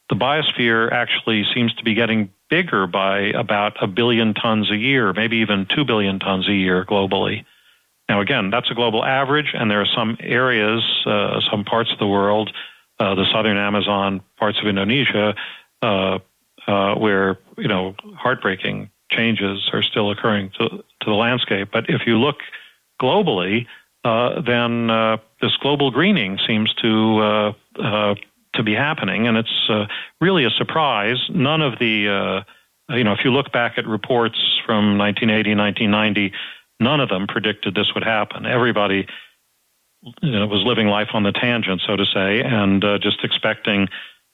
the 0.08 0.16
biosphere 0.16 0.90
actually 0.92 1.44
seems 1.54 1.74
to 1.74 1.84
be 1.84 1.94
getting 1.94 2.30
bigger 2.48 2.86
by 2.86 3.20
about 3.34 3.82
a 3.82 3.86
billion 3.86 4.34
tons 4.34 4.70
a 4.70 4.76
year, 4.76 5.12
maybe 5.12 5.38
even 5.38 5.66
2 5.74 5.84
billion 5.84 6.18
tons 6.18 6.48
a 6.48 6.52
year 6.52 6.84
globally. 6.84 7.44
Now, 8.08 8.20
again, 8.20 8.50
that's 8.50 8.70
a 8.70 8.74
global 8.74 9.04
average, 9.04 9.52
and 9.54 9.70
there 9.70 9.80
are 9.80 9.86
some 9.86 10.18
areas, 10.20 10.82
uh, 11.06 11.40
some 11.50 11.64
parts 11.64 11.90
of 11.92 11.98
the 11.98 12.06
world, 12.06 12.52
uh, 12.98 13.14
the 13.14 13.24
southern 13.32 13.56
Amazon, 13.56 14.20
parts 14.36 14.58
of 14.60 14.66
Indonesia, 14.66 15.34
uh, 15.80 16.18
uh, 16.66 16.94
where 16.94 17.38
you 17.56 17.68
know 17.68 17.96
heartbreaking 18.16 18.90
changes 19.10 19.70
are 19.72 19.82
still 19.82 20.10
occurring 20.10 20.50
to, 20.58 20.68
to 20.68 21.06
the 21.06 21.12
landscape. 21.12 21.68
But 21.72 21.88
if 21.88 22.02
you 22.06 22.18
look 22.18 22.36
globally, 23.00 23.66
then 24.04 24.90
uh, 24.90 25.16
this 25.40 25.56
global 25.60 25.90
greening 25.90 26.38
seems 26.46 26.72
to 26.74 27.18
uh, 27.18 27.52
uh, 27.80 28.14
to 28.54 28.62
be 28.62 28.74
happening, 28.74 29.26
and 29.26 29.36
it's 29.36 29.68
uh, 29.68 29.86
really 30.20 30.44
a 30.44 30.50
surprise. 30.50 31.18
None 31.30 31.62
of 31.62 31.78
the 31.78 32.44
you 32.88 33.04
know, 33.04 33.12
if 33.12 33.20
you 33.24 33.32
look 33.32 33.52
back 33.52 33.78
at 33.78 33.86
reports 33.86 34.38
from 34.66 34.98
1980, 34.98 35.54
1990, 35.54 36.32
none 36.78 37.00
of 37.00 37.08
them 37.08 37.26
predicted 37.26 37.74
this 37.74 37.94
would 37.94 38.04
happen. 38.04 38.44
Everybody 38.44 39.06
you 40.20 40.32
know, 40.32 40.46
was 40.46 40.62
living 40.64 40.88
life 40.88 41.08
on 41.14 41.22
the 41.22 41.32
tangent, 41.32 41.80
so 41.86 41.96
to 41.96 42.04
say, 42.04 42.42
and 42.42 42.82
just 43.00 43.24
expecting 43.24 43.88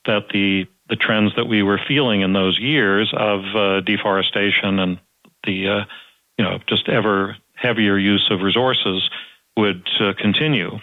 that 0.06 0.28
the 0.32 0.66
the 0.88 0.96
trends 0.96 1.36
that 1.36 1.44
we 1.44 1.62
were 1.62 1.78
feeling 1.86 2.22
in 2.22 2.32
those 2.32 2.58
years 2.58 3.12
of 3.14 3.40
uh, 3.54 3.80
deforestation 3.80 4.78
and 4.78 4.98
the 5.44 5.68
uh, 5.68 5.84
you 6.38 6.44
know 6.44 6.58
just 6.66 6.88
ever 6.88 7.36
heavier 7.54 7.98
use 7.98 8.28
of 8.30 8.40
resources 8.40 9.08
would 9.58 9.82
uh, 10.00 10.12
continue. 10.16 10.78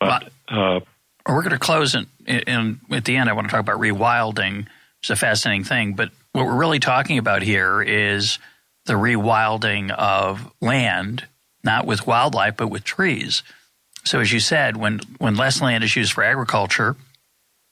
But 0.00 0.30
uh, 0.48 0.80
we're 1.28 1.42
going 1.42 1.50
to 1.50 1.58
close, 1.58 1.94
and 1.94 2.80
at 2.90 3.04
the 3.04 3.16
end, 3.16 3.28
I 3.28 3.34
want 3.34 3.46
to 3.46 3.50
talk 3.50 3.60
about 3.60 3.78
rewilding. 3.78 4.66
It's 5.00 5.10
a 5.10 5.16
fascinating 5.16 5.64
thing, 5.64 5.92
but 5.92 6.10
what 6.32 6.46
we're 6.46 6.56
really 6.56 6.80
talking 6.80 7.18
about 7.18 7.42
here 7.42 7.82
is 7.82 8.38
the 8.86 8.94
rewilding 8.94 9.90
of 9.90 10.50
land, 10.60 11.26
not 11.62 11.86
with 11.86 12.06
wildlife, 12.06 12.56
but 12.56 12.68
with 12.68 12.82
trees. 12.84 13.42
So, 14.04 14.20
as 14.20 14.32
you 14.32 14.40
said, 14.40 14.76
when, 14.76 15.00
when 15.18 15.36
less 15.36 15.60
land 15.60 15.84
is 15.84 15.94
used 15.94 16.12
for 16.12 16.24
agriculture, 16.24 16.96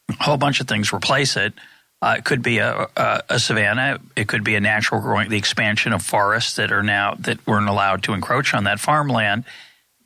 a 0.08 0.22
whole 0.22 0.36
bunch 0.36 0.60
of 0.60 0.68
things 0.68 0.92
replace 0.92 1.36
it. 1.36 1.54
Uh, 2.00 2.16
it 2.18 2.24
could 2.24 2.42
be 2.42 2.58
a, 2.58 2.88
a, 2.96 3.22
a, 3.30 3.38
savanna. 3.38 4.00
It 4.16 4.26
could 4.26 4.42
be 4.42 4.56
a 4.56 4.60
natural 4.60 5.00
growing, 5.00 5.28
the 5.28 5.38
expansion 5.38 5.92
of 5.92 6.02
forests 6.02 6.56
that 6.56 6.72
are 6.72 6.82
now 6.82 7.14
that 7.20 7.46
weren't 7.46 7.68
allowed 7.68 8.02
to 8.04 8.12
encroach 8.12 8.54
on 8.54 8.64
that 8.64 8.80
farmland. 8.80 9.44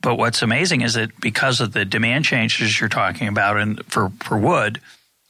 But 0.07 0.15
what's 0.15 0.41
amazing 0.41 0.83
is 0.83 0.93
that 0.93 1.19
because 1.19 1.59
of 1.59 1.73
the 1.73 1.83
demand 1.83 2.23
changes 2.23 2.79
you're 2.79 2.87
talking 2.87 3.27
about, 3.27 3.57
and 3.57 3.85
for 3.87 4.09
for 4.23 4.37
wood, 4.37 4.79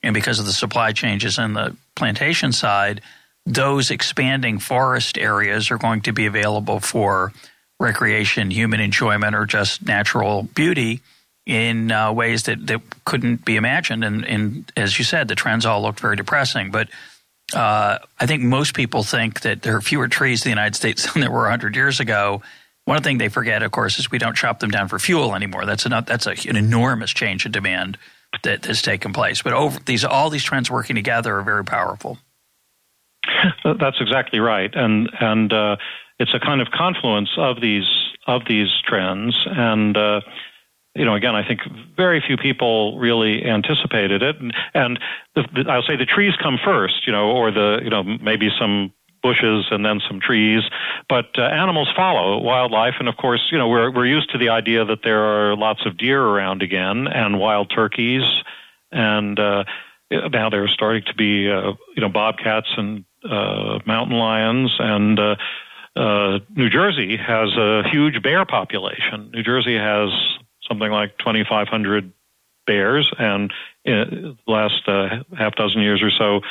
and 0.04 0.14
because 0.14 0.38
of 0.38 0.46
the 0.46 0.54
supply 0.54 0.92
changes 0.92 1.40
in 1.40 1.54
the 1.54 1.76
plantation 1.96 2.52
side, 2.52 3.02
those 3.44 3.90
expanding 3.90 4.60
forest 4.60 5.18
areas 5.18 5.72
are 5.72 5.80
going 5.80 6.02
to 6.02 6.14
be 6.14 6.28
available 6.28 6.80
for 6.80 7.34
recreation, 7.80 8.52
human 8.52 8.80
enjoyment, 8.80 9.34
or 9.34 9.48
just 9.48 9.84
natural 9.84 10.44
beauty 10.44 11.02
in 11.48 11.92
uh, 11.92 12.14
ways 12.14 12.44
that, 12.44 12.68
that 12.68 12.82
couldn't 13.04 13.44
be 13.46 13.56
imagined. 13.56 14.04
And, 14.04 14.24
and, 14.26 14.72
as 14.78 15.00
you 15.00 15.06
said, 15.06 15.28
the 15.28 15.34
trends 15.34 15.66
all 15.66 15.82
looked 15.82 16.02
very 16.02 16.16
depressing. 16.16 16.70
But 16.70 16.88
uh, 17.52 17.98
I 18.20 18.28
think 18.28 18.44
most 18.44 18.76
people 18.76 19.02
think 19.02 19.42
that 19.42 19.64
there 19.64 19.76
are 19.76 19.82
fewer 19.82 20.08
trees 20.08 20.42
in 20.42 20.50
the 20.50 20.52
United 20.52 20.76
States 20.76 21.12
than 21.12 21.22
there 21.22 21.32
were 21.32 21.50
100 21.50 21.76
years 21.76 22.00
ago. 22.00 22.44
One 22.88 23.04
thing 23.04 23.18
they 23.18 23.28
forget, 23.28 23.64
of 23.64 23.72
course, 23.72 24.00
is 24.00 24.10
we 24.10 24.18
don't 24.18 24.38
chop 24.38 24.62
them 24.62 24.72
down 24.72 24.88
for 24.88 24.98
fuel 24.98 25.36
anymore. 25.36 25.66
That's, 25.66 25.86
an, 25.86 25.92
that's 26.06 26.26
a, 26.26 26.32
an 26.48 26.56
enormous 26.56 27.12
change 27.12 27.46
in 27.46 27.52
demand 27.52 27.98
that 28.44 28.64
has 28.64 28.82
taken 28.82 29.12
place. 29.12 29.42
But 29.42 29.52
over 29.52 29.78
these, 29.82 30.06
all 30.06 30.30
these 30.30 30.46
trends 30.46 30.72
working 30.72 30.96
together 30.96 31.36
are 31.36 31.44
very 31.44 31.66
powerful. 31.66 32.18
That's 33.66 33.98
exactly 34.00 34.40
right, 34.40 34.74
and 34.74 35.10
and 35.20 35.52
uh, 35.52 35.76
it's 36.18 36.34
a 36.34 36.40
kind 36.40 36.62
of 36.62 36.70
confluence 36.72 37.30
of 37.36 37.60
these 37.60 37.90
of 38.26 38.44
these 38.48 38.70
trends, 38.86 39.38
and 39.46 39.98
uh, 39.98 40.22
you 40.96 41.04
know, 41.04 41.14
again, 41.14 41.36
I 41.36 41.46
think 41.46 41.60
very 41.96 42.24
few 42.26 42.38
people 42.38 42.98
really 42.98 43.46
anticipated 43.46 44.24
it, 44.24 44.40
and, 44.40 44.54
and 44.74 45.00
the, 45.36 45.44
the, 45.54 45.70
I'll 45.70 45.84
say 45.84 45.98
the 45.98 46.06
trees 46.06 46.34
come 46.42 46.58
first, 46.64 47.06
you 47.06 47.12
know, 47.12 47.32
or 47.32 47.52
the, 47.52 47.82
you 47.84 47.90
know, 47.90 48.04
maybe 48.04 48.50
some 48.58 48.94
bushes 49.22 49.68
and 49.72 49.86
then 49.86 50.00
some 50.08 50.20
trees, 50.20 50.64
but 51.10 51.28
uh, 51.38 51.42
animals 51.42 51.90
follow 51.96 52.40
wildlife, 52.40 52.96
and 53.00 53.08
of 53.08 53.18
course, 53.18 53.42
you 53.52 53.58
know, 53.58 53.68
we're 53.68 53.92
we're 53.92 54.06
used 54.06 54.32
to 54.32 54.38
the 54.38 54.50
idea 54.50 54.86
that 54.86 55.04
there 55.04 55.24
are 55.24 55.56
lots 55.56 55.86
of 55.86 55.98
deer 55.98 56.22
around 56.22 56.62
again 56.62 57.08
and 57.08 57.40
wild 57.40 57.70
turkeys, 57.70 58.24
and 58.92 59.40
uh, 59.40 59.64
now 60.12 60.50
there 60.50 60.64
are 60.64 60.68
starting 60.70 61.04
to 61.04 61.16
be, 61.16 61.50
uh, 61.50 61.74
you 61.96 62.02
know, 62.02 62.10
bobcats 62.10 62.70
and 62.78 63.06
uh, 63.24 63.80
mountain 63.86 64.18
lions 64.18 64.76
and. 64.80 65.20
Uh, 65.20 65.36
uh, 65.96 66.38
New 66.56 66.70
Jersey 66.70 67.18
has 67.18 67.58
a 67.58 67.82
huge 67.90 68.22
bear 68.22 68.46
population. 68.46 69.32
New 69.34 69.42
Jersey 69.42 69.76
has 69.76 70.10
something 70.68 70.92
like 70.92 71.18
2,500 71.18 72.14
bears, 72.68 73.12
and 73.18 73.52
in 73.84 74.38
the 74.46 74.52
last 74.52 74.88
uh, 74.88 75.24
half 75.36 75.56
dozen 75.56 75.82
years 75.82 76.04
or 76.04 76.12
so, 76.12 76.42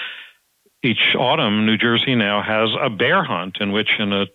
each 0.83 1.15
autumn, 1.19 1.67
New 1.67 1.77
Jersey 1.77 2.15
now 2.15 2.43
has 2.43 2.71
a 2.81 2.91
bear 2.91 3.25
hunt 3.25 3.59
in 3.61 3.73
which, 3.73 3.91
in 3.99 4.13
a 4.13 4.27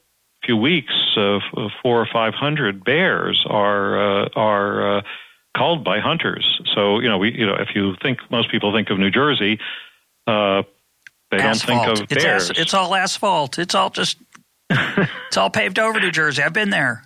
few 0.43 0.57
weeks, 0.57 0.93
uh, 1.15 1.39
four 1.81 2.01
or 2.01 2.07
five 2.11 2.33
hundred 2.33 2.83
bears 2.83 3.45
are 3.47 4.23
uh, 4.23 4.29
are 4.35 4.97
uh, 4.97 5.01
culled 5.55 5.83
by 5.83 5.99
hunters. 5.99 6.61
So 6.73 6.99
you 6.99 7.09
know, 7.09 7.17
we 7.17 7.31
you 7.31 7.45
know, 7.45 7.55
if 7.55 7.75
you 7.75 7.95
think 8.01 8.19
most 8.29 8.49
people 8.51 8.73
think 8.73 8.89
of 8.89 8.99
New 8.99 9.11
Jersey, 9.11 9.59
uh, 10.27 10.63
they 11.29 11.37
asphalt. 11.37 11.85
don't 11.85 11.97
think 11.97 12.11
of 12.11 12.23
bears. 12.23 12.49
It's, 12.49 12.59
it's 12.59 12.73
all 12.73 12.93
asphalt. 12.95 13.59
It's 13.59 13.75
all 13.75 13.89
just 13.89 14.17
it's 14.69 15.37
all 15.37 15.49
paved 15.49 15.79
over 15.79 15.99
New 15.99 16.11
Jersey. 16.11 16.43
I've 16.43 16.53
been 16.53 16.69
there. 16.69 17.03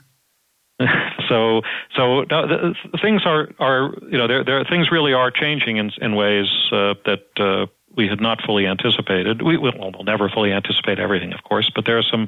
so 1.29 1.61
so 1.95 2.21
no, 2.23 2.47
the, 2.47 2.75
things 3.01 3.21
are 3.25 3.49
are 3.59 3.93
you 4.09 4.17
know 4.17 4.27
there 4.27 4.43
there 4.43 4.63
things 4.65 4.91
really 4.91 5.13
are 5.13 5.31
changing 5.31 5.77
in 5.77 5.91
in 6.01 6.15
ways 6.15 6.47
uh, 6.71 6.95
that 7.05 7.23
uh, 7.38 7.65
we 7.96 8.08
had 8.08 8.22
not 8.22 8.41
fully 8.41 8.68
anticipated. 8.68 9.41
We 9.41 9.58
will 9.58 9.74
we'll 9.78 10.04
never 10.04 10.30
fully 10.30 10.52
anticipate 10.52 11.00
everything, 11.00 11.34
of 11.34 11.43
course, 11.43 11.72
but 11.74 11.86
there 11.86 11.98
are 11.98 12.04
some 12.04 12.28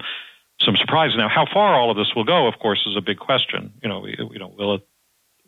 some 0.59 0.75
surprises 0.75 1.17
now. 1.17 1.29
How 1.29 1.45
far 1.45 1.75
all 1.75 1.91
of 1.91 1.97
this 1.97 2.15
will 2.15 2.23
go, 2.23 2.47
of 2.47 2.57
course, 2.59 2.85
is 2.87 2.95
a 2.97 3.01
big 3.01 3.19
question. 3.19 3.73
You 3.83 3.89
know, 3.89 3.99
we, 3.99 4.15
you 4.17 4.39
know, 4.39 4.53
will 4.57 4.75
it 4.75 4.87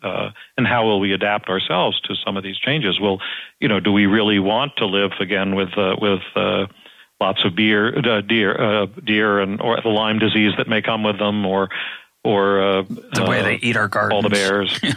uh, 0.02 0.30
and 0.56 0.66
how 0.66 0.84
will 0.84 1.00
we 1.00 1.12
adapt 1.12 1.48
ourselves 1.48 2.00
to 2.02 2.14
some 2.14 2.36
of 2.36 2.42
these 2.42 2.58
changes? 2.58 2.98
Will 3.00 3.20
you 3.60 3.68
know? 3.68 3.80
Do 3.80 3.92
we 3.92 4.06
really 4.06 4.38
want 4.38 4.76
to 4.76 4.86
live 4.86 5.12
again 5.20 5.54
with 5.54 5.76
uh, 5.76 5.96
with 6.00 6.22
uh, 6.34 6.66
lots 7.20 7.44
of 7.44 7.54
beer, 7.54 7.96
uh, 7.98 8.20
deer, 8.22 8.58
uh, 8.58 8.86
deer, 9.04 9.40
and 9.40 9.60
or 9.60 9.80
the 9.80 9.88
Lyme 9.88 10.18
disease 10.18 10.52
that 10.56 10.68
may 10.68 10.80
come 10.80 11.02
with 11.02 11.18
them, 11.18 11.44
or 11.44 11.68
or 12.24 12.62
uh, 12.62 12.82
the 12.82 13.26
way 13.28 13.42
they 13.42 13.56
eat 13.56 13.76
our 13.76 13.88
gardens. 13.88 14.14
All 14.14 14.22
the 14.22 14.30
bears. 14.30 14.80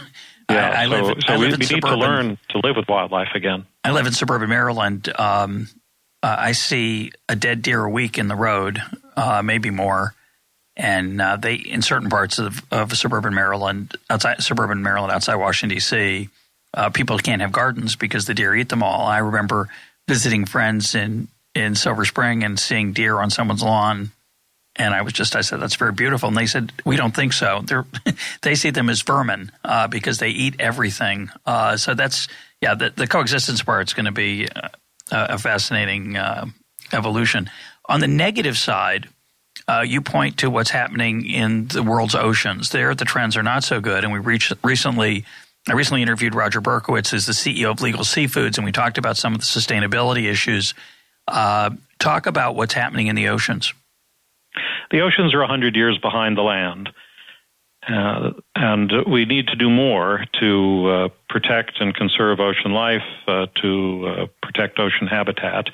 yeah, 0.50 0.70
I, 0.70 0.84
I 0.84 0.86
so, 0.86 0.90
live, 0.90 1.18
so 1.26 1.34
I 1.34 1.38
we, 1.38 1.46
we 1.48 1.58
need 1.58 1.82
to 1.82 1.96
learn 1.96 2.38
to 2.50 2.58
live 2.60 2.76
with 2.76 2.88
wildlife 2.88 3.30
again. 3.36 3.66
I 3.84 3.92
live 3.92 4.08
in 4.08 4.14
suburban 4.14 4.50
Maryland. 4.50 5.10
Um, 5.18 5.68
uh, 6.22 6.36
I 6.40 6.52
see 6.54 7.12
a 7.28 7.36
dead 7.36 7.62
deer 7.62 7.84
a 7.84 7.90
week 7.90 8.18
in 8.18 8.28
the 8.28 8.36
road, 8.36 8.82
uh, 9.16 9.42
maybe 9.44 9.70
more. 9.70 10.14
And 10.76 11.22
uh, 11.22 11.36
they, 11.36 11.56
in 11.56 11.82
certain 11.82 12.10
parts 12.10 12.40
of, 12.40 12.64
of 12.72 12.98
suburban 12.98 13.34
Maryland, 13.34 13.96
outside 14.10 14.42
suburban 14.42 14.82
Maryland, 14.82 15.12
outside 15.12 15.36
Washington 15.36 15.76
D.C., 15.76 16.30
uh, 16.74 16.90
people 16.90 17.20
can't 17.20 17.42
have 17.42 17.52
gardens 17.52 17.96
because 17.96 18.26
the 18.26 18.34
deer 18.34 18.56
eat 18.56 18.70
them 18.70 18.82
all. 18.82 19.06
I 19.06 19.20
remember 19.20 19.70
visiting 20.08 20.46
friends 20.46 20.96
in 20.96 21.28
in 21.54 21.76
Silver 21.76 22.06
Spring 22.06 22.44
and 22.44 22.60
seeing 22.60 22.94
deer 22.94 23.20
on 23.20 23.30
someone's 23.30 23.62
lawn 23.62 24.12
and 24.76 24.94
I 24.94 25.04
was 25.04 25.14
just, 25.14 25.36
I 25.36 25.42
said, 25.42 25.60
that's 25.60 25.76
very 25.76 25.92
beautiful. 25.92 26.30
And 26.30 26.38
they 26.38 26.48
said, 26.48 26.72
we 26.84 26.96
don't 26.96 27.16
think 27.16 27.34
so. 27.34 27.62
They're, 27.64 27.86
they 28.42 28.56
see 28.56 28.72
them 28.72 28.90
as 28.90 29.02
vermin 29.02 29.52
uh, 29.64 29.88
because 29.88 30.18
they 30.18 30.30
eat 30.30 30.56
everything. 30.60 31.30
Uh, 31.46 31.78
so 31.78 31.94
that's, 31.94 32.28
yeah, 32.62 32.74
the, 32.74 32.90
the 32.90 33.08
coexistence 33.08 33.62
part 33.62 33.90
is 33.90 33.94
going 33.94 34.06
to 34.06 34.12
be 34.12 34.48
uh, 34.50 34.70
a 35.12 35.38
fascinating 35.38 36.18
uh, 36.18 36.46
evolution. 36.92 37.50
On 37.88 38.00
the 38.00 38.08
negative 38.08 38.58
side, 38.58 39.10
uh, 39.68 39.84
you 39.86 40.02
point 40.02 40.38
to 40.40 40.50
what's 40.50 40.72
happening 40.72 41.26
in 41.26 41.68
the 41.68 41.84
world's 41.84 42.16
oceans. 42.16 42.72
There, 42.72 42.96
the 42.96 43.06
trends 43.06 43.38
are 43.38 43.44
not 43.44 43.64
so 43.64 43.80
good. 43.80 44.04
And 44.04 44.12
we 44.12 44.20
reached, 44.20 44.52
recently, 44.64 45.24
I 45.70 45.74
recently 45.74 46.02
interviewed 46.02 46.34
Roger 46.34 46.62
Berkowitz, 46.62 47.12
who's 47.12 47.28
the 47.28 47.34
CEO 47.34 47.70
of 47.70 47.82
Legal 47.82 48.04
Seafoods, 48.04 48.58
and 48.58 48.66
we 48.66 48.72
talked 48.72 48.98
about 48.98 49.18
some 49.18 49.36
of 49.36 49.40
the 49.40 49.46
sustainability 49.46 50.26
issues. 50.26 50.74
Uh, 51.28 51.70
talk 52.00 52.26
about 52.26 52.56
what's 52.56 52.74
happening 52.74 53.08
in 53.08 53.16
the 53.16 53.30
oceans 53.30 53.74
the 54.92 55.02
oceans 55.02 55.34
are 55.34 55.40
100 55.40 55.76
years 55.76 55.98
behind 55.98 56.38
the 56.38 56.42
land. 56.42 56.90
Uh, 57.88 58.32
and 58.56 58.92
we 59.10 59.26
need 59.26 59.48
to 59.48 59.56
do 59.56 59.70
more 59.70 60.26
to 60.40 60.88
uh, 60.88 61.10
protect 61.28 61.82
and 61.82 61.94
conserve 61.94 62.40
ocean 62.40 62.72
life, 62.72 63.04
uh, 63.28 63.48
to 63.62 64.08
uh, 64.08 64.26
protect 64.42 64.80
ocean 64.80 65.08
habitat. 65.08 65.70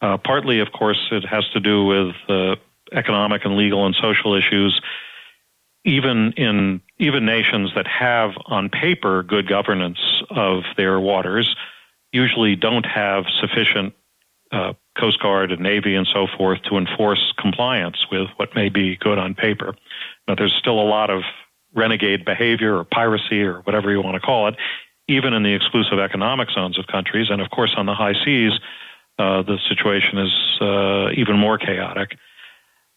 Uh, 0.00 0.18
partly, 0.18 0.58
of 0.60 0.72
course, 0.72 0.98
it 1.12 1.24
has 1.24 1.48
to 1.52 1.60
do 1.60 1.84
with 1.84 2.14
uh, 2.28 2.56
economic 2.92 3.44
and 3.44 3.56
legal 3.56 3.86
and 3.86 3.94
social 3.94 4.34
issues. 4.34 4.80
Even 5.84 6.32
in 6.36 6.80
even 6.98 7.26
nations 7.26 7.70
that 7.74 7.86
have, 7.86 8.30
on 8.46 8.70
paper, 8.70 9.22
good 9.22 9.46
governance 9.46 9.98
of 10.30 10.62
their 10.76 10.98
waters, 10.98 11.54
usually 12.12 12.56
don't 12.56 12.86
have 12.86 13.24
sufficient 13.40 13.92
Coast 14.98 15.20
Guard 15.20 15.52
and 15.52 15.60
Navy 15.60 15.94
and 15.94 16.06
so 16.06 16.26
forth 16.36 16.62
to 16.70 16.76
enforce 16.76 17.32
compliance 17.38 18.06
with 18.10 18.28
what 18.36 18.54
may 18.54 18.68
be 18.68 18.96
good 18.96 19.18
on 19.18 19.34
paper. 19.34 19.74
But 20.26 20.38
there's 20.38 20.54
still 20.54 20.80
a 20.80 20.88
lot 20.88 21.10
of 21.10 21.22
renegade 21.74 22.24
behavior 22.24 22.76
or 22.76 22.84
piracy 22.84 23.42
or 23.42 23.60
whatever 23.62 23.90
you 23.90 24.00
want 24.00 24.14
to 24.14 24.20
call 24.20 24.48
it, 24.48 24.54
even 25.08 25.32
in 25.34 25.42
the 25.42 25.52
exclusive 25.52 25.98
economic 25.98 26.50
zones 26.50 26.78
of 26.78 26.86
countries. 26.86 27.28
And 27.30 27.42
of 27.42 27.50
course, 27.50 27.74
on 27.76 27.86
the 27.86 27.94
high 27.94 28.14
seas, 28.24 28.52
uh, 29.18 29.42
the 29.42 29.58
situation 29.68 30.18
is 30.18 30.32
uh, 30.60 31.10
even 31.16 31.36
more 31.36 31.58
chaotic. 31.58 32.16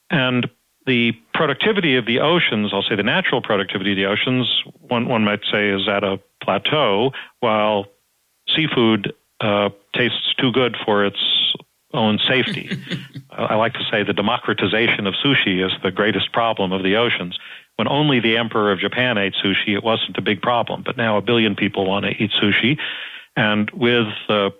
And 0.09 0.49
the 0.85 1.13
productivity 1.33 1.97
of 1.97 2.05
the 2.05 2.19
oceans, 2.19 2.71
I'll 2.73 2.81
say 2.81 2.95
the 2.95 3.03
natural 3.03 3.41
productivity 3.41 3.91
of 3.91 3.97
the 3.97 4.05
oceans, 4.05 4.63
one, 4.79 5.07
one 5.07 5.23
might 5.23 5.41
say 5.51 5.69
is 5.69 5.87
at 5.87 6.03
a 6.03 6.19
plateau, 6.41 7.11
while 7.41 7.87
seafood 8.55 9.13
uh, 9.41 9.69
tastes 9.93 10.33
too 10.39 10.51
good 10.51 10.77
for 10.85 11.05
its 11.05 11.19
own 11.97 12.19
safety. 12.19 12.69
I 13.31 13.55
like 13.55 13.73
to 13.73 13.83
say 13.91 14.03
the 14.03 14.13
democratization 14.13 15.05
of 15.07 15.15
sushi 15.15 15.65
is 15.65 15.71
the 15.83 15.91
greatest 15.91 16.31
problem 16.31 16.71
of 16.71 16.83
the 16.83 16.95
oceans. 16.95 17.37
When 17.75 17.87
only 17.87 18.19
the 18.19 18.37
emperor 18.37 18.71
of 18.71 18.79
Japan 18.79 19.17
ate 19.17 19.33
sushi, 19.33 19.75
it 19.75 19.83
wasn't 19.83 20.17
a 20.17 20.21
big 20.21 20.41
problem. 20.41 20.83
But 20.85 20.97
now 20.97 21.17
a 21.17 21.21
billion 21.21 21.55
people 21.55 21.85
want 21.85 22.05
to 22.05 22.11
eat 22.11 22.31
sushi. 22.41 22.77
And 23.35 23.69
with 23.71 24.07
uh, 24.29 24.51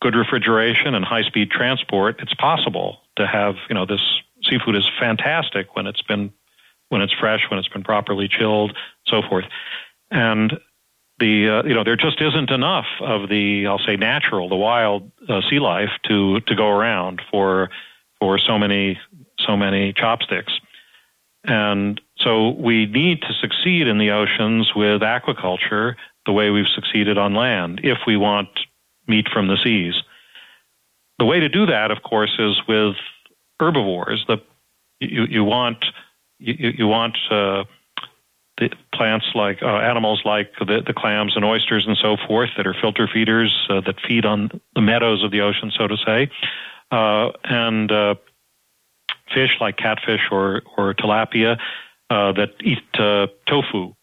good 0.00 0.14
refrigeration 0.14 0.94
and 0.94 1.04
high 1.04 1.22
speed 1.22 1.50
transport, 1.50 2.16
it's 2.20 2.34
possible 2.34 2.98
to 3.16 3.26
have, 3.26 3.56
you 3.68 3.74
know, 3.74 3.84
this 3.84 4.00
seafood 4.48 4.76
is 4.76 4.88
fantastic 4.98 5.74
when 5.76 5.86
it's 5.86 6.02
been 6.02 6.32
when 6.90 7.00
it's 7.00 7.12
fresh, 7.12 7.50
when 7.50 7.58
it's 7.58 7.68
been 7.68 7.82
properly 7.82 8.28
chilled, 8.28 8.76
so 9.06 9.22
forth. 9.22 9.46
And 10.10 10.58
the 11.18 11.48
uh, 11.48 11.68
you 11.68 11.74
know 11.74 11.84
there 11.84 11.96
just 11.96 12.20
isn't 12.20 12.50
enough 12.50 12.86
of 13.00 13.28
the 13.28 13.66
I'll 13.66 13.78
say 13.78 13.96
natural 13.96 14.48
the 14.48 14.56
wild 14.56 15.10
uh, 15.28 15.42
sea 15.48 15.60
life 15.60 15.90
to 16.08 16.40
to 16.40 16.54
go 16.54 16.68
around 16.68 17.22
for 17.30 17.70
for 18.20 18.38
so 18.38 18.58
many 18.58 18.98
so 19.46 19.56
many 19.56 19.92
chopsticks 19.92 20.52
And 21.44 22.00
so 22.18 22.50
we 22.50 22.86
need 22.86 23.22
to 23.22 23.34
succeed 23.40 23.86
in 23.86 23.98
the 23.98 24.10
oceans 24.10 24.72
with 24.74 25.02
aquaculture 25.02 25.96
the 26.26 26.32
way 26.32 26.50
we've 26.50 26.68
succeeded 26.74 27.18
on 27.18 27.34
land 27.34 27.80
if 27.84 27.98
we 28.06 28.16
want 28.16 28.48
meat 29.06 29.28
from 29.32 29.48
the 29.48 29.58
seas. 29.62 29.94
The 31.18 31.26
way 31.26 31.40
to 31.40 31.48
do 31.48 31.66
that, 31.66 31.90
of 31.90 32.02
course, 32.02 32.34
is 32.38 32.56
with 32.66 32.96
herbivores. 33.60 34.24
The 34.26 34.38
you, 35.00 35.26
you 35.26 35.44
want 35.44 35.84
you, 36.38 36.72
you 36.78 36.86
want 36.88 37.16
uh, 37.30 37.64
the 38.58 38.70
plants 38.94 39.26
like 39.34 39.62
uh, 39.62 39.66
animals 39.66 40.22
like 40.24 40.52
the, 40.58 40.82
the 40.86 40.92
clams 40.92 41.34
and 41.36 41.44
oysters 41.44 41.86
and 41.86 41.96
so 41.96 42.16
forth 42.28 42.50
that 42.56 42.66
are 42.66 42.74
filter 42.80 43.08
feeders 43.12 43.66
uh, 43.68 43.80
that 43.80 43.96
feed 44.06 44.24
on 44.24 44.60
the 44.74 44.80
meadows 44.80 45.24
of 45.24 45.30
the 45.30 45.40
ocean, 45.40 45.72
so 45.76 45.86
to 45.88 45.96
say, 45.96 46.30
uh, 46.90 47.30
and 47.44 47.90
uh, 47.90 48.14
fish 49.32 49.56
like 49.60 49.76
catfish 49.76 50.28
or 50.30 50.62
or 50.76 50.94
tilapia 50.94 51.58
uh, 52.10 52.32
that 52.32 52.50
eat 52.62 52.82
tofu. 53.46 53.94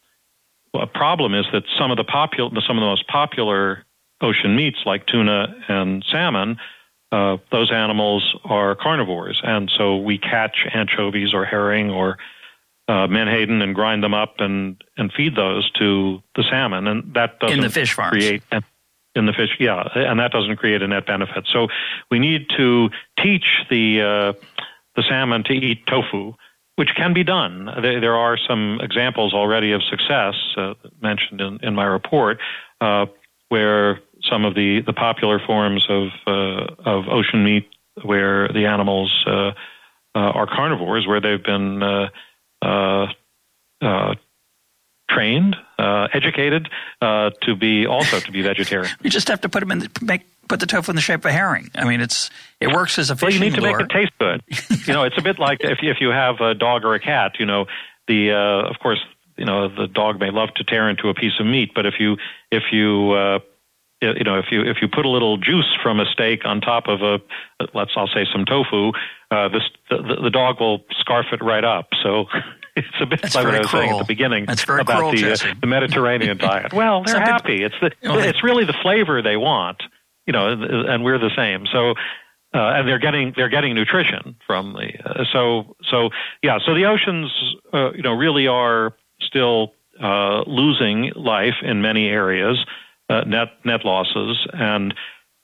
A 0.73 0.87
problem 0.87 1.33
is 1.33 1.45
that 1.53 1.63
some 1.77 1.91
of 1.91 1.97
the 1.97 2.03
popular 2.03 2.49
some 2.67 2.77
of 2.77 2.81
the 2.81 2.87
most 2.87 3.07
popular 3.07 3.85
ocean 4.21 4.55
meats 4.55 4.79
like 4.85 5.07
tuna 5.07 5.55
and 5.67 6.03
salmon 6.09 6.57
uh, 7.11 7.37
those 7.51 7.71
animals 7.71 8.35
are 8.45 8.73
carnivores, 8.73 9.41
and 9.43 9.69
so 9.77 9.97
we 9.97 10.17
catch 10.17 10.65
anchovies 10.73 11.33
or 11.33 11.43
herring 11.43 11.89
or 11.89 12.17
uh, 12.87 13.07
menhaden 13.07 13.61
and 13.61 13.75
grind 13.75 14.03
them 14.03 14.13
up 14.13 14.35
and 14.39 14.83
and 14.97 15.11
feed 15.13 15.35
those 15.35 15.69
to 15.71 16.21
the 16.35 16.43
salmon, 16.49 16.87
and 16.87 17.13
that 17.13 17.39
doesn't 17.39 17.59
in 17.59 17.63
the 17.63 17.69
fish 17.69 17.93
farms. 17.93 18.11
create 18.11 18.43
in 19.15 19.25
the 19.25 19.33
fish, 19.33 19.49
yeah, 19.59 19.87
and 19.95 20.19
that 20.19 20.31
doesn't 20.31 20.55
create 20.57 20.81
a 20.81 20.87
net 20.87 21.05
benefit. 21.05 21.47
So 21.51 21.67
we 22.09 22.19
need 22.19 22.49
to 22.57 22.89
teach 23.21 23.45
the 23.69 24.01
uh, 24.01 24.33
the 24.95 25.03
salmon 25.07 25.43
to 25.45 25.53
eat 25.53 25.85
tofu, 25.87 26.33
which 26.75 26.89
can 26.95 27.13
be 27.13 27.23
done. 27.23 27.69
There, 27.81 27.99
there 27.99 28.15
are 28.15 28.37
some 28.37 28.79
examples 28.81 29.33
already 29.33 29.71
of 29.73 29.83
success 29.83 30.35
uh, 30.57 30.73
mentioned 31.01 31.41
in, 31.41 31.59
in 31.61 31.75
my 31.75 31.85
report, 31.85 32.39
uh, 32.79 33.07
where 33.49 33.99
some 34.29 34.45
of 34.45 34.55
the, 34.55 34.81
the 34.81 34.93
popular 34.93 35.39
forms 35.39 35.85
of 35.89 36.09
uh, 36.27 36.73
of 36.85 37.07
ocean 37.09 37.43
meat, 37.43 37.69
where 38.03 38.47
the 38.49 38.65
animals 38.65 39.23
uh, 39.27 39.51
uh, 40.13 40.19
are 40.19 40.47
carnivores, 40.47 41.05
where 41.07 41.19
they've 41.19 41.43
been 41.43 41.83
uh, 41.83 42.09
trained, 45.09 45.55
educated 45.79 46.69
to 47.01 47.55
be 47.59 47.85
also 47.85 48.19
to 48.19 48.31
be 48.31 48.41
vegetarian. 48.41 48.91
You 49.01 49.09
just 49.09 49.27
have 49.27 49.41
to 49.41 49.49
put 49.49 49.59
them 49.61 49.71
in 49.71 49.79
the, 49.79 49.89
make 50.01 50.21
put 50.47 50.59
the 50.59 50.65
tofu 50.65 50.91
in 50.91 50.95
the 50.95 51.01
shape 51.01 51.19
of 51.19 51.25
a 51.25 51.31
herring. 51.31 51.69
I 51.75 51.85
mean, 51.85 52.01
it's 52.01 52.29
it 52.59 52.67
works 52.67 52.99
as 52.99 53.09
a 53.09 53.15
fishing 53.15 53.27
Well, 53.27 53.33
you 53.33 53.39
need 53.51 53.55
to 53.55 53.61
lure. 53.61 53.77
make 53.77 53.85
it 53.85 53.89
taste 53.89 54.11
good. 54.19 54.87
you 54.87 54.93
know, 54.93 55.03
it's 55.03 55.17
a 55.17 55.21
bit 55.21 55.39
like 55.39 55.59
if 55.61 55.79
if 55.81 55.97
you 56.01 56.09
have 56.09 56.39
a 56.41 56.53
dog 56.53 56.83
or 56.85 56.93
a 56.93 56.99
cat. 56.99 57.33
You 57.39 57.45
know, 57.45 57.65
the 58.07 58.31
uh, 58.31 58.69
of 58.69 58.79
course 58.79 58.99
you 59.37 59.45
know 59.45 59.67
the 59.67 59.87
dog 59.87 60.19
may 60.19 60.29
love 60.29 60.49
to 60.55 60.63
tear 60.63 60.89
into 60.89 61.09
a 61.09 61.13
piece 61.13 61.39
of 61.39 61.45
meat, 61.45 61.71
but 61.73 61.85
if 61.85 61.95
you 61.99 62.17
if 62.51 62.63
you 62.71 63.11
uh, 63.11 63.39
you 64.01 64.23
know, 64.23 64.39
if 64.39 64.45
you 64.51 64.61
if 64.63 64.77
you 64.81 64.87
put 64.87 65.05
a 65.05 65.09
little 65.09 65.37
juice 65.37 65.71
from 65.81 65.99
a 65.99 66.05
steak 66.05 66.43
on 66.43 66.59
top 66.59 66.87
of 66.87 67.01
a, 67.01 67.19
let's 67.73 67.91
I'll 67.95 68.07
say 68.07 68.25
some 68.31 68.45
tofu, 68.45 68.91
uh, 69.31 69.47
this 69.49 69.63
the, 69.89 70.19
the 70.23 70.29
dog 70.29 70.59
will 70.59 70.83
scarf 70.99 71.27
it 71.31 71.41
right 71.43 71.63
up. 71.63 71.87
So 72.03 72.25
it's 72.75 72.87
a 73.01 73.05
bit 73.05 73.21
That's 73.21 73.35
like 73.35 73.45
what 73.45 73.55
I 73.55 73.59
was 73.59 73.71
saying 73.71 73.91
at 73.91 73.97
the 73.99 74.05
beginning 74.05 74.43
about 74.43 74.85
cruel, 74.85 75.11
the, 75.11 75.33
uh, 75.33 75.53
the 75.59 75.67
Mediterranean 75.67 76.37
diet. 76.49 76.73
Well, 76.73 77.03
they're 77.03 77.15
Some 77.15 77.23
people- 77.23 77.33
happy. 77.33 77.63
It's 77.63 77.75
the 77.81 77.91
Well, 78.03 78.19
it's 78.19 78.43
really 78.43 78.65
the 78.65 78.75
flavor 78.81 79.21
they 79.21 79.37
want, 79.37 79.81
you 80.25 80.33
know, 80.33 80.49
and 80.51 81.03
we're 81.03 81.19
the 81.19 81.31
same. 81.35 81.65
So. 81.71 81.95
Uh, 82.53 82.75
and 82.75 82.85
they're 82.85 82.99
getting 82.99 83.31
they're 83.37 83.47
getting 83.47 83.73
nutrition 83.73 84.35
from 84.45 84.73
the 84.73 84.91
uh, 85.09 85.23
so 85.31 85.73
so 85.89 86.09
yeah 86.43 86.59
so 86.65 86.75
the 86.75 86.83
oceans 86.83 87.31
uh, 87.73 87.93
you 87.93 88.01
know 88.01 88.11
really 88.11 88.45
are 88.45 88.93
still 89.21 89.71
uh, 90.03 90.41
losing 90.45 91.13
life 91.15 91.53
in 91.63 91.81
many 91.81 92.09
areas 92.09 92.57
uh, 93.11 93.21
net 93.21 93.49
net 93.63 93.85
losses, 93.85 94.45
and 94.53 94.93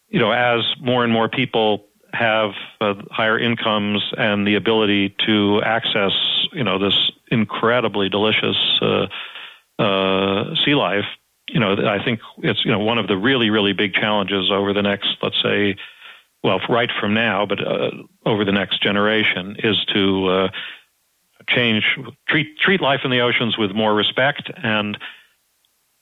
you 0.10 0.20
know 0.20 0.32
as 0.32 0.66
more 0.82 1.04
and 1.04 1.14
more 1.14 1.30
people 1.30 1.86
have 2.18 2.52
uh, 2.82 2.96
higher 3.12 3.38
incomes 3.38 4.02
and 4.18 4.48
the 4.48 4.56
ability 4.56 5.16
to 5.26 5.62
access 5.64 6.14
you 6.52 6.64
know 6.64 6.80
this 6.80 7.12
incredibly 7.30 8.10
delicious 8.10 8.58
uh, 8.82 9.08
uh, 9.80 10.56
sea 10.66 10.76
life, 10.76 11.06
you 11.48 11.60
know 11.60 11.76
I 11.88 12.04
think 12.04 12.20
it's 12.40 12.66
you 12.66 12.72
know 12.72 12.80
one 12.80 12.98
of 12.98 13.08
the 13.08 13.18
really 13.18 13.50
really 13.50 13.74
big 13.74 13.94
challenges 13.94 14.50
over 14.52 14.74
the 14.74 14.82
next 14.82 15.18
let's 15.22 15.42
say 15.42 15.76
well 16.44 16.60
right 16.70 16.90
from 17.00 17.14
now, 17.14 17.46
but 17.46 17.66
uh, 17.66 17.92
over 18.26 18.44
the 18.44 18.52
next 18.52 18.82
generation 18.82 19.58
is 19.64 19.78
to 19.94 20.28
uh, 20.28 20.50
change 21.48 21.84
treat 22.28 22.58
treat 22.58 22.82
life 22.82 23.02
in 23.04 23.12
the 23.12 23.20
oceans 23.20 23.58
with 23.58 23.72
more 23.72 23.94
respect 23.94 24.52
and 24.64 24.98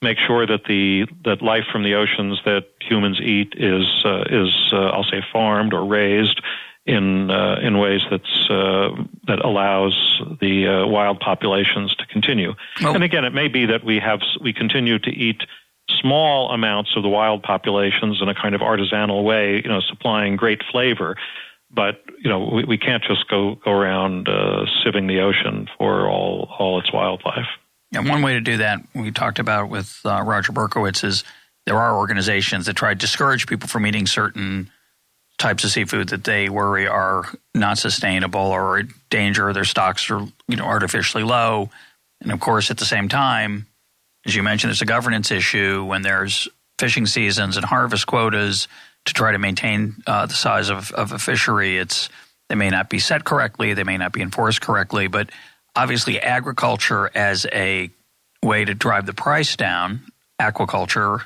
make 0.05 0.19
sure 0.19 0.45
that 0.45 0.63
the 0.65 1.05
that 1.25 1.41
life 1.41 1.65
from 1.71 1.83
the 1.83 1.95
oceans 1.95 2.39
that 2.45 2.65
humans 2.79 3.19
eat 3.19 3.53
is 3.57 3.85
uh, 4.05 4.23
is 4.41 4.53
uh, 4.71 4.93
I'll 4.93 5.09
say 5.13 5.21
farmed 5.33 5.73
or 5.73 5.83
raised 5.83 6.39
in 6.85 7.31
uh, 7.31 7.57
in 7.61 7.79
ways 7.79 8.01
that's 8.11 8.49
uh, 8.49 8.89
that 9.27 9.39
allows 9.43 9.95
the 10.39 10.67
uh, 10.67 10.87
wild 10.87 11.19
populations 11.19 11.95
to 11.95 12.05
continue. 12.05 12.53
Well- 12.81 12.95
and 12.95 13.03
again, 13.03 13.25
it 13.25 13.33
may 13.33 13.47
be 13.47 13.65
that 13.65 13.83
we 13.83 13.99
have 13.99 14.21
we 14.41 14.53
continue 14.53 14.99
to 14.99 15.09
eat 15.09 15.41
small 16.01 16.51
amounts 16.51 16.91
of 16.95 17.03
the 17.03 17.09
wild 17.09 17.43
populations 17.43 18.21
in 18.21 18.29
a 18.29 18.35
kind 18.35 18.55
of 18.55 18.61
artisanal 18.61 19.23
way, 19.23 19.61
you 19.63 19.69
know, 19.69 19.81
supplying 19.81 20.35
great 20.35 20.61
flavor. 20.71 21.15
But 21.71 22.03
you 22.23 22.29
know, 22.29 22.49
we, 22.53 22.63
we 22.63 22.77
can't 22.77 23.03
just 23.03 23.27
go 23.27 23.55
go 23.65 23.71
around 23.71 24.29
uh, 24.29 24.65
sieving 24.79 25.07
the 25.07 25.19
ocean 25.21 25.67
for 25.77 26.07
all 26.07 26.53
all 26.59 26.79
its 26.79 26.93
wildlife. 26.93 27.49
And 27.95 28.09
one 28.09 28.21
way 28.21 28.33
to 28.33 28.41
do 28.41 28.57
that, 28.57 28.79
we 28.93 29.11
talked 29.11 29.39
about 29.39 29.69
with 29.69 29.99
uh, 30.05 30.21
Roger 30.23 30.51
Berkowitz, 30.51 31.03
is 31.03 31.23
there 31.65 31.77
are 31.77 31.97
organizations 31.97 32.65
that 32.65 32.75
try 32.75 32.89
to 32.89 32.95
discourage 32.95 33.47
people 33.47 33.67
from 33.67 33.85
eating 33.87 34.05
certain 34.05 34.69
types 35.37 35.63
of 35.63 35.71
seafood 35.71 36.09
that 36.09 36.23
they 36.23 36.49
worry 36.49 36.87
are 36.87 37.25
not 37.53 37.77
sustainable 37.77 38.39
or 38.39 38.79
in 38.79 38.93
danger. 39.09 39.51
Their 39.51 39.65
stocks 39.65 40.09
are 40.09 40.19
you 40.47 40.55
know 40.55 40.65
artificially 40.65 41.23
low, 41.23 41.69
and 42.21 42.31
of 42.31 42.39
course, 42.39 42.71
at 42.71 42.77
the 42.77 42.85
same 42.85 43.09
time, 43.09 43.67
as 44.25 44.35
you 44.35 44.43
mentioned, 44.43 44.71
it's 44.71 44.81
a 44.81 44.85
governance 44.85 45.31
issue 45.31 45.83
when 45.83 46.01
there's 46.01 46.47
fishing 46.79 47.05
seasons 47.05 47.57
and 47.57 47.65
harvest 47.65 48.07
quotas 48.07 48.67
to 49.05 49.13
try 49.13 49.31
to 49.31 49.39
maintain 49.39 49.95
uh, 50.07 50.25
the 50.25 50.33
size 50.33 50.69
of, 50.69 50.91
of 50.91 51.11
a 51.11 51.19
fishery. 51.19 51.77
It's 51.77 52.09
they 52.49 52.55
may 52.55 52.69
not 52.69 52.89
be 52.89 52.99
set 52.99 53.23
correctly, 53.23 53.73
they 53.73 53.83
may 53.83 53.97
not 53.97 54.13
be 54.13 54.21
enforced 54.21 54.61
correctly, 54.61 55.07
but 55.07 55.29
obviously 55.75 56.19
agriculture 56.19 57.11
as 57.13 57.45
a 57.51 57.89
way 58.41 58.65
to 58.65 58.73
drive 58.73 59.05
the 59.05 59.13
price 59.13 59.55
down, 59.55 60.01
aquaculture, 60.39 61.21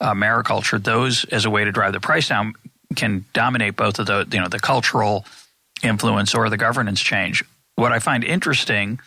mariculture, 0.00 0.82
those 0.82 1.24
as 1.26 1.44
a 1.44 1.50
way 1.50 1.64
to 1.64 1.72
drive 1.72 1.92
the 1.92 2.00
price 2.00 2.28
down 2.28 2.54
can 2.96 3.24
dominate 3.32 3.76
both 3.76 3.98
of 3.98 4.06
the 4.06 4.26
you 4.32 4.40
know 4.40 4.48
the 4.48 4.58
cultural 4.58 5.24
influence 5.82 6.34
or 6.34 6.48
the 6.50 6.56
governance 6.56 7.00
change. 7.00 7.44
What 7.76 7.92
I 7.92 7.98
find 7.98 8.24
interesting, 8.24 8.98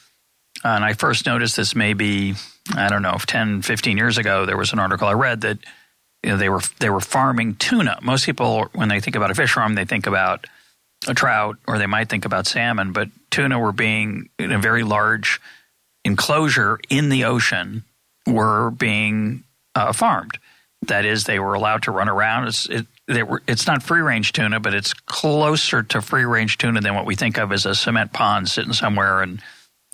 and 0.64 0.84
I 0.84 0.94
first 0.94 1.26
noticed 1.26 1.58
this 1.58 1.76
maybe 1.76 2.36
I 2.76 2.90
don't 2.90 3.02
know 3.02 3.18
10, 3.20 3.62
15 3.62 3.98
years 3.98 4.18
ago. 4.18 4.46
There 4.46 4.58
was 4.58 4.74
an 4.74 4.80
article 4.80 5.08
I 5.08 5.14
read 5.14 5.42
that 5.42 5.60
you 6.24 6.32
know 6.32 6.38
they 6.38 6.50
were 6.50 6.62
they 6.80 6.90
were 6.90 7.02
farming 7.02 7.56
tuna. 7.56 8.00
Most 8.02 8.26
people 8.26 8.70
when 8.74 8.90
they 8.90 9.00
think 9.00 9.16
about 9.16 9.32
a 9.32 9.36
fish 9.36 9.54
farm, 9.54 9.76
they 9.76 9.86
think 9.86 10.08
about 10.08 10.48
a 11.08 11.14
trout 11.14 11.58
or 11.68 11.78
they 11.78 11.86
might 11.86 12.10
think 12.10 12.26
about 12.26 12.48
salmon, 12.48 12.92
but 12.92 13.10
tuna 13.32 13.60
were 13.60 13.72
being 13.72 14.30
in 14.40 14.52
a 14.52 14.60
very 14.60 14.84
large 14.84 15.42
enclosure 16.06 16.80
in 16.90 17.10
the 17.10 17.26
ocean 17.26 17.84
were 18.28 18.72
being 18.72 19.44
uh, 19.76 19.94
farmed. 19.94 20.38
That 20.88 21.06
is, 21.06 21.24
they 21.24 21.40
were 21.40 21.54
allowed 21.54 21.84
to 21.84 21.92
run 21.92 22.10
around. 22.10 22.48
It's, 22.48 22.68
it, 22.68 23.28
were, 23.28 23.42
it's 23.48 23.68
not 23.68 23.84
free 23.84 24.02
range 24.02 24.34
tuna, 24.34 24.60
but 24.60 24.74
it's 24.74 24.94
closer 24.94 25.84
to 25.84 26.02
free 26.02 26.26
range 26.26 26.58
tuna 26.58 26.82
than 26.82 26.96
what 26.96 27.06
we 27.06 27.16
think 27.16 27.38
of 27.38 27.52
as 27.52 27.66
a 27.66 27.74
cement 27.74 28.12
pond 28.12 28.50
sitting 28.50 28.74
somewhere 28.74 29.22
and 29.22 29.42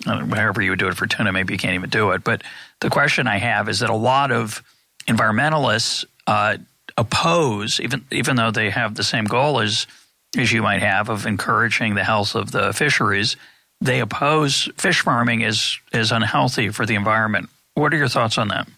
uh, 0.06 0.24
however 0.26 0.62
you 0.62 0.70
would 0.70 0.78
do 0.78 0.88
it 0.88 0.96
for 0.96 1.06
tuna, 1.06 1.32
maybe 1.32 1.52
you 1.52 1.58
can't 1.58 1.74
even 1.74 1.90
do 1.90 2.10
it. 2.12 2.24
But 2.24 2.42
the 2.80 2.90
question 2.90 3.26
I 3.26 3.38
have 3.38 3.68
is 3.68 3.80
that 3.80 3.90
a 3.90 3.94
lot 3.94 4.32
of 4.32 4.62
environmentalists 5.06 6.04
uh, 6.26 6.56
oppose, 6.96 7.80
even 7.80 8.04
even 8.10 8.36
though 8.36 8.50
they 8.50 8.70
have 8.70 8.94
the 8.94 9.02
same 9.02 9.24
goal 9.24 9.60
as 9.60 9.86
as 10.36 10.52
you 10.52 10.62
might 10.62 10.82
have 10.82 11.08
of 11.08 11.26
encouraging 11.26 11.94
the 11.94 12.04
health 12.04 12.34
of 12.34 12.52
the 12.52 12.72
fisheries, 12.72 13.36
they 13.80 14.00
oppose 14.00 14.68
fish 14.76 15.00
farming 15.00 15.42
as 15.44 15.78
as 15.92 16.12
unhealthy 16.12 16.70
for 16.70 16.86
the 16.86 16.94
environment. 16.94 17.48
What 17.74 17.94
are 17.94 17.96
your 17.96 18.08
thoughts 18.08 18.38
on 18.38 18.48
that? 18.48 18.68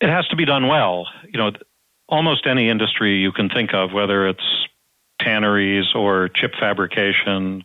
It 0.00 0.08
has 0.08 0.26
to 0.28 0.36
be 0.36 0.44
done 0.44 0.66
well. 0.66 1.06
You 1.24 1.38
know, 1.38 1.52
almost 2.08 2.46
any 2.46 2.68
industry 2.68 3.16
you 3.16 3.32
can 3.32 3.48
think 3.48 3.74
of, 3.74 3.92
whether 3.92 4.28
it's 4.28 4.66
tanneries 5.20 5.94
or 5.94 6.28
chip 6.28 6.54
fabrication 6.58 7.64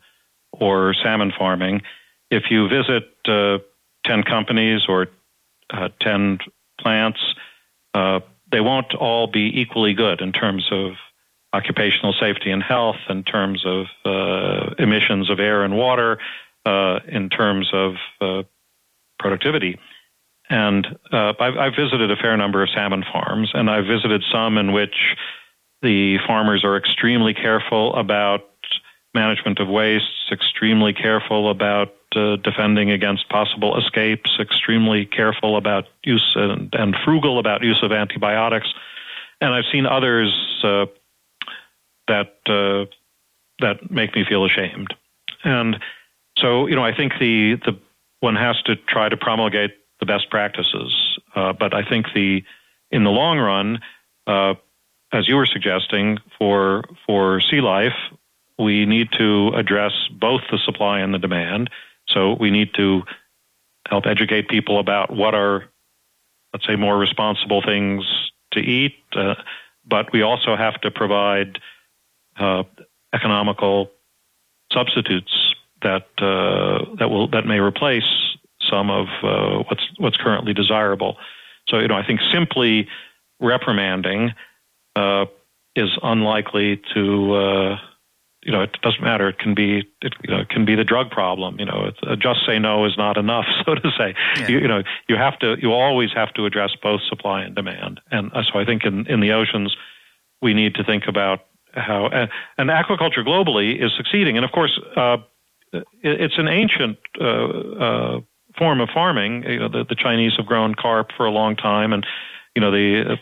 or 0.51 0.93
salmon 0.93 1.31
farming, 1.37 1.81
if 2.29 2.49
you 2.49 2.67
visit 2.67 3.09
uh, 3.27 3.59
10 4.05 4.23
companies 4.23 4.81
or 4.87 5.07
uh, 5.69 5.89
10 6.01 6.39
plants, 6.79 7.19
uh, 7.93 8.19
they 8.51 8.59
won't 8.59 8.93
all 8.95 9.27
be 9.27 9.61
equally 9.61 9.93
good 9.93 10.21
in 10.21 10.31
terms 10.31 10.67
of 10.71 10.93
occupational 11.53 12.13
safety 12.13 12.51
and 12.51 12.63
health, 12.63 12.97
in 13.09 13.23
terms 13.23 13.63
of 13.65 13.85
uh, 14.05 14.73
emissions 14.79 15.29
of 15.29 15.39
air 15.39 15.63
and 15.63 15.77
water, 15.77 16.17
uh, 16.65 16.99
in 17.07 17.29
terms 17.29 17.69
of 17.73 17.95
uh, 18.19 18.43
productivity. 19.19 19.79
And 20.49 20.85
uh, 21.11 21.33
I've, 21.39 21.57
I've, 21.57 21.75
visited 21.75 22.11
a 22.11 22.15
fair 22.15 22.35
number 22.35 22.61
of 22.61 22.69
salmon 22.69 23.03
farms, 23.11 23.51
and 23.53 23.69
I've 23.69 23.85
visited 23.85 24.23
some 24.31 24.57
in 24.57 24.73
which 24.73 25.15
the 25.81 26.17
farmers 26.27 26.63
are 26.63 26.77
extremely 26.77 27.33
careful 27.33 27.95
about 27.95 28.49
management 29.13 29.59
of 29.59 29.67
wastes, 29.67 30.29
extremely 30.31 30.93
careful 30.93 31.49
about 31.49 31.93
uh, 32.15 32.35
defending 32.37 32.91
against 32.91 33.29
possible 33.29 33.77
escapes, 33.77 34.37
extremely 34.39 35.05
careful 35.05 35.55
about 35.55 35.85
use 36.03 36.33
and, 36.35 36.73
and, 36.73 36.95
frugal 37.03 37.39
about 37.39 37.63
use 37.63 37.81
of 37.83 37.91
antibiotics. 37.91 38.67
And 39.41 39.53
I've 39.53 39.65
seen 39.71 39.85
others 39.85 40.33
uh, 40.63 40.85
that 42.07 42.37
uh, 42.47 42.85
that 43.59 43.91
make 43.91 44.15
me 44.15 44.25
feel 44.27 44.45
ashamed. 44.45 44.93
And 45.43 45.77
so, 46.37 46.67
you 46.67 46.75
know, 46.75 46.83
I 46.83 46.95
think 46.95 47.13
the 47.19 47.55
the 47.55 47.77
one 48.19 48.35
has 48.35 48.61
to 48.63 48.75
try 48.75 49.09
to 49.09 49.17
promulgate 49.17 49.71
the 49.99 50.05
best 50.05 50.29
practices. 50.29 51.19
Uh, 51.35 51.53
but 51.53 51.73
I 51.73 51.83
think 51.87 52.07
the 52.13 52.43
in 52.91 53.03
the 53.03 53.09
long 53.11 53.39
run, 53.39 53.81
uh, 54.27 54.55
as 55.11 55.27
you 55.27 55.35
were 55.35 55.45
suggesting, 55.45 56.19
for 56.37 56.83
for 57.05 57.41
sea 57.41 57.61
life, 57.61 57.97
we 58.57 58.85
need 58.85 59.09
to 59.13 59.49
address 59.55 59.93
both 60.11 60.41
the 60.51 60.57
supply 60.57 60.99
and 60.99 61.13
the 61.13 61.19
demand. 61.19 61.69
So 62.07 62.33
we 62.33 62.51
need 62.51 62.73
to 62.75 63.03
help 63.87 64.05
educate 64.05 64.47
people 64.47 64.79
about 64.79 65.11
what 65.11 65.35
are, 65.35 65.65
let's 66.53 66.65
say, 66.65 66.75
more 66.75 66.97
responsible 66.97 67.61
things 67.61 68.05
to 68.51 68.59
eat. 68.59 68.95
Uh, 69.13 69.35
but 69.85 70.11
we 70.13 70.21
also 70.21 70.55
have 70.55 70.79
to 70.81 70.91
provide 70.91 71.59
uh, 72.39 72.63
economical 73.13 73.91
substitutes 74.71 75.55
that 75.81 76.07
uh, 76.17 76.85
that 76.97 77.09
will 77.09 77.27
that 77.29 77.45
may 77.45 77.59
replace 77.59 78.37
some 78.69 78.89
of 78.89 79.07
uh, 79.23 79.63
what's 79.69 79.83
what's 79.97 80.17
currently 80.17 80.53
desirable. 80.53 81.17
So 81.67 81.79
you 81.79 81.87
know, 81.87 81.95
I 81.95 82.05
think 82.05 82.21
simply 82.31 82.87
reprimanding 83.39 84.31
uh, 84.95 85.25
is 85.75 85.89
unlikely 86.01 86.81
to 86.93 87.33
uh, 87.35 87.77
you 88.45 88.51
know, 88.51 88.61
it 88.61 88.77
doesn't 88.81 89.01
matter. 89.01 89.29
It 89.29 89.39
can 89.39 89.55
be, 89.55 89.87
it, 90.01 90.13
you 90.23 90.33
know, 90.33 90.41
it 90.41 90.49
can 90.49 90.65
be 90.65 90.75
the 90.75 90.83
drug 90.83 91.09
problem. 91.09 91.59
You 91.59 91.65
know, 91.65 91.91
uh, 92.03 92.15
just 92.15 92.45
say 92.45 92.59
no 92.59 92.85
is 92.85 92.97
not 92.97 93.17
enough, 93.17 93.45
so 93.65 93.75
to 93.75 93.91
say. 93.97 94.15
Yeah. 94.37 94.47
You, 94.47 94.59
you, 94.59 94.67
know, 94.67 94.83
you 95.07 95.15
have 95.15 95.39
to, 95.39 95.55
you 95.61 95.71
always 95.71 96.11
have 96.13 96.33
to 96.33 96.45
address 96.45 96.71
both 96.81 97.01
supply 97.07 97.43
and 97.43 97.55
demand. 97.55 98.01
And 98.11 98.31
so 98.51 98.59
I 98.59 98.65
think 98.65 98.83
in, 98.83 99.07
in 99.07 99.21
the 99.21 99.31
oceans, 99.31 99.75
we 100.41 100.53
need 100.53 100.75
to 100.75 100.83
think 100.83 101.03
about 101.07 101.45
how, 101.73 102.05
uh, 102.05 102.27
and 102.57 102.69
aquaculture 102.69 103.25
globally 103.25 103.83
is 103.83 103.91
succeeding. 103.95 104.37
And 104.37 104.45
of 104.45 104.51
course, 104.51 104.79
uh, 104.95 105.17
it, 105.71 105.83
it's 106.03 106.37
an 106.37 106.47
ancient 106.47 106.97
uh, 107.19 107.25
uh, 107.25 108.21
form 108.57 108.81
of 108.81 108.89
farming. 108.93 109.43
You 109.43 109.59
know, 109.59 109.69
the, 109.69 109.85
the 109.87 109.95
Chinese 109.95 110.33
have 110.37 110.45
grown 110.45 110.75
carp 110.75 111.11
for 111.15 111.25
a 111.25 111.31
long 111.31 111.55
time, 111.55 111.93
and 111.93 112.05
you 112.55 112.61
know 112.61 112.71
the 112.71 113.17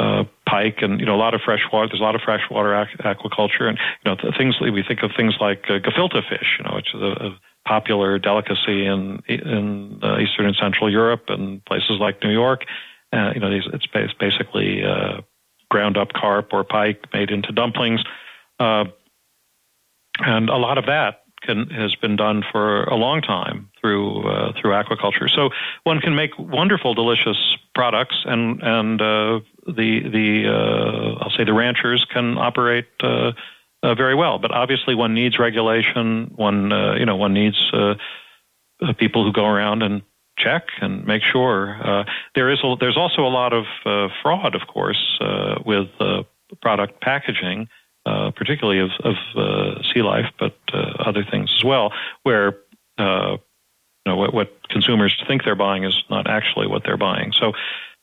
uh, 0.00 0.24
pike 0.46 0.78
and 0.82 1.00
you 1.00 1.06
know 1.06 1.14
a 1.14 1.22
lot 1.22 1.34
of 1.34 1.40
freshwater. 1.40 1.88
There's 1.88 2.00
a 2.00 2.04
lot 2.04 2.14
of 2.14 2.22
freshwater 2.22 2.88
aquaculture, 3.00 3.68
and 3.68 3.78
you 4.04 4.10
know 4.10 4.32
things 4.36 4.56
we 4.60 4.82
think 4.86 5.02
of 5.02 5.10
things 5.16 5.34
like 5.40 5.64
uh, 5.68 5.78
gefilte 5.78 6.28
fish, 6.28 6.58
you 6.58 6.64
know, 6.64 6.74
which 6.74 6.94
is 6.94 7.00
a, 7.00 7.26
a 7.26 7.40
popular 7.66 8.18
delicacy 8.18 8.86
in 8.86 9.20
in 9.28 10.00
uh, 10.02 10.18
eastern 10.18 10.46
and 10.46 10.56
central 10.56 10.90
Europe 10.90 11.24
and 11.28 11.64
places 11.64 11.98
like 12.00 12.22
New 12.22 12.32
York. 12.32 12.64
Uh, 13.12 13.30
you 13.34 13.40
know, 13.40 13.50
these, 13.50 13.62
it's 13.72 13.86
basically 14.18 14.82
uh, 14.84 15.20
ground 15.74 15.96
up 15.96 16.12
carp 16.12 16.52
or 16.52 16.62
pike 16.62 17.00
made 17.12 17.30
into 17.30 17.50
dumplings, 17.50 18.00
uh, 18.60 18.84
and 20.20 20.48
a 20.48 20.56
lot 20.56 20.78
of 20.78 20.86
that 20.86 21.24
can, 21.42 21.68
has 21.70 21.96
been 21.96 22.14
done 22.14 22.44
for 22.52 22.84
a 22.84 22.94
long 22.94 23.20
time 23.20 23.68
through 23.80 24.22
uh, 24.28 24.52
through 24.52 24.70
aquaculture. 24.70 25.28
So 25.28 25.50
one 25.82 25.98
can 26.00 26.14
make 26.14 26.38
wonderful, 26.38 26.94
delicious 26.94 27.56
products, 27.74 28.14
and 28.24 28.62
and 28.62 29.02
uh, 29.02 29.40
the 29.66 29.90
the 30.16 30.28
uh, 30.46 31.24
I'll 31.24 31.34
say 31.36 31.42
the 31.42 31.52
ranchers 31.52 32.06
can 32.08 32.38
operate 32.38 32.86
uh, 33.02 33.32
uh, 33.82 33.94
very 33.96 34.14
well. 34.14 34.38
But 34.38 34.52
obviously, 34.52 34.94
one 34.94 35.12
needs 35.12 35.40
regulation. 35.40 36.30
One 36.36 36.72
uh, 36.72 36.94
you 36.94 37.04
know 37.04 37.16
one 37.16 37.34
needs 37.34 37.58
people 38.98 39.24
who 39.24 39.32
go 39.32 39.46
around 39.46 39.82
and 39.82 40.02
check 40.36 40.64
and 40.80 41.06
make 41.06 41.22
sure. 41.22 42.06
there 42.34 42.50
is 42.50 42.58
a, 42.64 42.76
there's 42.78 42.96
also 42.96 43.22
a 43.22 43.32
lot 43.32 43.52
of 43.52 43.64
fraud, 44.22 44.54
of 44.54 44.66
course, 44.66 45.18
with 45.64 45.88
product 46.60 47.00
packaging 47.00 47.68
uh, 48.06 48.30
particularly 48.32 48.80
of, 48.80 48.90
of 49.02 49.14
uh, 49.34 49.82
sea 49.94 50.02
life, 50.02 50.26
but 50.38 50.54
uh, 50.74 50.92
other 50.98 51.24
things 51.24 51.50
as 51.56 51.64
well, 51.64 51.90
where 52.22 52.58
uh, 52.98 53.38
you 54.04 54.12
know 54.12 54.16
what, 54.16 54.34
what, 54.34 54.68
consumers 54.68 55.18
think 55.26 55.42
they're 55.42 55.54
buying 55.54 55.84
is 55.84 56.04
not 56.10 56.28
actually 56.28 56.66
what 56.66 56.84
they're 56.84 56.98
buying. 56.98 57.32
So, 57.32 57.52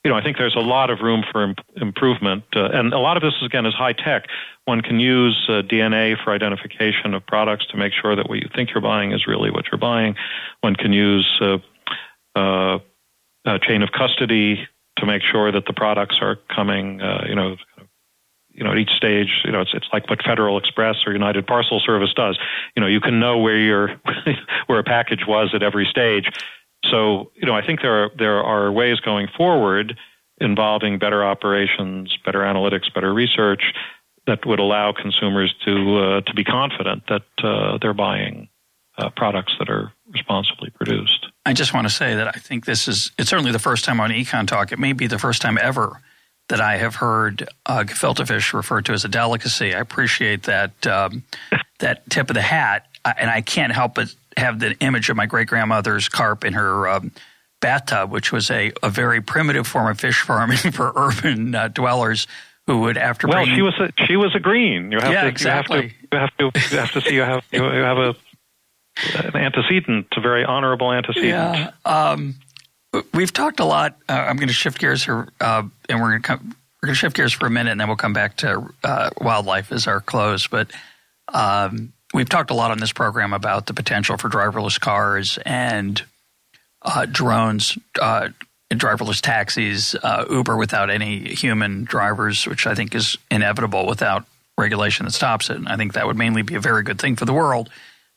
you 0.03 0.09
know, 0.09 0.17
I 0.17 0.23
think 0.23 0.37
there's 0.37 0.55
a 0.55 0.59
lot 0.59 0.89
of 0.89 1.01
room 1.01 1.23
for 1.31 1.43
imp- 1.43 1.63
improvement, 1.75 2.45
uh, 2.55 2.69
and 2.73 2.93
a 2.93 2.97
lot 2.97 3.15
of 3.15 3.21
this 3.21 3.33
again 3.43 3.67
is 3.67 3.75
high 3.75 3.93
tech. 3.93 4.25
One 4.65 4.81
can 4.81 4.99
use 4.99 5.45
DNA 5.47 6.15
for 6.23 6.33
identification 6.33 7.13
of 7.13 7.23
products 7.27 7.67
to 7.67 7.77
make 7.77 7.93
sure 7.93 8.15
that 8.15 8.27
what 8.27 8.39
you 8.39 8.49
think 8.55 8.71
you're 8.71 8.81
buying 8.81 9.11
is 9.11 9.27
really 9.27 9.51
what 9.51 9.65
you're 9.71 9.77
buying. 9.77 10.15
One 10.61 10.75
can 10.75 10.93
use 10.93 11.39
a 12.35 12.79
chain 13.61 13.81
of 13.81 13.91
custody 13.91 14.67
to 14.97 15.05
make 15.05 15.21
sure 15.23 15.51
that 15.51 15.65
the 15.65 15.73
products 15.73 16.17
are 16.21 16.37
coming, 16.49 16.99
you 17.27 17.35
know, 17.35 17.55
you 18.53 18.63
know, 18.63 18.71
at 18.71 18.77
each 18.77 18.91
stage, 18.91 19.41
you 19.45 19.51
know, 19.51 19.61
it's, 19.61 19.73
it's 19.73 19.87
like 19.93 20.09
what 20.09 20.21
Federal 20.23 20.57
Express 20.57 20.97
or 21.05 21.13
United 21.13 21.47
Parcel 21.47 21.79
Service 21.79 22.13
does. 22.13 22.37
You 22.75 22.81
know, 22.81 22.87
you 22.87 22.99
can 22.99 23.19
know 23.19 23.37
where 23.37 23.57
your 23.57 23.95
where 24.67 24.79
a 24.79 24.83
package 24.83 25.25
was 25.27 25.51
at 25.53 25.63
every 25.63 25.85
stage. 25.85 26.29
So, 26.85 27.31
you 27.35 27.45
know, 27.45 27.55
I 27.55 27.65
think 27.65 27.81
there 27.81 28.03
are 28.03 28.11
there 28.17 28.43
are 28.43 28.71
ways 28.71 28.99
going 28.99 29.27
forward 29.35 29.97
involving 30.39 30.99
better 30.99 31.23
operations, 31.23 32.17
better 32.25 32.39
analytics, 32.39 32.93
better 32.93 33.13
research 33.13 33.73
that 34.27 34.45
would 34.45 34.59
allow 34.59 34.91
consumers 34.91 35.53
to 35.65 35.97
uh, 35.97 36.21
to 36.21 36.33
be 36.33 36.43
confident 36.43 37.03
that 37.07 37.23
uh, 37.43 37.77
they're 37.81 37.93
buying 37.93 38.49
uh, 38.97 39.09
products 39.15 39.53
that 39.59 39.69
are 39.69 39.93
responsibly 40.09 40.69
produced. 40.71 41.27
I 41.45 41.53
just 41.53 41.73
want 41.73 41.87
to 41.87 41.93
say 41.93 42.15
that 42.15 42.27
I 42.27 42.39
think 42.39 42.65
this 42.65 42.87
is 42.87 43.11
it's 43.17 43.29
certainly 43.29 43.51
the 43.51 43.59
first 43.59 43.85
time 43.85 43.99
on 43.99 44.11
EconTalk. 44.11 44.71
It 44.71 44.79
may 44.79 44.93
be 44.93 45.07
the 45.07 45.19
first 45.19 45.41
time 45.41 45.57
ever 45.59 45.99
that 46.49 46.61
I 46.61 46.77
have 46.77 46.95
heard 46.95 47.47
uh, 47.65 47.83
gefilte 47.85 48.27
fish 48.27 48.53
referred 48.53 48.85
to 48.85 48.93
as 48.93 49.05
a 49.05 49.07
delicacy. 49.07 49.73
I 49.73 49.79
appreciate 49.79 50.43
that 50.43 50.85
um, 50.85 51.23
that 51.79 52.09
tip 52.09 52.29
of 52.29 52.35
the 52.35 52.41
hat, 52.41 52.87
and 53.05 53.29
I 53.29 53.41
can't 53.41 53.73
help 53.73 53.95
but 53.95 54.13
have 54.37 54.59
the 54.59 54.77
image 54.79 55.09
of 55.09 55.17
my 55.17 55.25
great 55.25 55.47
grandmother's 55.47 56.09
carp 56.09 56.45
in 56.45 56.53
her 56.53 56.87
um, 56.87 57.11
bathtub, 57.59 58.11
which 58.11 58.31
was 58.31 58.51
a, 58.51 58.71
a 58.83 58.89
very 58.89 59.21
primitive 59.21 59.67
form 59.67 59.87
of 59.87 59.99
fish 59.99 60.21
farming 60.21 60.57
for 60.71 60.93
urban 60.95 61.55
uh, 61.55 61.67
dwellers 61.69 62.27
who 62.67 62.81
would 62.81 62.97
after 62.97 63.27
well 63.27 63.37
bringing, 63.37 63.55
she 63.55 63.61
was 63.61 63.79
a, 63.79 64.05
she 64.05 64.15
was 64.15 64.35
a 64.35 64.39
green 64.39 64.91
you 64.91 64.99
have 64.99 65.11
yeah, 65.11 65.23
to 65.23 65.27
exactly. 65.27 65.95
you 66.11 66.17
have 66.19 66.37
to 66.37 66.43
you 66.43 66.51
have 66.51 66.61
to 66.61 66.75
you 66.75 66.77
have 66.77 66.91
to 66.91 67.01
see 67.01 67.15
you 67.15 67.21
have 67.21 67.43
you 67.51 67.61
have 67.61 67.97
a 67.97 68.15
an 69.15 69.35
antecedent 69.35 70.07
a 70.15 70.21
very 70.21 70.43
honorable 70.43 70.91
antecedent 70.91 71.27
yeah 71.27 71.71
um, 71.85 72.35
We've 73.13 73.31
talked 73.31 73.61
a 73.61 73.65
lot. 73.65 73.97
Uh, 74.09 74.13
I'm 74.13 74.35
going 74.35 74.49
to 74.49 74.53
shift 74.53 74.79
gears 74.79 75.03
here, 75.05 75.29
uh, 75.39 75.63
and 75.87 76.01
we're 76.01 76.09
going 76.09 76.21
to 76.21 76.27
come, 76.27 76.55
we're 76.81 76.87
going 76.87 76.95
to 76.95 76.99
shift 76.99 77.15
gears 77.15 77.31
for 77.31 77.45
a 77.45 77.49
minute, 77.49 77.71
and 77.71 77.79
then 77.79 77.87
we'll 77.87 77.95
come 77.95 78.11
back 78.11 78.35
to 78.37 78.69
uh, 78.83 79.11
wildlife 79.21 79.71
as 79.71 79.87
our 79.87 80.01
close. 80.01 80.47
But 80.47 80.71
um, 81.29 81.93
we've 82.13 82.27
talked 82.27 82.51
a 82.51 82.53
lot 82.53 82.71
on 82.71 82.79
this 82.79 82.91
program 82.91 83.31
about 83.31 83.65
the 83.67 83.73
potential 83.73 84.17
for 84.17 84.29
driverless 84.29 84.77
cars 84.77 85.39
and 85.45 86.03
uh, 86.81 87.05
drones, 87.09 87.77
uh, 88.01 88.29
driverless 88.69 89.21
taxis, 89.21 89.95
uh, 89.95 90.25
Uber 90.29 90.57
without 90.57 90.89
any 90.89 91.33
human 91.33 91.85
drivers, 91.85 92.45
which 92.45 92.67
I 92.67 92.75
think 92.75 92.93
is 92.93 93.17
inevitable 93.29 93.87
without 93.87 94.25
regulation 94.57 95.05
that 95.05 95.13
stops 95.13 95.49
it. 95.49 95.55
And 95.55 95.69
I 95.69 95.77
think 95.77 95.93
that 95.93 96.07
would 96.07 96.17
mainly 96.17 96.41
be 96.41 96.55
a 96.55 96.59
very 96.59 96.83
good 96.83 96.99
thing 96.99 97.15
for 97.15 97.23
the 97.23 97.33
world 97.33 97.69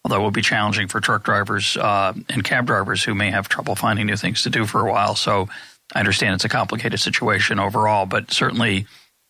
although 0.05 0.17
it 0.17 0.23
will 0.23 0.31
be 0.31 0.43
challenging 0.43 0.87
for 0.87 1.01
truck 1.01 1.25
drivers 1.25 1.77
uh, 1.77 2.13
and 2.29 2.45
cab 2.45 2.67
drivers 2.67 3.03
who 3.03 3.15
may 3.15 3.31
have 3.31 3.49
trouble 3.49 3.75
finding 3.75 4.07
new 4.07 4.17
things 4.17 4.43
to 4.43 4.51
do 4.51 4.67
for 4.67 4.87
a 4.87 4.91
while. 4.91 5.15
So 5.15 5.49
I 5.95 6.01
understand 6.01 6.35
it's 6.35 6.45
a 6.45 6.49
complicated 6.49 7.01
situation 7.01 7.59
overall, 7.59 8.07
but 8.07 8.31
certainly 8.31 8.87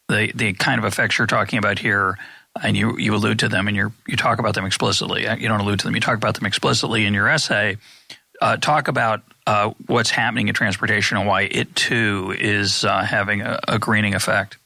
the 0.08 0.32
the 0.34 0.52
kind 0.54 0.78
of 0.78 0.84
effects 0.84 1.18
you're 1.18 1.26
talking 1.26 1.58
about 1.58 1.78
here, 1.78 2.18
and 2.62 2.76
you 2.76 2.98
you 2.98 3.14
allude 3.14 3.38
to 3.40 3.48
them 3.48 3.68
and 3.68 3.76
you 3.76 3.92
you 4.06 4.16
talk 4.16 4.38
about 4.38 4.54
them 4.54 4.64
explicitly. 4.64 5.26
Uh, 5.26 5.36
you 5.36 5.48
don't 5.48 5.60
allude 5.60 5.80
to 5.80 5.86
them; 5.86 5.94
you 5.94 6.00
talk 6.00 6.16
about 6.16 6.34
them 6.34 6.46
explicitly 6.46 7.06
in 7.06 7.14
your 7.14 7.28
essay. 7.28 7.76
Uh, 8.40 8.56
talk 8.56 8.88
about 8.88 9.22
uh, 9.46 9.72
what's 9.86 10.10
happening 10.10 10.48
in 10.48 10.54
transportation 10.54 11.16
and 11.16 11.26
why 11.26 11.42
it 11.42 11.74
too 11.76 12.34
is 12.38 12.84
uh, 12.84 13.02
having 13.02 13.42
a, 13.42 13.60
a, 13.68 13.78
greening 13.78 14.14
effect. 14.14 14.58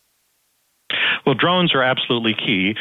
Well, 1.26 1.34
drones 1.34 1.74
are 1.74 1.82
absolutely 1.82 2.34
key. 2.34 2.76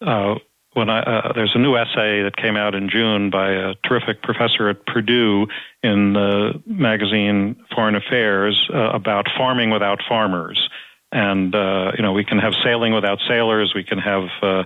Uh, 0.00 0.36
when 0.74 0.88
I, 0.88 1.00
uh, 1.00 1.32
there's 1.32 1.54
a 1.54 1.58
new 1.58 1.76
essay 1.76 2.22
that 2.22 2.36
came 2.36 2.56
out 2.56 2.74
in 2.74 2.88
June 2.88 3.30
by 3.30 3.50
a 3.50 3.74
terrific 3.84 4.22
professor 4.22 4.68
at 4.68 4.86
Purdue 4.86 5.48
in 5.82 6.12
the 6.12 6.62
magazine 6.64 7.56
Foreign 7.74 7.96
Affairs 7.96 8.68
uh, 8.72 8.90
about 8.90 9.26
farming 9.36 9.70
without 9.70 10.00
farmers. 10.08 10.68
And, 11.12 11.54
uh, 11.54 11.92
you 11.96 12.02
know, 12.02 12.12
we 12.12 12.24
can 12.24 12.38
have 12.38 12.54
sailing 12.62 12.94
without 12.94 13.18
sailors. 13.26 13.72
We 13.74 13.82
can 13.82 13.98
have, 13.98 14.28
uh, 14.42 14.64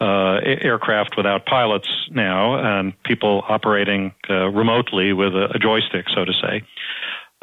uh, 0.00 0.40
aircraft 0.42 1.14
without 1.16 1.44
pilots 1.44 1.88
now, 2.10 2.78
and 2.78 2.94
people 3.02 3.44
operating 3.46 4.14
uh, 4.30 4.48
remotely 4.48 5.12
with 5.12 5.34
a, 5.34 5.50
a, 5.54 5.58
joystick, 5.58 6.06
so 6.14 6.24
to 6.24 6.32
say. 6.32 6.62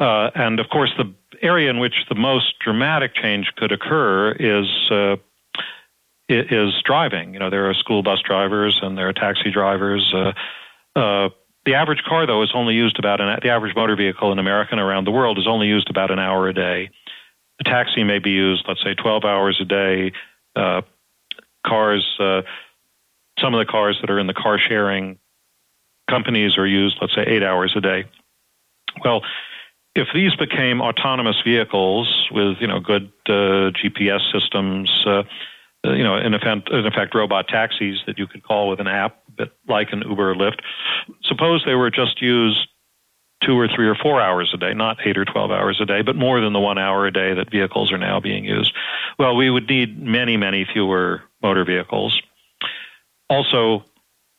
And 0.00 0.58
of 0.58 0.68
course, 0.68 0.90
the 0.98 1.14
area 1.40 1.70
in 1.70 1.78
which 1.78 1.94
the 2.08 2.16
most 2.16 2.58
dramatic 2.58 3.14
change 3.14 3.52
could 3.56 3.70
occur 3.70 4.32
is 4.32 4.66
is 6.28 6.74
driving. 6.84 7.32
You 7.32 7.40
know, 7.40 7.50
there 7.50 7.68
are 7.70 7.74
school 7.74 8.02
bus 8.02 8.20
drivers 8.20 8.78
and 8.82 8.96
there 8.96 9.08
are 9.08 9.12
taxi 9.12 9.50
drivers. 9.50 10.12
Uh, 10.14 10.32
uh, 10.98 11.28
the 11.64 11.74
average 11.74 12.02
car, 12.02 12.26
though, 12.26 12.42
is 12.42 12.50
only 12.54 12.74
used 12.74 12.98
about 12.98 13.20
an 13.20 13.38
the 13.42 13.50
average 13.50 13.74
motor 13.74 13.96
vehicle 13.96 14.32
in 14.32 14.38
America 14.38 14.72
and 14.72 14.80
around 14.80 15.04
the 15.04 15.10
world 15.10 15.38
is 15.38 15.46
only 15.46 15.66
used 15.66 15.90
about 15.90 16.10
an 16.10 16.18
hour 16.18 16.48
a 16.48 16.54
day. 16.54 16.90
A 17.60 17.64
taxi 17.64 18.04
may 18.04 18.18
be 18.18 18.30
used, 18.30 18.64
let's 18.68 18.82
say, 18.82 18.94
12 18.94 19.24
hours 19.24 19.58
a 19.60 19.64
day. 19.64 20.12
Uh, 20.54 20.82
cars, 21.66 22.06
uh, 22.20 22.42
some 23.38 23.54
of 23.54 23.58
the 23.58 23.70
cars 23.70 23.98
that 24.00 24.10
are 24.10 24.18
in 24.18 24.26
the 24.26 24.34
car 24.34 24.58
sharing 24.58 25.18
companies 26.08 26.56
are 26.56 26.66
used, 26.66 26.96
let's 27.00 27.14
say, 27.14 27.24
eight 27.26 27.42
hours 27.42 27.74
a 27.76 27.80
day. 27.80 28.04
Well, 29.04 29.22
if 29.94 30.08
these 30.14 30.34
became 30.36 30.80
autonomous 30.80 31.36
vehicles 31.44 32.28
with 32.30 32.58
you 32.60 32.66
know 32.66 32.80
good 32.80 33.12
uh, 33.28 33.70
GPS 33.76 34.20
systems, 34.32 34.90
uh, 35.06 35.24
you 35.84 36.02
know, 36.02 36.16
in 36.16 36.34
effect, 36.34 36.70
in 36.70 36.86
effect, 36.86 37.14
robot 37.14 37.48
taxis 37.48 38.02
that 38.06 38.18
you 38.18 38.26
could 38.26 38.42
call 38.42 38.68
with 38.68 38.80
an 38.80 38.88
app, 38.88 39.22
but 39.36 39.52
like 39.68 39.88
an 39.92 40.02
Uber 40.08 40.32
or 40.32 40.34
Lyft. 40.34 40.60
Suppose 41.22 41.62
they 41.64 41.74
were 41.74 41.90
just 41.90 42.20
used 42.20 42.68
two 43.44 43.58
or 43.58 43.68
three 43.68 43.86
or 43.86 43.94
four 43.94 44.20
hours 44.20 44.50
a 44.52 44.56
day, 44.56 44.74
not 44.74 44.98
eight 45.06 45.16
or 45.16 45.24
12 45.24 45.50
hours 45.50 45.80
a 45.80 45.86
day, 45.86 46.02
but 46.02 46.16
more 46.16 46.40
than 46.40 46.52
the 46.52 46.58
one 46.58 46.78
hour 46.78 47.06
a 47.06 47.12
day 47.12 47.34
that 47.34 47.50
vehicles 47.50 47.92
are 47.92 47.98
now 47.98 48.18
being 48.18 48.44
used. 48.44 48.72
Well, 49.18 49.36
we 49.36 49.48
would 49.50 49.68
need 49.68 50.02
many, 50.02 50.36
many 50.36 50.66
fewer 50.70 51.22
motor 51.42 51.64
vehicles. 51.64 52.20
Also, 53.30 53.84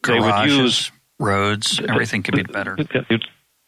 Garages, 0.03 0.25
they 0.25 0.31
would 0.31 0.63
use 0.63 0.91
roads, 1.19 1.81
everything 1.87 2.23
could 2.23 2.35
be 2.35 2.43
better. 2.43 2.77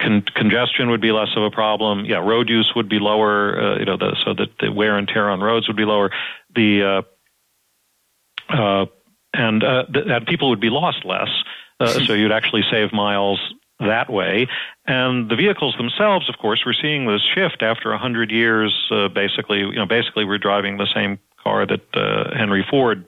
Con- 0.02 0.26
congestion 0.36 0.90
would 0.90 1.02
be 1.02 1.12
less 1.12 1.30
of 1.36 1.44
a 1.44 1.52
problem. 1.52 2.06
Yeah, 2.06 2.18
road 2.18 2.50
use 2.50 2.74
would 2.76 2.90
be 2.90 2.98
lower. 2.98 3.60
Uh, 3.60 3.80
you 3.80 3.86
know, 3.86 3.98
the, 3.98 4.18
so 4.26 4.34
that 4.34 4.50
the 4.60 4.72
wear 4.72 4.98
and 4.98 5.08
tear 5.08 5.30
on 5.30 5.42
roads 5.42 5.68
would 5.68 5.78
be 5.78 5.86
lower. 5.86 6.10
The 6.56 6.84
uh, 6.84 7.02
uh, 8.52 8.86
and 9.34 9.64
uh, 9.64 9.86
th- 9.92 10.08
that 10.08 10.28
people 10.28 10.50
would 10.50 10.60
be 10.60 10.70
lost 10.70 11.06
less. 11.06 11.30
Uh, 11.80 11.88
so 12.06 12.14
you'd 12.14 12.32
actually 12.32 12.64
save 12.70 12.94
miles 12.94 13.40
that 13.80 14.12
way. 14.12 14.48
And 14.86 15.30
the 15.30 15.36
vehicles 15.36 15.76
themselves, 15.78 16.30
of 16.30 16.38
course, 16.38 16.64
we're 16.66 16.74
seeing 16.74 17.08
this 17.08 17.22
shift 17.22 17.62
after 17.62 17.92
a 17.92 17.98
hundred 17.98 18.32
years. 18.32 18.76
Uh, 18.92 19.08
basically, 19.08 19.60
you 19.60 19.76
know, 19.76 19.86
basically 19.86 20.26
we're 20.26 20.38
driving 20.38 20.78
the 20.78 20.88
same 20.94 21.20
car 21.42 21.66
that 21.66 21.82
uh, 21.96 22.36
Henry 22.36 22.66
Ford 22.70 23.06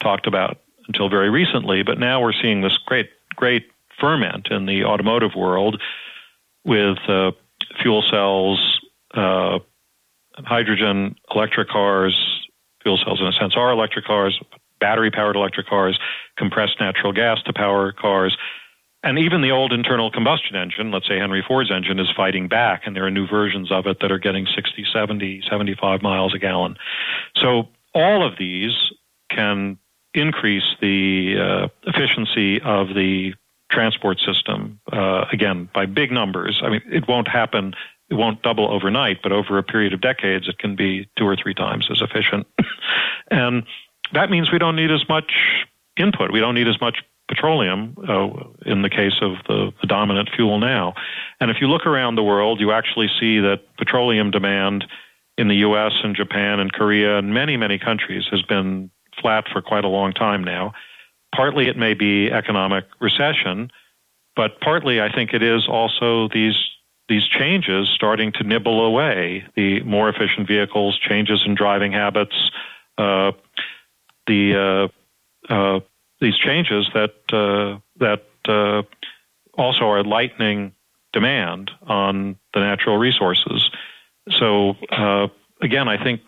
talked 0.00 0.26
about 0.26 0.58
until 0.86 1.08
very 1.08 1.30
recently. 1.30 1.82
But 1.82 1.98
now 1.98 2.20
we're 2.20 2.32
seeing 2.32 2.60
this 2.60 2.76
great, 2.86 3.10
great 3.36 3.66
ferment 4.00 4.48
in 4.50 4.66
the 4.66 4.84
automotive 4.84 5.34
world 5.34 5.80
with 6.64 6.98
uh, 7.08 7.32
fuel 7.80 8.02
cells, 8.08 8.80
uh, 9.14 9.58
hydrogen, 10.36 11.16
electric 11.34 11.68
cars. 11.68 12.16
Fuel 12.82 12.98
cells, 13.04 13.20
in 13.20 13.28
a 13.28 13.32
sense, 13.32 13.54
are 13.56 13.70
electric 13.70 14.04
cars 14.04 14.40
battery 14.82 15.12
powered 15.12 15.36
electric 15.36 15.68
cars, 15.68 15.98
compressed 16.36 16.80
natural 16.80 17.12
gas 17.12 17.40
to 17.44 17.52
power 17.52 17.92
cars. 17.92 18.36
And 19.04 19.18
even 19.18 19.40
the 19.40 19.52
old 19.52 19.72
internal 19.72 20.10
combustion 20.10 20.56
engine, 20.56 20.90
let's 20.90 21.06
say 21.08 21.18
Henry 21.18 21.42
Ford's 21.46 21.70
engine, 21.70 21.98
is 22.00 22.10
fighting 22.10 22.48
back, 22.48 22.82
and 22.84 22.94
there 22.94 23.06
are 23.06 23.10
new 23.10 23.26
versions 23.26 23.70
of 23.70 23.86
it 23.86 24.00
that 24.00 24.10
are 24.12 24.18
getting 24.18 24.46
60, 24.46 24.84
70, 24.92 25.42
75 25.48 26.02
miles 26.02 26.34
a 26.34 26.38
gallon. 26.38 26.76
So 27.36 27.68
all 27.94 28.26
of 28.26 28.38
these 28.38 28.74
can 29.30 29.78
increase 30.14 30.76
the 30.80 31.36
uh, 31.38 31.68
efficiency 31.84 32.60
of 32.60 32.88
the 32.88 33.34
transport 33.70 34.20
system, 34.20 34.80
uh, 34.92 35.24
again, 35.32 35.68
by 35.74 35.86
big 35.86 36.12
numbers. 36.12 36.60
I 36.62 36.70
mean, 36.70 36.82
it 36.90 37.08
won't 37.08 37.28
happen, 37.28 37.74
it 38.10 38.14
won't 38.14 38.42
double 38.42 38.70
overnight, 38.70 39.22
but 39.22 39.32
over 39.32 39.58
a 39.58 39.62
period 39.62 39.94
of 39.94 40.00
decades, 40.00 40.48
it 40.48 40.58
can 40.58 40.76
be 40.76 41.08
two 41.16 41.26
or 41.26 41.36
three 41.36 41.54
times 41.54 41.88
as 41.90 42.02
efficient. 42.02 42.46
and 43.30 43.64
that 44.12 44.30
means 44.30 44.52
we 44.52 44.58
don't 44.58 44.76
need 44.76 44.90
as 44.90 45.08
much 45.08 45.32
input. 45.96 46.32
We 46.32 46.40
don't 46.40 46.54
need 46.54 46.68
as 46.68 46.80
much 46.80 47.02
petroleum 47.28 47.96
uh, 48.08 48.28
in 48.66 48.82
the 48.82 48.90
case 48.90 49.14
of 49.22 49.36
the, 49.46 49.72
the, 49.80 49.86
dominant 49.86 50.28
fuel 50.34 50.58
now. 50.58 50.94
And 51.40 51.50
if 51.50 51.58
you 51.60 51.68
look 51.68 51.86
around 51.86 52.16
the 52.16 52.22
world, 52.22 52.60
you 52.60 52.72
actually 52.72 53.08
see 53.18 53.38
that 53.40 53.60
petroleum 53.78 54.30
demand 54.30 54.84
in 55.38 55.48
the 55.48 55.56
US 55.56 55.92
and 56.02 56.14
Japan 56.14 56.60
and 56.60 56.72
Korea 56.72 57.18
and 57.18 57.32
many, 57.32 57.56
many 57.56 57.78
countries 57.78 58.24
has 58.30 58.42
been 58.42 58.90
flat 59.20 59.44
for 59.50 59.62
quite 59.62 59.84
a 59.84 59.88
long 59.88 60.12
time 60.12 60.44
now. 60.44 60.72
Partly 61.34 61.68
it 61.68 61.76
may 61.76 61.94
be 61.94 62.30
economic 62.30 62.84
recession, 63.00 63.70
but 64.36 64.60
partly 64.60 65.00
I 65.00 65.10
think 65.10 65.32
it 65.32 65.42
is 65.42 65.66
also 65.68 66.28
these 66.28 66.56
these 67.08 67.26
changes 67.26 67.88
starting 67.94 68.32
to 68.32 68.44
nibble 68.44 68.84
away 68.86 69.44
the 69.56 69.82
more 69.82 70.08
efficient 70.08 70.46
vehicles, 70.46 70.98
changes 70.98 71.42
in 71.44 71.54
driving 71.54 71.92
habits, 71.92 72.50
uh, 72.96 73.32
the 74.26 74.90
uh, 75.48 75.52
uh, 75.52 75.80
these 76.20 76.36
changes 76.36 76.88
that 76.94 77.14
uh, 77.32 77.78
that 77.98 78.86
also 79.54 79.84
are 79.84 80.02
lightening 80.02 80.72
demand 81.12 81.70
on 81.82 82.36
the 82.54 82.60
natural 82.60 82.96
resources. 82.96 83.70
So 84.30 84.76
again, 85.60 85.88
I 85.88 86.02
think 86.02 86.20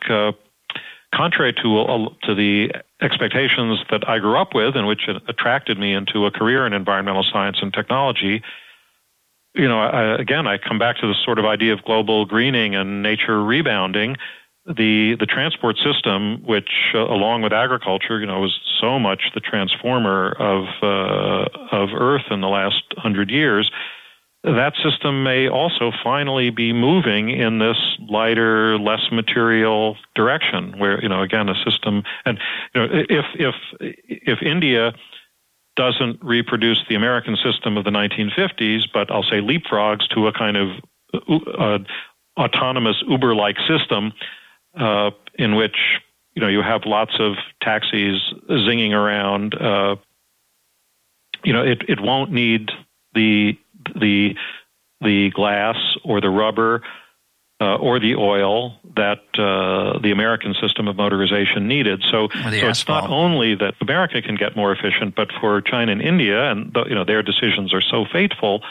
contrary 1.15 1.53
to 1.63 1.81
uh, 1.81 2.09
to 2.25 2.35
the 2.35 2.73
expectations 3.01 3.79
that 3.91 4.09
I 4.09 4.19
grew 4.19 4.37
up 4.37 4.55
with, 4.55 4.77
and 4.77 4.87
which 4.87 5.09
attracted 5.29 5.79
me 5.79 5.95
into 5.95 6.27
a 6.27 6.31
career 6.31 6.67
in 6.67 6.73
environmental 6.73 7.23
science 7.23 7.59
and 7.63 7.73
technology, 7.73 8.43
you 9.55 9.69
know, 9.69 9.81
I, 9.81 10.17
again, 10.17 10.47
I 10.47 10.59
come 10.59 10.79
back 10.79 10.99
to 10.99 11.07
this 11.07 11.19
sort 11.25 11.39
of 11.39 11.45
idea 11.45 11.73
of 11.73 11.85
global 11.85 12.25
greening 12.25 12.75
and 12.75 13.03
nature 13.03 13.43
rebounding 13.43 14.17
the 14.67 15.17
the 15.21 15.27
transport 15.27 15.77
system, 15.77 16.43
which 16.45 16.71
uh, 16.95 17.01
along 17.01 17.43
with 17.43 17.53
agriculture, 17.53 18.19
you 18.19 18.27
know, 18.27 18.41
was 18.41 18.59
so 18.81 18.99
much 18.99 19.31
the 19.35 19.41
transformer 19.41 20.33
of 20.39 20.65
uh, 20.83 21.49
of 21.71 21.91
Earth 21.93 22.25
in 22.31 22.41
the 22.41 22.49
last 22.49 22.83
hundred 22.97 23.31
years. 23.31 23.71
That 24.43 24.75
system 24.83 25.23
may 25.23 25.49
also 25.49 25.91
finally 26.03 26.51
be 26.51 26.73
moving 26.73 27.31
in 27.31 27.59
this 27.59 27.79
lighter, 28.09 28.79
less 28.79 29.11
material 29.11 29.97
direction, 30.15 30.79
where 30.79 31.01
you 31.03 31.09
know, 31.09 31.23
again, 31.23 31.49
a 31.49 31.55
system, 31.65 32.03
and 32.25 32.39
you 32.75 32.81
know, 32.81 32.89
if 32.91 33.25
if 33.35 33.55
if 33.81 34.43
India 34.43 34.95
doesn't 35.77 36.23
reproduce 36.23 36.79
the 36.89 36.95
American 36.95 37.37
system 37.37 37.77
of 37.77 37.85
the 37.85 37.91
1950s, 37.91 38.83
but 38.93 39.11
I'll 39.11 39.25
say 39.25 39.41
leapfrogs 39.41 40.07
to 40.15 40.29
a 40.29 40.33
kind 40.33 40.57
of 40.57 40.69
uh, 41.59 41.79
autonomous 42.39 43.03
Uber-like 43.09 43.57
system 43.67 44.13
uh, 44.77 45.11
in 45.35 45.55
which 45.57 45.77
you 46.35 46.41
know 46.43 46.49
you 46.49 46.63
have 46.63 46.83
lots 46.87 47.13
of 47.19 47.35
taxis 47.61 48.21
zinging 48.49 48.93
around. 48.93 49.55
Uh, 49.55 49.97
you 51.45 51.53
know, 51.53 51.63
it, 51.63 51.83
it 51.89 52.01
won't 52.01 52.33
need 52.33 52.71
the 53.15 53.59
the 53.95 54.35
the 55.01 55.31
glass 55.31 55.77
or 56.05 56.21
the 56.21 56.31
rubber 56.31 56.83
uh, 57.61 57.77
or 57.77 58.01
the 58.01 58.17
oil 58.17 58.77
that 58.97 59.21
uh, 59.39 59.99
the 60.01 60.11
American 60.11 60.55
system 60.61 60.89
of 60.89 60.97
motorization 60.97 61.63
needed. 61.63 62.03
So, 62.11 62.29
so 62.33 62.69
it's 62.69 62.89
not 62.89 63.11
only 63.11 63.55
that 63.55 63.75
America 63.81 64.21
can 64.23 64.35
get 64.35 64.57
more 64.57 64.73
efficient, 64.73 65.15
but 65.15 65.31
for 65.41 65.61
China 65.61 65.93
and 65.93 66.03
India, 66.03 66.51
and 66.51 66.75
you 66.89 66.95
know 66.95 67.05
their 67.05 67.23
decisions 67.23 67.73
are 67.73 67.81
so 67.81 68.05
fateful. 68.11 68.63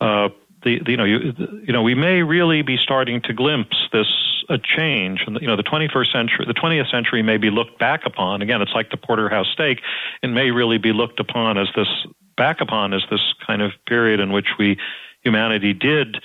Uh, 0.00 0.28
the, 0.64 0.80
the, 0.84 0.90
you 0.90 0.96
know 0.96 1.04
you, 1.04 1.34
you 1.66 1.72
know 1.72 1.82
we 1.82 1.94
may 1.94 2.22
really 2.22 2.62
be 2.62 2.76
starting 2.76 3.20
to 3.22 3.32
glimpse 3.32 3.76
this 3.92 4.41
a 4.52 4.58
change 4.58 5.24
and 5.26 5.40
you 5.40 5.46
know 5.46 5.56
the 5.56 5.62
21st 5.62 6.12
century 6.12 6.44
the 6.46 6.54
20th 6.54 6.90
century 6.90 7.22
may 7.22 7.38
be 7.38 7.50
looked 7.50 7.78
back 7.78 8.02
upon. 8.04 8.42
Again 8.42 8.60
it's 8.62 8.72
like 8.74 8.90
the 8.90 8.96
porterhouse 8.96 9.48
steak. 9.52 9.80
It 10.22 10.28
may 10.28 10.50
really 10.50 10.78
be 10.78 10.92
looked 10.92 11.18
upon 11.18 11.58
as 11.58 11.68
this 11.74 11.88
back 12.36 12.60
upon 12.60 12.92
as 12.92 13.02
this 13.10 13.20
kind 13.46 13.62
of 13.62 13.72
period 13.86 14.20
in 14.20 14.32
which 14.32 14.48
we 14.58 14.78
humanity 15.22 15.72
did 15.72 16.18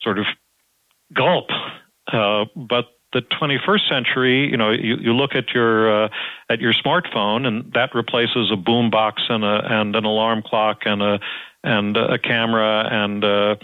sort 0.00 0.18
of 0.18 0.26
gulp. 1.12 1.50
Uh, 2.12 2.44
but 2.54 2.86
the 3.12 3.22
21st 3.22 3.88
century, 3.88 4.50
you 4.50 4.56
know, 4.56 4.70
you, 4.70 4.96
you 4.96 5.14
look 5.14 5.34
at 5.34 5.54
your 5.54 6.04
uh, 6.04 6.08
at 6.50 6.60
your 6.60 6.72
smartphone, 6.72 7.46
and 7.46 7.72
that 7.72 7.94
replaces 7.94 8.50
a 8.52 8.56
boom 8.56 8.90
box 8.90 9.22
and 9.28 9.44
a 9.44 9.62
and 9.64 9.96
an 9.96 10.04
alarm 10.04 10.42
clock 10.42 10.82
and 10.84 11.02
a 11.02 11.20
and 11.64 11.96
a 11.96 12.18
camera 12.18 12.86
and 12.90 13.24
uh, 13.24 13.56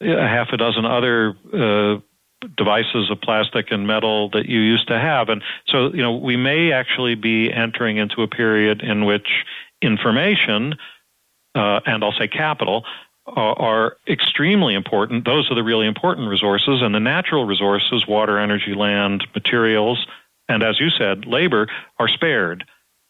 a 0.00 0.28
half 0.28 0.48
a 0.52 0.56
dozen 0.56 0.84
other 0.84 1.34
uh, 1.52 2.00
devices 2.56 3.10
of 3.10 3.20
plastic 3.20 3.70
and 3.70 3.86
metal 3.86 4.30
that 4.30 4.46
you 4.46 4.60
used 4.60 4.88
to 4.88 4.98
have. 4.98 5.28
And 5.28 5.42
so, 5.66 5.92
you 5.92 6.02
know, 6.02 6.16
we 6.16 6.36
may 6.36 6.72
actually 6.72 7.14
be 7.14 7.52
entering 7.52 7.96
into 7.96 8.22
a 8.22 8.28
period 8.28 8.82
in 8.82 9.04
which 9.04 9.44
information, 9.80 10.74
uh, 11.54 11.80
and 11.86 12.04
I'll 12.04 12.12
say 12.12 12.28
capital, 12.28 12.84
are, 13.26 13.58
are 13.58 13.96
extremely 14.08 14.74
important. 14.74 15.24
Those 15.24 15.50
are 15.50 15.54
the 15.54 15.62
really 15.62 15.86
important 15.86 16.28
resources, 16.28 16.82
and 16.82 16.94
the 16.94 17.00
natural 17.00 17.46
resources, 17.46 18.06
water, 18.06 18.38
energy, 18.38 18.74
land, 18.74 19.26
materials, 19.34 20.06
and 20.48 20.62
as 20.62 20.80
you 20.80 20.90
said, 20.90 21.26
labor, 21.26 21.68
are 21.98 22.08
spared. 22.08 22.64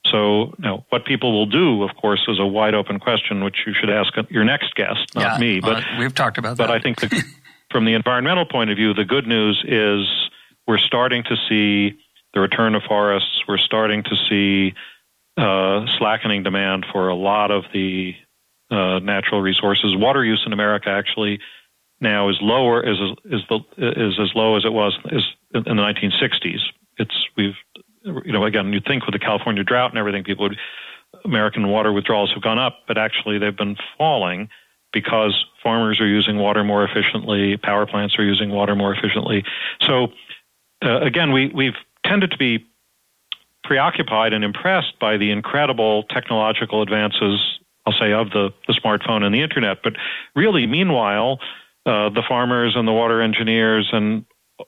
So, 0.06 0.54
now, 0.58 0.84
what 0.90 1.04
people 1.04 1.32
will 1.32 1.46
do, 1.46 1.84
of 1.84 1.96
course, 1.96 2.24
is 2.28 2.38
a 2.40 2.46
wide 2.46 2.74
open 2.74 2.98
question, 2.98 3.44
which 3.44 3.58
you 3.66 3.72
should 3.72 3.88
ask 3.88 4.12
your 4.30 4.44
next 4.44 4.74
guest, 4.74 5.14
not 5.14 5.34
yeah, 5.34 5.38
me. 5.38 5.60
But 5.60 5.84
we've 5.98 6.14
talked 6.14 6.38
about 6.38 6.56
but 6.56 6.66
that. 6.66 6.68
But 6.68 6.76
I 6.76 6.80
think 6.80 7.00
the, 7.00 7.24
from 7.72 7.86
the 7.86 7.94
environmental 7.94 8.44
point 8.44 8.70
of 8.70 8.76
view, 8.76 8.94
the 8.94 9.04
good 9.04 9.26
news 9.26 9.64
is 9.66 10.06
we're 10.66 10.78
starting 10.78 11.24
to 11.24 11.36
see 11.48 11.98
the 12.34 12.40
return 12.40 12.74
of 12.74 12.82
forests. 12.82 13.42
We're 13.48 13.58
starting 13.58 14.04
to 14.04 14.16
see 14.28 14.74
uh, 15.36 15.86
slackening 15.98 16.42
demand 16.42 16.86
for 16.92 17.08
a 17.08 17.14
lot 17.14 17.50
of 17.50 17.64
the 17.72 18.14
uh, 18.70 18.98
natural 19.00 19.40
resources. 19.40 19.96
Water 19.96 20.24
use 20.24 20.42
in 20.46 20.52
America 20.52 20.88
actually 20.90 21.40
now 22.00 22.28
is 22.28 22.36
lower 22.40 22.82
is 22.82 22.98
is 23.24 23.40
the 23.48 23.60
is 23.78 24.18
as 24.20 24.34
low 24.34 24.56
as 24.56 24.64
it 24.64 24.72
was 24.72 24.98
is 25.10 25.22
in 25.54 25.76
the 25.76 25.82
1960s. 25.82 26.60
It's 26.98 27.26
we've 27.36 27.54
you 28.04 28.32
know 28.32 28.44
again 28.44 28.72
you 28.72 28.80
think 28.80 29.06
with 29.06 29.12
the 29.12 29.18
California 29.18 29.62
drought 29.62 29.90
and 29.90 29.98
everything 29.98 30.24
people 30.24 30.48
would 30.48 30.58
American 31.24 31.68
water 31.68 31.92
withdrawals 31.92 32.32
have 32.32 32.42
gone 32.42 32.58
up, 32.58 32.80
but 32.88 32.98
actually 32.98 33.38
they've 33.38 33.56
been 33.56 33.76
falling 33.96 34.48
because 34.92 35.44
farmers 35.62 36.00
are 36.00 36.06
using 36.06 36.38
water 36.38 36.64
more 36.64 36.84
efficiently, 36.84 37.56
power 37.56 37.86
plants 37.86 38.18
are 38.18 38.24
using 38.24 38.50
water 38.50 38.74
more 38.74 38.94
efficiently. 38.94 39.44
So 39.80 40.08
uh, 40.84 41.00
again, 41.00 41.32
we 41.32 41.48
we've 41.48 41.76
tended 42.04 42.30
to 42.32 42.38
be 42.38 42.66
preoccupied 43.64 44.32
and 44.32 44.44
impressed 44.44 44.98
by 45.00 45.16
the 45.16 45.30
incredible 45.30 46.02
technological 46.04 46.82
advances, 46.82 47.40
I'll 47.86 47.92
say, 47.92 48.12
of 48.12 48.30
the, 48.30 48.52
the 48.66 48.72
smartphone 48.72 49.22
and 49.22 49.34
the 49.34 49.40
internet. 49.40 49.78
But 49.82 49.94
really, 50.34 50.66
meanwhile, 50.66 51.38
uh, 51.86 52.10
the 52.10 52.22
farmers 52.26 52.74
and 52.76 52.86
the 52.86 52.92
water 52.92 53.20
engineers 53.20 53.88
and 53.92 54.24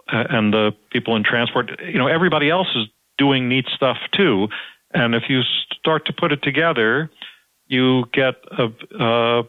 and 0.09 0.53
the 0.53 0.73
people 0.91 1.15
in 1.15 1.23
transport, 1.23 1.71
you 1.87 1.99
know, 1.99 2.09
everybody 2.09 2.51
else 2.51 2.67
is 2.75 2.87
doing 3.17 3.49
neat 3.49 3.67
stuff 3.75 3.97
too. 4.13 4.49
And 4.93 5.15
if 5.15 5.25
you 5.29 5.43
start 5.73 6.07
to 6.07 6.13
put 6.13 6.33
it 6.33 6.43
together, 6.43 7.11
you 7.67 8.05
get 8.13 8.35
a, 8.59 8.69
a, 8.99 9.43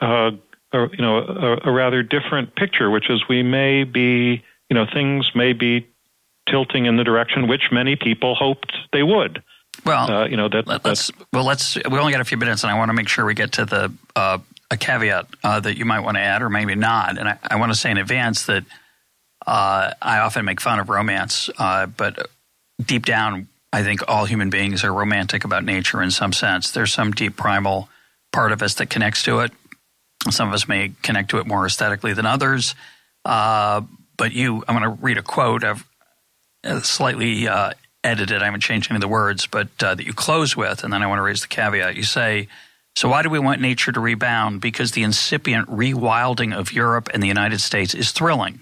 a, 0.00 0.30
a 0.72 0.86
you 0.92 0.98
know 0.98 1.18
a, 1.18 1.68
a 1.68 1.72
rather 1.72 2.02
different 2.02 2.54
picture, 2.54 2.90
which 2.90 3.10
is 3.10 3.22
we 3.28 3.42
may 3.42 3.84
be, 3.84 4.44
you 4.68 4.74
know, 4.74 4.86
things 4.92 5.30
may 5.34 5.52
be 5.52 5.86
tilting 6.48 6.86
in 6.86 6.96
the 6.96 7.04
direction 7.04 7.48
which 7.48 7.70
many 7.72 7.96
people 7.96 8.34
hoped 8.34 8.72
they 8.92 9.02
would. 9.02 9.42
Well, 9.84 10.10
uh, 10.10 10.26
you 10.26 10.36
know 10.36 10.48
that. 10.48 10.66
Let, 10.66 10.86
us 10.86 11.10
well, 11.32 11.44
let's. 11.44 11.76
We 11.76 11.98
only 11.98 12.12
got 12.12 12.20
a 12.20 12.24
few 12.24 12.38
minutes, 12.38 12.62
and 12.62 12.70
I 12.70 12.78
want 12.78 12.88
to 12.88 12.94
make 12.94 13.08
sure 13.08 13.24
we 13.24 13.34
get 13.34 13.52
to 13.52 13.64
the 13.64 13.92
uh, 14.14 14.38
a 14.70 14.76
caveat 14.76 15.26
uh, 15.44 15.60
that 15.60 15.76
you 15.76 15.84
might 15.84 16.00
want 16.00 16.16
to 16.16 16.22
add, 16.22 16.42
or 16.42 16.48
maybe 16.48 16.74
not. 16.74 17.18
And 17.18 17.28
I, 17.28 17.38
I 17.42 17.56
want 17.56 17.72
to 17.72 17.78
say 17.78 17.90
in 17.90 17.98
advance 17.98 18.46
that 18.46 18.64
uh, 19.46 19.92
I 20.00 20.18
often 20.18 20.44
make 20.44 20.60
fun 20.60 20.80
of 20.80 20.88
romance, 20.88 21.50
uh, 21.58 21.86
but 21.86 22.28
deep 22.84 23.04
down, 23.04 23.48
I 23.72 23.82
think 23.82 24.02
all 24.08 24.24
human 24.24 24.50
beings 24.50 24.82
are 24.82 24.92
romantic 24.92 25.44
about 25.44 25.64
nature 25.64 26.02
in 26.02 26.10
some 26.10 26.32
sense. 26.32 26.70
There's 26.70 26.92
some 26.92 27.12
deep 27.12 27.36
primal 27.36 27.88
part 28.32 28.52
of 28.52 28.62
us 28.62 28.74
that 28.74 28.90
connects 28.90 29.22
to 29.24 29.40
it. 29.40 29.52
Some 30.32 30.48
of 30.48 30.54
us 30.54 30.68
may 30.68 30.92
connect 31.02 31.30
to 31.30 31.38
it 31.38 31.46
more 31.46 31.66
aesthetically 31.66 32.12
than 32.12 32.26
others. 32.26 32.74
Uh, 33.24 33.82
but 34.16 34.32
you, 34.32 34.64
I'm 34.66 34.78
going 34.78 34.96
to 34.96 35.02
read 35.02 35.18
a 35.18 35.22
quote. 35.22 35.64
I've 35.64 35.84
uh, 36.64 36.80
slightly 36.80 37.48
uh, 37.48 37.72
edited. 38.04 38.42
I 38.42 38.46
haven't 38.46 38.60
changed 38.60 38.90
any 38.90 38.96
of 38.96 39.00
the 39.02 39.08
words, 39.08 39.46
but 39.46 39.68
uh, 39.82 39.94
that 39.94 40.06
you 40.06 40.12
close 40.12 40.56
with, 40.56 40.84
and 40.84 40.92
then 40.92 41.02
I 41.02 41.06
want 41.06 41.18
to 41.18 41.22
raise 41.22 41.42
the 41.42 41.48
caveat. 41.48 41.96
You 41.96 42.02
say, 42.02 42.48
"So 42.94 43.08
why 43.08 43.22
do 43.22 43.30
we 43.30 43.38
want 43.38 43.60
nature 43.60 43.92
to 43.92 44.00
rebound? 44.00 44.60
Because 44.60 44.92
the 44.92 45.02
incipient 45.02 45.68
rewilding 45.68 46.56
of 46.56 46.72
Europe 46.72 47.08
and 47.12 47.22
the 47.22 47.28
United 47.28 47.60
States 47.60 47.94
is 47.94 48.12
thrilling. 48.12 48.60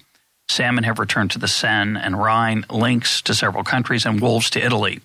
Salmon 0.49 0.85
have 0.85 0.99
returned 0.99 1.31
to 1.33 1.39
the 1.39 1.49
Seine 1.49 1.99
and 1.99 2.19
Rhine, 2.19 2.65
lynx 2.71 3.23
to 3.23 3.35
several 3.35 3.65
countries, 3.65 4.05
and 4.05 4.21
wolves 4.21 4.51
to 4.51 4.65
Italy. 4.65 5.01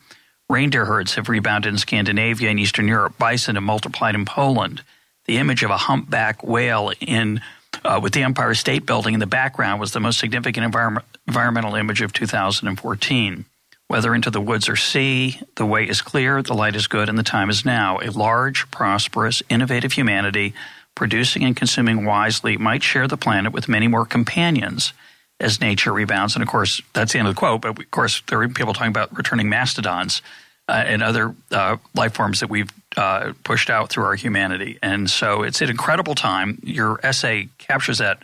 Reindeer 0.49 0.85
herds 0.85 1.15
have 1.15 1.29
rebounded 1.29 1.71
in 1.71 1.77
Scandinavia 1.77 2.49
and 2.49 2.59
Eastern 2.59 2.87
Europe. 2.87 3.17
Bison 3.17 3.55
have 3.55 3.63
multiplied 3.63 4.15
in 4.15 4.25
Poland. 4.25 4.81
The 5.29 5.37
image 5.37 5.61
of 5.61 5.69
a 5.69 5.77
humpback 5.77 6.43
whale 6.43 6.91
in 6.99 7.41
uh, 7.85 7.99
with 8.01 8.13
the 8.13 8.23
Empire 8.23 8.55
State 8.55 8.87
Building 8.87 9.13
in 9.13 9.19
the 9.19 9.27
background 9.27 9.79
was 9.79 9.91
the 9.91 9.99
most 9.99 10.17
significant 10.17 10.65
environment, 10.65 11.05
environmental 11.27 11.75
image 11.75 12.01
of 12.01 12.11
2014. 12.13 13.45
Whether 13.87 14.15
into 14.15 14.31
the 14.31 14.41
woods 14.41 14.67
or 14.67 14.75
sea, 14.75 15.39
the 15.53 15.67
way 15.67 15.87
is 15.87 16.01
clear, 16.01 16.41
the 16.41 16.55
light 16.55 16.75
is 16.75 16.87
good, 16.87 17.09
and 17.09 17.15
the 17.15 17.21
time 17.21 17.51
is 17.51 17.63
now. 17.63 17.99
A 18.01 18.09
large, 18.09 18.71
prosperous, 18.71 19.43
innovative 19.49 19.93
humanity, 19.93 20.55
producing 20.95 21.43
and 21.43 21.55
consuming 21.55 22.05
wisely, 22.05 22.57
might 22.57 22.81
share 22.81 23.07
the 23.07 23.15
planet 23.15 23.53
with 23.53 23.69
many 23.69 23.87
more 23.87 24.07
companions 24.07 24.93
as 25.39 25.61
nature 25.61 25.93
rebounds. 25.93 26.33
And 26.33 26.41
of 26.41 26.49
course, 26.49 26.81
that's 26.93 27.13
the 27.13 27.19
end 27.19 27.27
of 27.27 27.35
the 27.35 27.39
quote. 27.39 27.61
But 27.61 27.79
of 27.79 27.91
course, 27.91 28.23
there 28.29 28.41
are 28.41 28.49
people 28.49 28.73
talking 28.73 28.89
about 28.89 29.15
returning 29.15 29.47
mastodons 29.47 30.23
uh, 30.67 30.83
and 30.87 31.03
other 31.03 31.35
uh, 31.51 31.77
life 31.93 32.15
forms 32.15 32.39
that 32.39 32.49
we've 32.49 32.71
uh, 32.97 33.33
pushed 33.43 33.69
out 33.69 33.89
through 33.89 34.05
our 34.05 34.15
humanity. 34.15 34.79
And 34.81 35.09
so 35.09 35.43
it's 35.43 35.61
an 35.61 35.69
incredible 35.69 36.15
time. 36.15 36.59
Your 36.63 36.99
essay 37.03 37.49
captures 37.57 37.99
that 37.99 38.19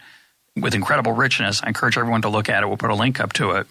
with 0.55 0.74
incredible 0.74 1.11
richness. 1.11 1.61
I 1.63 1.68
encourage 1.68 1.97
everyone 1.97 2.22
to 2.24 2.30
look 2.30 2.49
at 2.49 2.63
it. 2.63 2.68
We'll 2.68 2.78
put 2.78 2.89
a 2.89 2.95
link 2.95 3.20
up 3.20 3.34
to 3.34 3.51
it. 3.51 3.68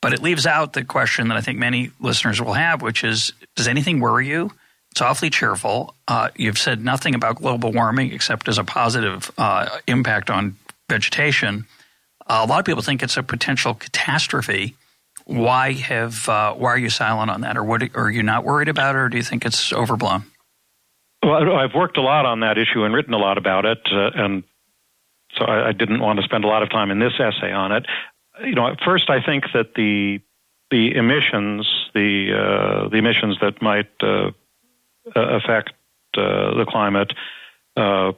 But 0.00 0.12
it 0.12 0.22
leaves 0.22 0.46
out 0.46 0.74
the 0.74 0.84
question 0.84 1.28
that 1.28 1.36
I 1.36 1.40
think 1.40 1.58
many 1.58 1.90
listeners 2.00 2.40
will 2.40 2.52
have, 2.52 2.82
which 2.82 3.04
is 3.04 3.32
Does 3.56 3.68
anything 3.68 4.00
worry 4.00 4.28
you? 4.28 4.50
It's 4.90 5.00
awfully 5.00 5.30
cheerful. 5.30 5.94
Uh, 6.06 6.28
you've 6.36 6.58
said 6.58 6.84
nothing 6.84 7.14
about 7.14 7.36
global 7.36 7.72
warming 7.72 8.12
except 8.12 8.48
as 8.48 8.58
a 8.58 8.64
positive 8.64 9.30
uh, 9.36 9.78
impact 9.86 10.30
on 10.30 10.56
vegetation. 10.88 11.66
a 12.26 12.46
lot 12.46 12.60
of 12.60 12.64
people 12.64 12.82
think 12.82 13.02
it's 13.02 13.16
a 13.16 13.22
potential 13.22 13.74
catastrophe. 13.74 14.76
Why 15.24 15.72
have 15.72 16.28
uh, 16.28 16.54
why 16.54 16.70
are 16.70 16.78
you 16.78 16.90
silent 16.90 17.30
on 17.30 17.40
that, 17.42 17.56
or 17.56 17.64
what 17.64 17.82
are 17.94 18.10
you 18.10 18.22
not 18.22 18.44
worried 18.44 18.68
about, 18.68 18.94
it, 18.94 18.98
or 18.98 19.08
do 19.08 19.16
you 19.16 19.22
think 19.22 19.44
it's 19.46 19.72
overblown? 19.72 20.24
Well, 21.22 21.56
I've 21.56 21.74
worked 21.74 21.96
a 21.96 22.02
lot 22.02 22.26
on 22.26 22.40
that 22.40 22.58
issue 22.58 22.84
and 22.84 22.94
written 22.94 23.14
a 23.14 23.18
lot 23.18 23.38
about 23.38 23.64
it, 23.64 23.78
uh, 23.90 24.10
and 24.14 24.42
so 25.38 25.46
I, 25.46 25.68
I, 25.68 25.72
didn't 25.72 26.00
want 26.00 26.18
to 26.18 26.22
spend 26.24 26.44
a 26.44 26.46
lot 26.46 26.62
of 26.62 26.70
time 26.70 26.90
in 26.90 26.98
this 26.98 27.14
essay 27.18 27.50
on 27.50 27.72
it 27.72 27.86
you 28.42 28.54
know, 28.54 28.74
first 28.84 29.10
I 29.10 29.22
think 29.24 29.44
that 29.52 29.74
the 29.74 30.20
the 30.70 30.96
emissions, 30.96 31.68
the 31.94 32.32
uh, 32.32 32.88
the 32.88 32.96
emissions 32.96 33.38
that 33.40 33.62
might 33.62 33.90
uh, 34.02 34.30
affect 35.14 35.72
uh, 36.16 36.54
the 36.56 36.66
climate 36.68 37.12
uh, 37.76 38.12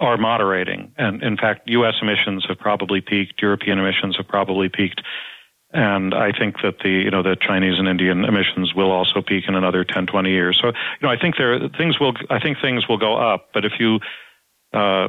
are 0.00 0.16
moderating, 0.16 0.92
and 0.96 1.22
in 1.22 1.36
fact, 1.36 1.68
U.S. 1.68 1.94
emissions 2.02 2.44
have 2.48 2.58
probably 2.58 3.00
peaked. 3.00 3.40
European 3.42 3.78
emissions 3.78 4.16
have 4.16 4.26
probably 4.26 4.68
peaked, 4.68 5.02
and 5.72 6.14
I 6.14 6.32
think 6.32 6.56
that 6.62 6.78
the 6.82 6.90
you 6.90 7.10
know 7.10 7.22
the 7.22 7.36
Chinese 7.40 7.78
and 7.78 7.88
Indian 7.88 8.24
emissions 8.24 8.74
will 8.74 8.90
also 8.90 9.22
peak 9.22 9.44
in 9.48 9.54
another 9.54 9.84
10, 9.84 10.06
20 10.06 10.30
years. 10.30 10.58
So 10.60 10.68
you 10.68 11.02
know, 11.02 11.08
I 11.08 11.18
think 11.18 11.36
there 11.36 11.68
things 11.76 12.00
will 12.00 12.14
I 12.28 12.40
think 12.40 12.58
things 12.60 12.88
will 12.88 12.98
go 12.98 13.16
up, 13.16 13.50
but 13.54 13.64
if 13.64 13.72
you 13.78 14.00
uh, 14.72 15.08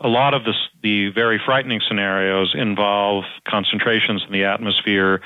a 0.00 0.08
lot 0.08 0.34
of 0.34 0.44
this, 0.44 0.56
the 0.82 1.10
very 1.10 1.40
frightening 1.44 1.80
scenarios 1.86 2.54
involve 2.54 3.24
concentrations 3.46 4.22
in 4.26 4.32
the 4.32 4.44
atmosphere 4.44 5.20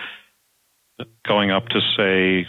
going 1.26 1.50
up 1.50 1.68
to, 1.68 1.80
say, 1.96 2.46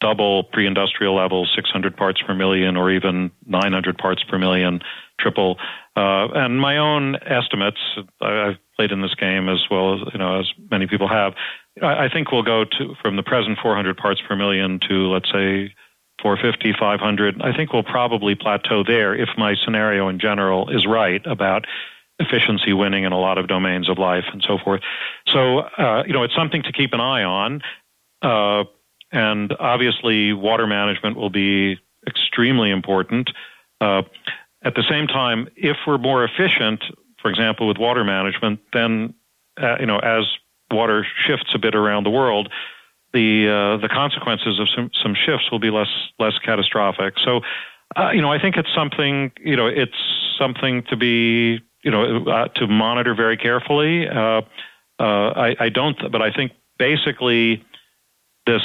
double 0.00 0.44
pre 0.44 0.66
industrial 0.66 1.14
levels, 1.14 1.52
600 1.54 1.96
parts 1.96 2.20
per 2.26 2.34
million, 2.34 2.76
or 2.76 2.90
even 2.90 3.30
900 3.46 3.98
parts 3.98 4.22
per 4.24 4.38
million, 4.38 4.80
triple. 5.20 5.58
Uh, 5.98 6.28
and 6.32 6.60
my 6.60 6.76
own 6.76 7.16
estimates, 7.26 7.80
I've 8.20 8.56
played 8.76 8.92
in 8.92 9.02
this 9.02 9.16
game 9.16 9.48
as 9.48 9.58
well 9.68 9.94
as, 9.94 10.00
you 10.12 10.18
know, 10.20 10.38
as 10.38 10.46
many 10.70 10.86
people 10.86 11.08
have. 11.08 11.34
I 11.82 12.08
think 12.08 12.30
we'll 12.30 12.44
go 12.44 12.64
to 12.64 12.94
from 13.02 13.16
the 13.16 13.24
present 13.24 13.58
400 13.60 13.96
parts 13.96 14.20
per 14.26 14.36
million 14.36 14.78
to, 14.88 15.08
let's 15.08 15.28
say, 15.32 15.74
450, 16.22 16.74
500. 16.78 17.42
I 17.42 17.52
think 17.52 17.72
we'll 17.72 17.82
probably 17.82 18.36
plateau 18.36 18.84
there 18.84 19.12
if 19.12 19.30
my 19.36 19.56
scenario 19.64 20.08
in 20.08 20.20
general 20.20 20.68
is 20.68 20.86
right 20.86 21.24
about 21.26 21.66
efficiency 22.20 22.72
winning 22.72 23.02
in 23.02 23.10
a 23.10 23.18
lot 23.18 23.36
of 23.36 23.48
domains 23.48 23.88
of 23.88 23.98
life 23.98 24.24
and 24.32 24.44
so 24.46 24.56
forth. 24.56 24.82
So, 25.26 25.60
uh, 25.60 26.04
you 26.06 26.12
know, 26.12 26.22
it's 26.22 26.34
something 26.34 26.62
to 26.62 26.72
keep 26.72 26.92
an 26.92 27.00
eye 27.00 27.24
on. 27.24 27.62
Uh, 28.22 28.64
and 29.10 29.52
obviously, 29.58 30.32
water 30.32 30.68
management 30.68 31.16
will 31.16 31.30
be 31.30 31.78
extremely 32.06 32.70
important. 32.70 33.30
Uh, 33.80 34.02
at 34.62 34.74
the 34.74 34.82
same 34.88 35.06
time, 35.06 35.48
if 35.56 35.76
we're 35.86 35.98
more 35.98 36.24
efficient, 36.24 36.82
for 37.20 37.30
example, 37.30 37.68
with 37.68 37.78
water 37.78 38.04
management, 38.04 38.60
then, 38.72 39.14
uh, 39.60 39.76
you 39.78 39.86
know, 39.86 39.98
as 39.98 40.24
water 40.70 41.06
shifts 41.26 41.50
a 41.54 41.58
bit 41.58 41.74
around 41.74 42.04
the 42.04 42.10
world, 42.10 42.50
the 43.12 43.48
uh, 43.48 43.80
the 43.80 43.88
consequences 43.88 44.58
of 44.58 44.68
some 44.68 44.90
some 45.02 45.14
shifts 45.14 45.50
will 45.50 45.58
be 45.58 45.70
less 45.70 45.88
less 46.18 46.38
catastrophic. 46.44 47.14
So, 47.24 47.40
uh, 47.96 48.10
you 48.10 48.20
know, 48.20 48.30
I 48.30 48.38
think 48.38 48.56
it's 48.56 48.72
something 48.74 49.32
you 49.40 49.56
know 49.56 49.66
it's 49.66 49.96
something 50.38 50.82
to 50.84 50.96
be 50.96 51.60
you 51.82 51.90
know 51.90 52.26
uh, 52.26 52.48
to 52.48 52.66
monitor 52.66 53.14
very 53.14 53.36
carefully. 53.36 54.08
Uh, 54.08 54.42
uh, 55.00 55.30
I, 55.36 55.56
I 55.60 55.68
don't, 55.68 55.96
but 56.10 56.20
I 56.20 56.32
think 56.32 56.52
basically 56.78 57.64
this 58.46 58.62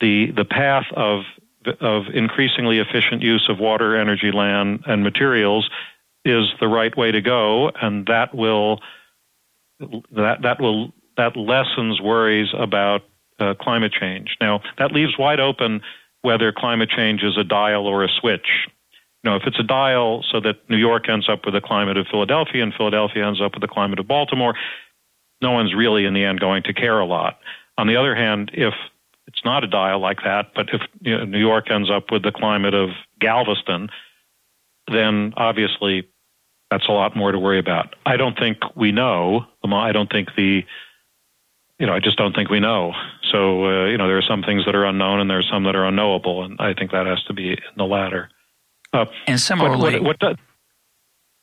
the 0.00 0.30
the 0.30 0.44
path 0.44 0.86
of 0.94 1.24
of 1.80 2.04
increasingly 2.12 2.78
efficient 2.78 3.22
use 3.22 3.48
of 3.48 3.58
water, 3.58 3.96
energy, 3.96 4.32
land, 4.32 4.84
and 4.86 5.02
materials 5.02 5.68
is 6.24 6.46
the 6.60 6.68
right 6.68 6.96
way 6.96 7.12
to 7.12 7.20
go, 7.20 7.70
and 7.80 8.06
that 8.06 8.34
will 8.34 8.80
that 9.80 10.42
that 10.42 10.60
will 10.60 10.92
that 11.16 11.36
lessens 11.36 12.00
worries 12.00 12.48
about 12.58 13.02
uh, 13.38 13.54
climate 13.60 13.92
change. 13.92 14.36
Now, 14.40 14.60
that 14.78 14.92
leaves 14.92 15.18
wide 15.18 15.40
open 15.40 15.82
whether 16.22 16.52
climate 16.52 16.88
change 16.88 17.22
is 17.22 17.36
a 17.36 17.44
dial 17.44 17.86
or 17.86 18.04
a 18.04 18.08
switch. 18.08 18.66
You 19.22 19.30
know, 19.30 19.36
if 19.36 19.42
it's 19.46 19.58
a 19.58 19.64
dial 19.64 20.24
so 20.30 20.40
that 20.40 20.68
New 20.68 20.76
York 20.76 21.08
ends 21.08 21.28
up 21.28 21.44
with 21.44 21.54
the 21.54 21.60
climate 21.60 21.96
of 21.96 22.06
Philadelphia 22.10 22.62
and 22.62 22.72
Philadelphia 22.74 23.26
ends 23.26 23.40
up 23.40 23.52
with 23.54 23.60
the 23.60 23.68
climate 23.68 23.98
of 23.98 24.08
Baltimore, 24.08 24.54
no 25.42 25.52
one's 25.52 25.74
really 25.74 26.04
in 26.04 26.14
the 26.14 26.24
end 26.24 26.40
going 26.40 26.62
to 26.64 26.72
care 26.72 26.98
a 26.98 27.06
lot. 27.06 27.38
On 27.76 27.86
the 27.86 27.96
other 27.96 28.14
hand, 28.14 28.50
if 28.54 28.74
it's 29.26 29.44
not 29.44 29.64
a 29.64 29.66
dial 29.66 30.00
like 30.00 30.18
that, 30.24 30.52
but 30.54 30.68
if 30.72 30.82
you 31.00 31.16
know, 31.16 31.24
New 31.24 31.38
York 31.38 31.70
ends 31.70 31.90
up 31.90 32.10
with 32.10 32.22
the 32.22 32.32
climate 32.32 32.74
of 32.74 32.90
Galveston, 33.20 33.88
then 34.90 35.32
obviously 35.36 36.08
that's 36.70 36.86
a 36.88 36.92
lot 36.92 37.16
more 37.16 37.32
to 37.32 37.38
worry 37.38 37.58
about. 37.58 37.94
I 38.04 38.16
don't 38.16 38.38
think 38.38 38.58
we 38.76 38.92
know. 38.92 39.46
I 39.64 39.92
don't 39.92 40.10
think 40.10 40.28
the, 40.36 40.64
you 41.78 41.86
know, 41.86 41.94
I 41.94 42.00
just 42.00 42.18
don't 42.18 42.34
think 42.34 42.50
we 42.50 42.60
know. 42.60 42.92
So, 43.32 43.64
uh, 43.64 43.86
you 43.86 43.98
know, 43.98 44.06
there 44.06 44.18
are 44.18 44.22
some 44.22 44.42
things 44.42 44.64
that 44.66 44.74
are 44.74 44.84
unknown 44.84 45.20
and 45.20 45.30
there 45.30 45.38
are 45.38 45.42
some 45.50 45.64
that 45.64 45.74
are 45.74 45.86
unknowable, 45.86 46.44
and 46.44 46.60
I 46.60 46.74
think 46.74 46.92
that 46.92 47.06
has 47.06 47.22
to 47.24 47.32
be 47.32 47.50
in 47.52 47.58
the 47.76 47.84
latter. 47.84 48.30
Uh, 48.92 49.06
and 49.26 49.40
similarly, 49.40 50.00
what, 50.00 50.20
what, 50.22 50.22
what 50.22 50.38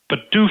but 0.08 0.30
do 0.30 0.48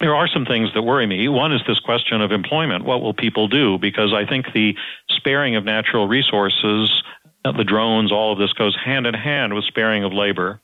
there 0.00 0.14
are 0.14 0.28
some 0.28 0.44
things 0.44 0.70
that 0.74 0.82
worry 0.82 1.06
me. 1.06 1.28
One 1.28 1.52
is 1.52 1.60
this 1.66 1.80
question 1.80 2.20
of 2.20 2.30
employment. 2.30 2.84
What 2.84 3.02
will 3.02 3.14
people 3.14 3.48
do? 3.48 3.78
Because 3.78 4.12
I 4.14 4.24
think 4.24 4.46
the 4.54 4.76
sparing 5.08 5.56
of 5.56 5.64
natural 5.64 6.06
resources, 6.06 7.02
uh, 7.44 7.52
the 7.52 7.64
drones, 7.64 8.12
all 8.12 8.32
of 8.32 8.38
this 8.38 8.52
goes 8.52 8.76
hand 8.76 9.06
in 9.06 9.14
hand 9.14 9.54
with 9.54 9.64
sparing 9.64 10.04
of 10.04 10.12
labor. 10.12 10.60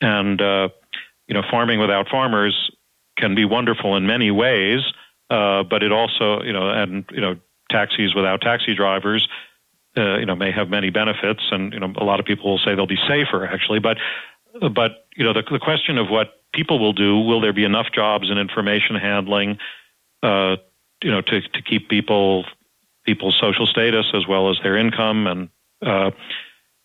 And, 0.00 0.40
uh, 0.40 0.70
you 1.28 1.34
know, 1.34 1.42
farming 1.48 1.78
without 1.78 2.08
farmers 2.08 2.70
can 3.16 3.34
be 3.34 3.44
wonderful 3.44 3.96
in 3.96 4.06
many 4.06 4.30
ways, 4.30 4.80
uh, 5.28 5.62
but 5.62 5.82
it 5.82 5.92
also, 5.92 6.42
you 6.42 6.52
know, 6.52 6.70
and, 6.70 7.04
you 7.12 7.20
know, 7.20 7.36
taxis 7.70 8.14
without 8.14 8.40
taxi 8.40 8.74
drivers, 8.74 9.28
uh, 9.96 10.16
you 10.16 10.26
know, 10.26 10.34
may 10.34 10.50
have 10.50 10.68
many 10.68 10.90
benefits. 10.90 11.42
And, 11.52 11.72
you 11.72 11.78
know, 11.78 11.92
a 11.96 12.04
lot 12.04 12.18
of 12.18 12.26
people 12.26 12.50
will 12.50 12.58
say 12.58 12.74
they'll 12.74 12.86
be 12.86 12.98
safer, 13.06 13.46
actually. 13.46 13.78
But, 13.78 13.98
but, 14.74 15.06
you 15.16 15.24
know, 15.24 15.32
the, 15.32 15.42
the 15.48 15.60
question 15.60 15.98
of 15.98 16.08
what 16.08 16.39
people 16.52 16.78
will 16.78 16.92
do. 16.92 17.18
Will 17.18 17.40
there 17.40 17.52
be 17.52 17.64
enough 17.64 17.86
jobs 17.92 18.30
in 18.30 18.38
information 18.38 18.96
handling, 18.96 19.58
uh, 20.22 20.56
you 21.02 21.10
know, 21.10 21.20
to, 21.20 21.40
to 21.40 21.62
keep 21.62 21.88
people 21.88 22.44
people's 23.04 23.38
social 23.40 23.66
status 23.66 24.06
as 24.14 24.26
well 24.26 24.50
as 24.50 24.58
their 24.62 24.76
income 24.76 25.26
and 25.26 25.48
uh, 25.82 26.10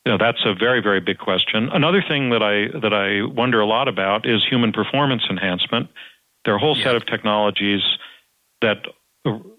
you 0.05 0.11
know 0.11 0.17
that's 0.17 0.45
a 0.45 0.53
very 0.53 0.81
very 0.81 0.99
big 0.99 1.17
question. 1.17 1.69
Another 1.69 2.01
thing 2.01 2.29
that 2.29 2.43
I 2.43 2.67
that 2.79 2.93
I 2.93 3.23
wonder 3.23 3.59
a 3.59 3.65
lot 3.65 3.87
about 3.87 4.27
is 4.27 4.45
human 4.45 4.71
performance 4.71 5.23
enhancement. 5.29 5.89
There 6.45 6.53
are 6.53 6.57
a 6.57 6.59
whole 6.59 6.77
yeah. 6.77 6.83
set 6.85 6.95
of 6.95 7.05
technologies 7.05 7.81
that 8.61 8.85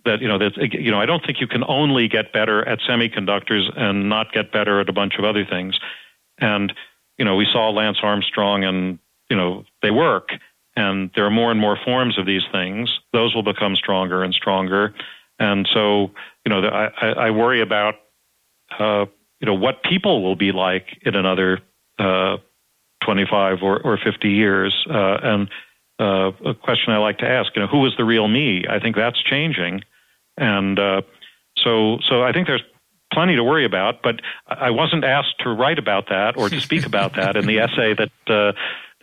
that 0.05 0.21
you 0.21 0.29
know 0.29 0.39
that 0.39 0.57
you 0.73 0.91
know 0.91 1.01
I 1.01 1.07
don't 1.07 1.25
think 1.27 1.41
you 1.41 1.49
can 1.49 1.65
only 1.65 2.07
get 2.07 2.33
better 2.33 2.67
at 2.67 2.79
semiconductors 2.81 3.77
and 3.77 4.09
not 4.09 4.33
get 4.33 4.53
better 4.53 4.81
at 4.81 4.89
a 4.89 4.93
bunch 4.93 5.17
of 5.19 5.25
other 5.25 5.45
things. 5.45 5.79
And 6.39 6.73
you 7.19 7.25
know 7.25 7.35
we 7.35 7.47
saw 7.53 7.71
Lance 7.71 7.99
Armstrong 8.03 8.63
and 8.63 9.01
you 9.29 9.37
know 9.37 9.65
they 9.87 9.91
work 9.91 10.31
and 10.75 11.11
there 11.15 11.25
are 11.25 11.31
more 11.31 11.51
and 11.51 11.61
more 11.61 11.79
forms 11.85 12.19
of 12.19 12.27
these 12.27 12.43
things 12.53 12.99
those 13.13 13.35
will 13.35 13.43
become 13.43 13.75
stronger 13.77 14.23
and 14.23 14.35
stronger. 14.35 14.95
And 15.39 15.69
so 15.73 16.11
you 16.45 16.51
know 16.51 16.61
i, 16.69 17.07
I 17.27 17.31
worry 17.31 17.61
about 17.61 17.95
uh, 18.79 19.07
you 19.41 19.47
know 19.47 19.55
what 19.55 19.83
people 19.83 20.23
will 20.23 20.37
be 20.37 20.53
like 20.53 20.99
in 21.03 21.15
another 21.15 21.61
uh, 21.99 22.39
25 23.05 23.63
or, 23.63 23.81
or 23.81 23.99
50 24.03 24.29
years. 24.29 24.75
Uh, 24.89 25.19
and 25.23 25.51
uh, 25.99 26.33
a 26.45 26.55
question 26.55 26.93
i 26.93 26.99
like 26.99 27.19
to 27.19 27.29
ask 27.29 27.55
you 27.55 27.63
know 27.63 27.69
who 27.69 27.87
is 27.87 27.93
the 27.97 28.05
real 28.05 28.29
me? 28.29 28.65
I 28.69 28.79
think 28.81 28.97
that's 28.97 29.23
changing. 29.23 29.83
And 30.39 30.79
uh, 30.79 31.03
so 31.63 31.99
so 32.09 32.23
i 32.23 32.33
think 32.33 32.47
there's 32.47 32.65
plenty 33.13 33.37
to 33.37 33.45
worry 33.45 33.65
about 33.65 34.03
but 34.03 34.21
i 34.49 34.71
wasn't 34.71 35.05
asked 35.05 35.39
to 35.41 35.49
write 35.51 35.79
about 35.79 36.09
that 36.09 36.37
or 36.37 36.49
to 36.49 36.61
speak 36.61 36.85
about 36.85 37.15
that 37.15 37.37
in 37.37 37.47
the 37.47 37.59
essay 37.65 37.95
that 37.95 38.11
uh, 38.27 38.53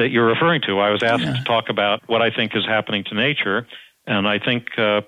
that 0.04 0.10
you're 0.10 0.26
referring 0.26 0.62
to. 0.68 0.80
I 0.80 0.90
was 0.90 1.02
asked 1.02 1.24
yeah. 1.24 1.38
to 1.38 1.44
talk 1.46 1.70
about 1.70 2.02
what 2.08 2.22
I 2.22 2.30
think 2.30 2.56
is 2.56 2.66
happening 2.66 3.06
to 3.06 3.16
nature, 3.16 3.68
and 4.06 4.28
I 4.28 4.38
think. 4.40 4.78
Uh, 4.78 5.02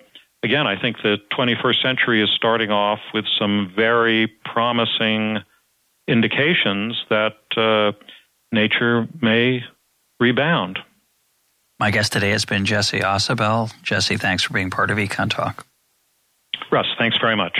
again, 0.44 0.68
I 0.68 0.80
think 0.80 0.98
the 1.02 1.18
21st 1.36 1.82
century 1.82 2.22
is 2.22 2.30
starting 2.30 2.70
off 2.70 3.00
with 3.14 3.26
some 3.40 3.74
very 3.76 4.28
promising 4.46 5.40
indications 6.08 7.04
that 7.10 7.38
uh, 7.58 7.94
nature 8.52 9.08
may 9.22 9.64
rebound. 10.20 10.80
My 11.80 11.92
guest 11.92 12.14
today 12.14 12.30
has 12.30 12.46
been 12.46 12.64
Jesse 12.64 13.00
Ausubel. 13.00 13.74
Jesse, 13.82 14.18
thanks 14.18 14.44
for 14.44 14.54
being 14.54 14.70
part 14.70 14.92
of 14.92 14.98
EconTalk. 14.98 15.64
Russ, 16.72 16.88
thanks 16.98 17.18
very 17.18 17.36
much. 17.36 17.60